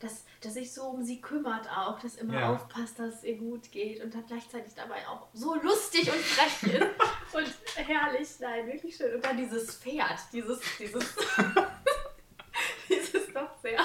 das, 0.03 0.25
das 0.41 0.53
sich 0.55 0.73
so 0.73 0.83
um 0.83 1.03
sie 1.03 1.21
kümmert 1.21 1.67
auch, 1.69 1.99
das 1.99 2.15
immer 2.15 2.39
Ja. 2.39 2.53
aufpasst, 2.53 2.99
dass 2.99 3.15
es 3.15 3.23
ihr 3.23 3.37
gut 3.37 3.71
geht 3.71 4.03
und 4.03 4.13
dann 4.13 4.25
gleichzeitig 4.25 4.73
dabei 4.75 5.07
auch 5.07 5.27
so 5.33 5.55
lustig 5.61 6.11
und 6.11 6.19
frech 6.19 6.73
ist. 6.73 6.81
und 7.33 7.87
herrlich, 7.87 8.29
nein, 8.39 8.67
wirklich 8.67 8.95
schön. 8.95 9.15
Und 9.15 9.25
dann 9.25 9.37
dieses 9.37 9.77
Pferd, 9.77 10.19
dieses, 10.31 10.59
dieses, 10.77 11.15
dieses 12.89 13.33
doch 13.33 13.57
sehr, 13.61 13.79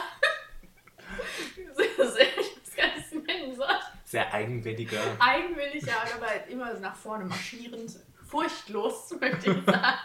sehr, 1.75 2.11
sehr, 2.11 2.39
ich 2.39 2.57
weiß 2.57 2.77
gar 2.77 2.87
nicht, 2.97 2.99
es 3.07 3.13
nennen 3.13 3.57
soll 3.57 3.67
Sehr 4.05 4.33
eigenwillige. 4.33 4.99
eigenwillig, 5.19 5.85
ja, 5.85 6.03
aber 6.17 6.47
immer 6.49 6.75
nach 6.75 6.97
vorne 6.97 7.25
marschierend, 7.25 7.93
furchtlos, 8.27 9.11
möchte 9.21 9.53
ich 9.53 9.65
sagen. 9.65 9.99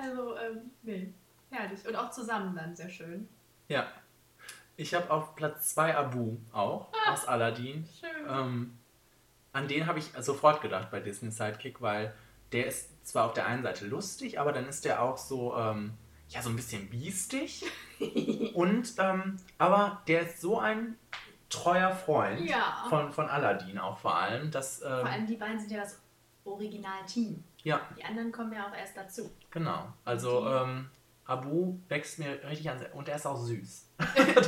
Also, 0.00 0.36
ähm, 0.38 0.70
nee, 0.82 1.12
herrlich. 1.50 1.86
Und 1.86 1.94
auch 1.96 2.10
zusammen 2.10 2.54
dann 2.56 2.74
sehr 2.74 2.88
schön. 2.90 3.28
Ja. 3.68 3.86
Ich 4.82 4.94
habe 4.94 5.08
auf 5.12 5.36
Platz 5.36 5.74
2 5.74 5.96
Abu 5.96 6.38
auch 6.52 6.88
aus 7.08 7.24
Aladdin. 7.26 7.86
Schön. 8.00 8.26
Ähm, 8.28 8.78
an 9.52 9.68
den 9.68 9.86
habe 9.86 10.00
ich 10.00 10.06
sofort 10.18 10.60
gedacht 10.60 10.90
bei 10.90 10.98
Disney 10.98 11.30
Sidekick, 11.30 11.80
weil 11.80 12.12
der 12.50 12.66
ist 12.66 13.06
zwar 13.06 13.26
auf 13.26 13.32
der 13.32 13.46
einen 13.46 13.62
Seite 13.62 13.86
lustig, 13.86 14.40
aber 14.40 14.50
dann 14.52 14.66
ist 14.66 14.84
der 14.84 15.00
auch 15.00 15.16
so, 15.18 15.56
ähm, 15.56 15.92
ja, 16.28 16.42
so 16.42 16.50
ein 16.50 16.56
bisschen 16.56 16.90
biestig. 16.90 17.64
Und, 18.54 18.94
ähm, 18.98 19.36
aber 19.56 20.02
der 20.08 20.22
ist 20.22 20.40
so 20.40 20.58
ein 20.58 20.98
treuer 21.48 21.92
Freund 21.94 22.40
Ja. 22.50 22.84
von, 22.88 23.12
von 23.12 23.28
Aladdin 23.28 23.78
auch 23.78 23.98
vor 23.98 24.16
allem, 24.16 24.50
dass, 24.50 24.82
ähm, 24.82 24.88
Vor 25.00 25.06
allem 25.06 25.26
die 25.28 25.36
beiden 25.36 25.60
sind 25.60 25.70
ja 25.70 25.80
das 25.82 26.00
Originalteam. 26.44 27.44
ja, 27.62 27.80
Die 27.96 28.04
anderen 28.04 28.32
kommen 28.32 28.52
ja 28.52 28.66
auch 28.68 28.74
erst 28.76 28.96
dazu. 28.96 29.30
genau. 29.52 29.92
Also, 30.04 30.44
ähm, 30.48 30.90
Abu 31.32 31.78
wächst 31.88 32.18
mir 32.18 32.38
richtig 32.44 32.68
ans 32.68 32.84
und 32.92 33.08
er 33.08 33.16
ist 33.16 33.26
auch 33.26 33.38
süß. 33.38 33.88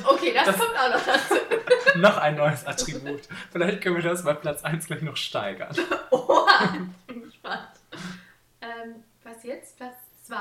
okay, 0.04 0.34
das, 0.34 0.46
das, 0.46 0.58
kommt 0.58 0.78
auch 0.78 0.90
noch 0.90 1.04
dazu. 1.04 1.34
noch 1.98 2.18
ein 2.18 2.36
neues 2.36 2.66
Attribut. 2.66 3.22
Vielleicht 3.50 3.80
können 3.80 3.96
wir 3.96 4.02
das 4.02 4.22
bei 4.22 4.34
Platz 4.34 4.62
1 4.62 4.86
gleich 4.86 5.00
noch 5.00 5.16
steigern. 5.16 5.74
Oha, 6.10 6.76
bin 7.06 7.22
gespannt. 7.22 7.70
Ähm, 8.60 9.02
was 9.22 9.42
jetzt? 9.44 9.78
Platz 9.78 9.96
2? 10.24 10.36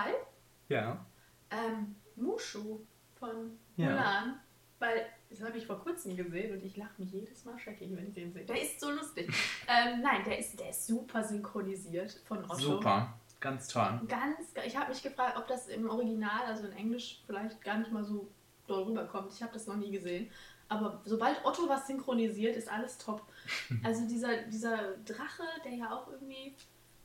Ja. 0.68 1.06
Ähm, 1.50 1.96
Mushu 2.18 2.82
von 3.18 3.58
Mulan. 3.78 3.96
Ja. 3.96 4.40
Weil, 4.80 5.06
das 5.30 5.42
habe 5.42 5.58
ich 5.58 5.66
vor 5.66 5.80
kurzem 5.80 6.18
gesehen 6.18 6.54
und 6.54 6.64
ich 6.66 6.76
lache 6.76 6.92
mich 6.98 7.14
jedes 7.14 7.46
Mal 7.46 7.58
scheckig, 7.58 7.90
wenn 7.96 8.10
ich 8.10 8.14
den 8.16 8.34
sehe. 8.34 8.44
Der 8.44 8.62
ist 8.62 8.82
so 8.82 8.92
lustig. 8.92 9.34
ähm, 9.68 10.02
nein, 10.02 10.26
der 10.26 10.40
ist, 10.40 10.60
der 10.60 10.72
ist 10.72 10.88
super 10.88 11.24
synchronisiert 11.24 12.20
von 12.26 12.44
Otto. 12.44 12.56
Super. 12.56 13.14
Ganz 13.44 13.68
toll. 13.68 14.00
Ganz, 14.08 14.54
ich 14.66 14.78
habe 14.78 14.90
mich 14.90 15.04
gefragt, 15.04 15.36
ob 15.38 15.48
das 15.48 15.68
im 15.68 15.90
Original, 15.90 16.46
also 16.46 16.66
in 16.66 16.72
Englisch, 16.72 17.22
vielleicht 17.28 17.62
gar 17.62 17.78
nicht 17.78 17.92
mal 17.92 18.06
so 18.06 18.32
doll 18.68 18.84
rüberkommt. 18.84 19.34
Ich 19.34 19.44
habe 19.44 19.52
das 19.52 19.68
noch 19.68 19.76
nie 19.76 19.92
gesehen. 19.92 20.32
Aber 20.70 21.02
sobald 21.04 21.44
Otto 21.44 21.68
was 21.68 21.86
synchronisiert, 21.88 22.56
ist 22.56 22.72
alles 22.72 22.98
top. 22.98 23.22
Also 23.84 24.08
dieser, 24.08 24.44
dieser 24.44 24.96
Drache, 25.06 25.44
der 25.66 25.74
ja 25.74 25.92
auch 25.94 26.10
irgendwie 26.10 26.56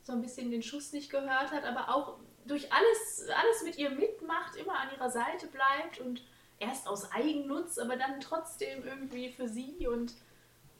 so 0.04 0.12
ein 0.12 0.22
bisschen 0.22 0.52
den 0.52 0.62
Schuss 0.62 0.92
nicht 0.92 1.10
gehört 1.10 1.50
hat, 1.50 1.64
aber 1.64 1.92
auch 1.92 2.20
durch 2.46 2.72
alles, 2.72 3.26
alles 3.36 3.64
mit 3.64 3.76
ihr 3.76 3.90
mitmacht, 3.90 4.54
immer 4.54 4.78
an 4.78 4.90
ihrer 4.94 5.10
Seite 5.10 5.48
bleibt 5.48 5.98
und 5.98 6.22
erst 6.60 6.86
aus 6.86 7.10
Eigennutz, 7.10 7.78
aber 7.78 7.96
dann 7.96 8.20
trotzdem 8.20 8.84
irgendwie 8.84 9.32
für 9.32 9.48
sie 9.48 9.88
und 9.88 10.14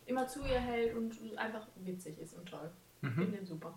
immer 0.06 0.28
zu 0.28 0.40
ihr 0.42 0.60
hält 0.60 0.96
und 0.96 1.16
einfach 1.36 1.66
witzig 1.74 2.16
ist 2.20 2.34
und 2.34 2.48
toll. 2.48 2.70
Mhm. 3.00 3.12
Finde 3.12 3.38
den 3.38 3.46
super. 3.46 3.74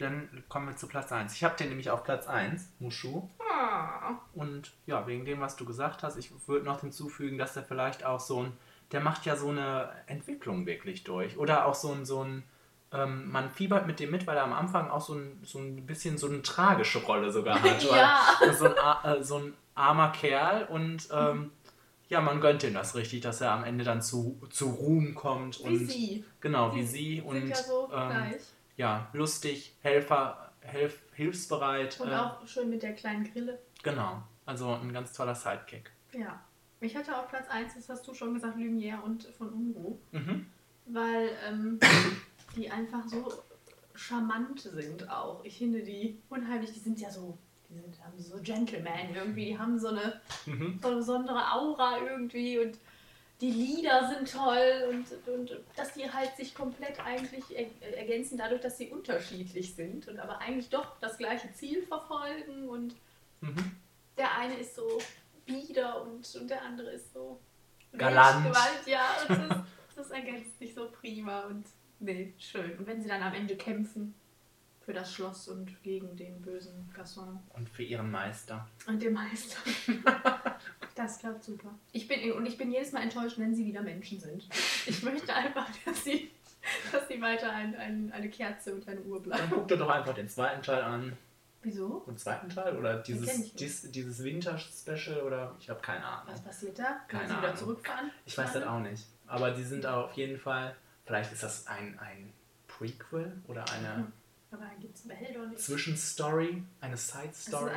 Dann 0.00 0.42
kommen 0.48 0.66
wir 0.66 0.76
zu 0.76 0.86
Platz 0.86 1.12
1. 1.12 1.34
Ich 1.34 1.44
habe 1.44 1.56
den 1.58 1.68
nämlich 1.68 1.90
auf 1.90 2.04
Platz 2.04 2.26
1, 2.26 2.72
Mushu. 2.78 3.28
Ah. 3.38 4.14
Und 4.32 4.72
ja, 4.86 5.06
wegen 5.06 5.26
dem, 5.26 5.40
was 5.40 5.56
du 5.56 5.66
gesagt 5.66 6.02
hast, 6.02 6.16
ich 6.16 6.32
würde 6.48 6.64
noch 6.64 6.80
hinzufügen, 6.80 7.36
dass 7.36 7.54
er 7.54 7.64
vielleicht 7.64 8.06
auch 8.06 8.18
so 8.18 8.44
ein, 8.44 8.52
der 8.92 9.00
macht 9.00 9.26
ja 9.26 9.36
so 9.36 9.50
eine 9.50 9.90
Entwicklung 10.06 10.64
wirklich 10.64 11.04
durch. 11.04 11.36
Oder 11.36 11.66
auch 11.66 11.74
so 11.74 11.92
ein, 11.92 12.06
so 12.06 12.24
ein 12.24 12.44
ähm, 12.92 13.30
man 13.30 13.50
fiebert 13.50 13.86
mit 13.86 14.00
dem 14.00 14.10
mit, 14.10 14.26
weil 14.26 14.38
er 14.38 14.44
am 14.44 14.54
Anfang 14.54 14.88
auch 14.88 15.02
so 15.02 15.14
ein, 15.14 15.38
so 15.44 15.58
ein 15.58 15.84
bisschen 15.84 16.16
so 16.16 16.28
eine 16.28 16.40
tragische 16.40 17.00
Rolle 17.00 17.30
sogar 17.30 17.62
hat. 17.62 17.82
ja. 17.90 18.20
so, 18.54 18.74
ein, 18.74 19.04
äh, 19.04 19.22
so 19.22 19.36
ein 19.36 19.54
armer 19.74 20.12
Kerl 20.12 20.64
und 20.64 21.08
ähm, 21.12 21.52
ja, 22.08 22.22
man 22.22 22.40
gönnt 22.40 22.64
ihm 22.64 22.74
das 22.74 22.96
richtig, 22.96 23.20
dass 23.20 23.42
er 23.42 23.52
am 23.52 23.64
Ende 23.64 23.84
dann 23.84 24.00
zu, 24.00 24.40
zu 24.48 24.70
Ruhm 24.70 25.14
kommt. 25.14 25.62
Wie 25.64 25.76
sie. 25.76 26.24
Genau, 26.40 26.74
wie 26.74 26.84
sie. 26.84 27.16
Sind 27.16 27.26
und, 27.26 27.48
ja 27.48 27.54
so 27.54 27.90
ähm, 27.92 28.08
gleich 28.08 28.42
ja, 28.80 29.10
lustig, 29.12 29.76
Helfer, 29.82 30.52
Helf, 30.62 31.02
hilfsbereit. 31.12 32.00
Und 32.00 32.08
äh, 32.08 32.14
auch 32.14 32.46
schön 32.46 32.70
mit 32.70 32.82
der 32.82 32.94
kleinen 32.94 33.30
Grille. 33.30 33.58
Genau, 33.82 34.22
also 34.46 34.72
ein 34.72 34.90
ganz 34.92 35.12
toller 35.12 35.34
Sidekick. 35.34 35.90
Ja. 36.12 36.40
Ich 36.80 36.96
hatte 36.96 37.14
auf 37.14 37.28
Platz 37.28 37.46
1, 37.50 37.74
das 37.74 37.90
hast 37.90 38.08
du 38.08 38.14
schon 38.14 38.32
gesagt, 38.32 38.56
Lumière 38.56 39.02
und 39.02 39.24
von 39.24 39.50
Unruh. 39.50 39.98
Mhm. 40.12 40.46
Weil 40.86 41.28
ähm, 41.46 41.78
die 42.56 42.70
einfach 42.70 43.06
so 43.06 43.30
charmant 43.94 44.60
sind 44.60 45.10
auch. 45.10 45.44
Ich 45.44 45.58
finde 45.58 45.82
die 45.82 46.18
unheimlich, 46.30 46.72
die 46.72 46.78
sind 46.78 46.98
ja 47.00 47.10
so, 47.10 47.36
die 47.68 47.74
sind 47.74 48.02
haben 48.02 48.18
so 48.18 48.38
Gentleman 48.40 49.14
irgendwie, 49.14 49.44
die 49.44 49.58
haben 49.58 49.78
so 49.78 49.88
eine, 49.88 50.22
mhm. 50.46 50.78
so 50.80 50.88
eine 50.88 50.96
besondere 50.96 51.52
Aura 51.52 51.98
irgendwie 51.98 52.58
und 52.58 52.78
die 53.40 53.50
Lieder 53.50 54.08
sind 54.08 54.30
toll 54.30 54.88
und, 54.90 55.28
und 55.28 55.60
dass 55.76 55.94
die 55.94 56.10
halt 56.10 56.36
sich 56.36 56.54
komplett 56.54 57.00
eigentlich 57.04 57.44
ergänzen 57.96 58.36
dadurch, 58.36 58.60
dass 58.60 58.76
sie 58.76 58.90
unterschiedlich 58.90 59.74
sind 59.74 60.08
und 60.08 60.18
aber 60.18 60.38
eigentlich 60.40 60.68
doch 60.68 60.98
das 61.00 61.16
gleiche 61.16 61.52
Ziel 61.54 61.82
verfolgen 61.82 62.68
und 62.68 62.94
mhm. 63.40 63.76
der 64.18 64.36
eine 64.36 64.58
ist 64.58 64.74
so 64.74 65.00
bieder 65.46 66.02
und, 66.02 66.34
und 66.38 66.50
der 66.50 66.62
andere 66.62 66.90
ist 66.90 67.12
so 67.14 67.40
galant. 67.96 68.46
Gewalt, 68.46 68.86
ja, 68.86 69.06
und 69.28 69.50
das, 69.50 69.58
das 69.96 70.10
ergänzt 70.10 70.58
sich 70.58 70.74
so 70.74 70.90
prima 70.90 71.42
und 71.42 71.64
nee, 71.98 72.34
schön. 72.38 72.78
Und 72.78 72.86
wenn 72.86 73.02
sie 73.02 73.08
dann 73.08 73.22
am 73.22 73.34
Ende 73.34 73.56
kämpfen 73.56 74.14
für 74.90 74.94
das 74.94 75.14
Schloss 75.14 75.46
und 75.46 75.80
gegen 75.84 76.16
den 76.16 76.42
bösen 76.42 76.90
Gasson. 76.92 77.38
Und 77.50 77.68
für 77.68 77.84
ihren 77.84 78.10
Meister. 78.10 78.66
Und 78.88 79.00
den 79.00 79.12
Meister. 79.12 79.56
Das 80.96 81.18
klappt 81.18 81.44
super. 81.44 81.70
Ich 81.92 82.08
bin, 82.08 82.32
und 82.32 82.44
ich 82.44 82.58
bin 82.58 82.70
jedes 82.70 82.92
Mal 82.92 83.02
enttäuscht, 83.02 83.38
wenn 83.38 83.54
sie 83.54 83.64
wieder 83.64 83.80
Menschen 83.80 84.20
sind. 84.20 84.46
Ich 84.84 85.02
möchte 85.02 85.32
einfach, 85.32 85.66
dass 85.86 86.04
sie, 86.04 86.30
dass 86.92 87.08
sie 87.08 87.22
weiter 87.22 87.50
ein, 87.52 87.74
ein, 87.76 88.12
eine 88.12 88.28
Kerze 88.28 88.74
und 88.74 88.86
eine 88.86 89.00
Uhr 89.02 89.22
bleiben. 89.22 89.44
Dann 89.48 89.50
guck 89.60 89.68
dir 89.68 89.78
doch 89.78 89.88
einfach 89.88 90.12
den 90.12 90.28
zweiten 90.28 90.62
Teil 90.62 90.82
an. 90.82 91.16
Wieso? 91.62 92.00
Den 92.06 92.18
zweiten 92.18 92.50
Teil? 92.50 92.76
Oder 92.76 92.98
dieses, 92.98 93.54
dies, 93.54 93.90
dieses 93.90 94.22
Winter-Special? 94.22 95.22
Oder 95.22 95.54
ich 95.58 95.70
habe 95.70 95.80
keine 95.80 96.04
Ahnung. 96.04 96.34
Was 96.34 96.42
passiert 96.42 96.78
da? 96.78 97.00
Können 97.08 97.28
sie 97.28 97.36
wieder 97.36 97.44
Ahnung. 97.44 97.56
zurückfahren? 97.56 98.10
Ich 98.26 98.36
weiß 98.36 98.52
das 98.52 98.64
auch 98.64 98.80
nicht. 98.80 99.06
Aber 99.26 99.52
die 99.52 99.64
sind 99.64 99.86
auf 99.86 100.12
jeden 100.14 100.38
Fall. 100.38 100.76
Vielleicht 101.06 101.32
ist 101.32 101.44
das 101.44 101.66
ein, 101.66 101.98
ein 101.98 102.30
Prequel 102.66 103.40
oder 103.46 103.64
eine. 103.72 104.12
Aber 104.50 104.66
gibt's 104.80 105.08
Welt 105.08 105.36
oder 105.36 105.46
nicht? 105.46 105.60
Zwischenstory, 105.60 106.62
eine 106.80 106.96
Side-Story 106.96 107.72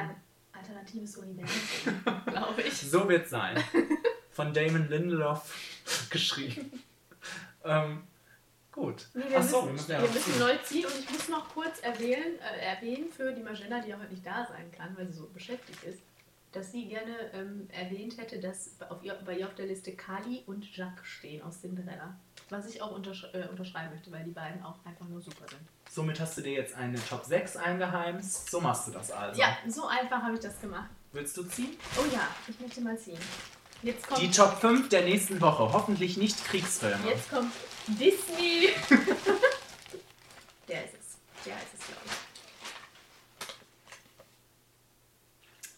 alternatives 0.53 1.17
Universum, 1.17 2.03
glaube 2.25 2.61
ich. 2.61 2.73
So 2.73 3.07
wird 3.09 3.25
es 3.25 3.31
sein. 3.31 3.61
Von 4.31 4.53
Damon 4.53 4.87
Lindelof 4.89 5.53
geschrieben. 6.09 6.83
ähm, 7.63 8.03
gut. 8.71 9.07
Nee, 9.13 9.23
wir, 9.29 9.37
Achso, 9.37 9.63
müssen, 9.63 9.89
wir, 9.89 9.99
müssen, 9.99 10.39
neu 10.39 10.57
ziehen 10.63 10.85
und 10.85 10.99
ich 10.99 11.09
muss 11.11 11.29
noch 11.29 11.49
kurz 11.49 11.79
erwähnen, 11.81 12.39
äh, 12.39 12.75
erwähnen 12.75 13.11
für 13.11 13.31
die 13.33 13.43
Magenta, 13.43 13.79
die 13.79 13.89
ja 13.89 13.99
heute 13.99 14.11
nicht 14.11 14.25
da 14.25 14.45
sein 14.45 14.71
kann, 14.71 14.95
weil 14.97 15.07
sie 15.07 15.13
so 15.19 15.27
beschäftigt 15.27 15.83
ist, 15.83 15.99
dass 16.51 16.71
sie 16.71 16.87
gerne 16.87 17.31
ähm, 17.33 17.67
erwähnt 17.71 18.17
hätte, 18.17 18.39
dass 18.39 18.75
auf 18.89 19.03
ihr, 19.03 19.15
bei 19.25 19.37
ihr 19.37 19.47
auf 19.47 19.55
der 19.55 19.65
Liste 19.65 19.93
Kali 19.93 20.43
und 20.45 20.75
Jacques 20.75 21.07
stehen 21.07 21.41
aus 21.41 21.61
Cinderella. 21.61 22.15
Was 22.49 22.67
ich 22.67 22.81
auch 22.81 22.91
untersch 22.91 23.25
äh, 23.33 23.47
unterschreiben 23.47 23.91
möchte, 23.93 24.11
weil 24.11 24.23
die 24.23 24.31
beiden 24.31 24.63
auch 24.63 24.83
einfach 24.85 25.07
nur 25.07 25.21
super 25.21 25.47
sind. 25.47 25.61
Somit 25.93 26.19
hast 26.19 26.35
du 26.35 26.41
dir 26.41 26.53
jetzt 26.53 26.73
eine 26.73 26.97
Top 27.07 27.23
6 27.23 27.55
eingeheimst. 27.55 28.49
So 28.49 28.59
machst 28.59 28.87
du 28.87 28.91
das 28.91 29.11
also. 29.11 29.39
Ja, 29.39 29.55
so 29.67 29.85
einfach 29.85 30.23
habe 30.23 30.33
ich 30.33 30.39
das 30.39 30.59
gemacht. 30.59 30.89
Willst 31.11 31.37
du 31.37 31.43
ziehen? 31.43 31.77
Oh 31.95 32.05
ja, 32.11 32.27
ich 32.47 32.59
möchte 32.59 32.81
mal 32.81 32.97
ziehen. 32.97 33.19
Jetzt 33.83 34.07
kommt 34.07 34.19
Die 34.19 34.31
Top 34.31 34.59
5 34.59 34.89
der 34.89 35.03
nächsten 35.03 35.39
Woche. 35.39 35.71
Hoffentlich 35.71 36.17
nicht 36.17 36.43
Kriegsfilme. 36.45 36.97
Jetzt 37.07 37.29
kommt 37.29 37.53
Disney. 37.85 38.69
der 40.67 40.85
ist 40.85 40.95
es. 40.95 41.17
Der 41.45 41.57
ist 41.57 41.75
es, 41.77 41.85
glaube 41.85 42.01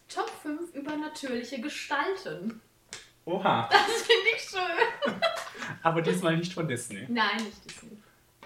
ich. 0.08 0.14
Top 0.14 0.30
5 0.40 0.74
übernatürliche 0.76 1.60
Gestalten. 1.60 2.62
Oha. 3.26 3.68
Das 3.70 4.02
finde 4.02 4.30
ich 4.34 4.42
schön. 4.48 5.20
Aber 5.82 6.00
diesmal 6.00 6.38
nicht 6.38 6.54
von 6.54 6.66
Disney. 6.66 7.04
Nein, 7.06 7.36
nicht 7.44 7.62
Disney. 7.66 7.98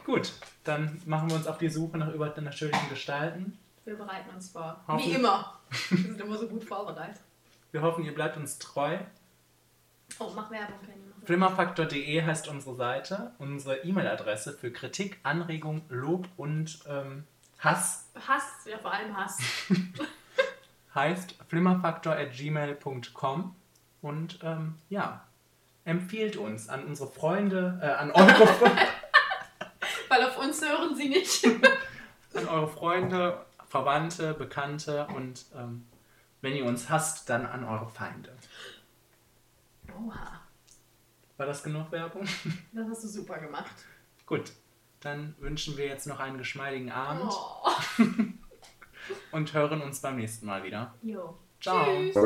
Gut, 0.04 0.32
dann 0.70 1.00
machen 1.04 1.28
wir 1.28 1.36
uns 1.36 1.46
auf 1.46 1.58
die 1.58 1.68
Suche 1.68 1.98
nach 1.98 2.12
übernatürlichen 2.12 2.88
Gestalten. 2.88 3.58
Wir 3.84 3.96
bereiten 3.96 4.30
uns 4.34 4.50
vor. 4.50 4.82
Hoffen. 4.86 5.04
Wie 5.04 5.14
immer. 5.14 5.58
Wir 5.90 5.98
sind 5.98 6.20
immer 6.20 6.38
so 6.38 6.48
gut 6.48 6.64
vorbereitet. 6.64 7.20
Wir 7.72 7.82
hoffen, 7.82 8.04
ihr 8.04 8.14
bleibt 8.14 8.36
uns 8.36 8.58
treu. 8.58 8.98
Oh, 10.18 10.32
mach 10.34 10.50
Werbung, 10.50 10.78
Penny. 10.80 11.04
Flimmerfaktor.de 11.24 12.24
heißt 12.24 12.48
unsere 12.48 12.74
Seite. 12.74 13.32
Unsere 13.38 13.84
E-Mail-Adresse 13.84 14.52
für 14.52 14.72
Kritik, 14.72 15.20
Anregung, 15.22 15.82
Lob 15.88 16.28
und 16.36 16.80
ähm, 16.88 17.24
Hass. 17.58 18.10
Hass, 18.26 18.66
ja 18.66 18.78
vor 18.78 18.92
allem 18.92 19.16
Hass. 19.16 19.38
heißt 20.94 21.36
flimmerfaktor.gmail.com 21.48 23.54
und 24.02 24.38
ähm, 24.42 24.74
ja, 24.88 25.24
empfiehlt 25.84 26.36
uns 26.36 26.68
an 26.68 26.84
unsere 26.84 27.10
Freunde, 27.10 27.78
äh, 27.82 27.86
an 27.86 28.10
eure 28.10 28.46
Freunde. 28.46 28.82
Weil 30.10 30.24
auf 30.24 30.36
uns 30.38 30.60
hören 30.60 30.94
sie 30.96 31.08
nicht. 31.08 31.46
An 32.34 32.48
eure 32.48 32.68
Freunde, 32.68 33.46
Verwandte, 33.68 34.34
Bekannte 34.34 35.06
und 35.14 35.46
ähm, 35.54 35.86
wenn 36.40 36.54
ihr 36.54 36.64
uns 36.64 36.90
hasst, 36.90 37.30
dann 37.30 37.46
an 37.46 37.64
eure 37.64 37.88
Feinde. 37.88 38.36
Oha. 39.88 40.40
War 41.36 41.46
das 41.46 41.62
genug 41.62 41.90
Werbung? 41.92 42.26
Das 42.72 42.88
hast 42.88 43.04
du 43.04 43.08
super 43.08 43.38
gemacht. 43.38 43.74
Gut, 44.26 44.52
dann 45.00 45.34
wünschen 45.38 45.76
wir 45.76 45.86
jetzt 45.86 46.06
noch 46.06 46.18
einen 46.20 46.38
geschmeidigen 46.38 46.90
Abend. 46.90 47.32
Oh. 47.32 47.70
und 49.32 49.52
hören 49.52 49.82
uns 49.82 50.00
beim 50.00 50.16
nächsten 50.16 50.46
Mal 50.46 50.62
wieder. 50.62 50.94
Jo. 51.02 51.36
Ciao. 51.60 51.84
Tschüss. 51.84 52.16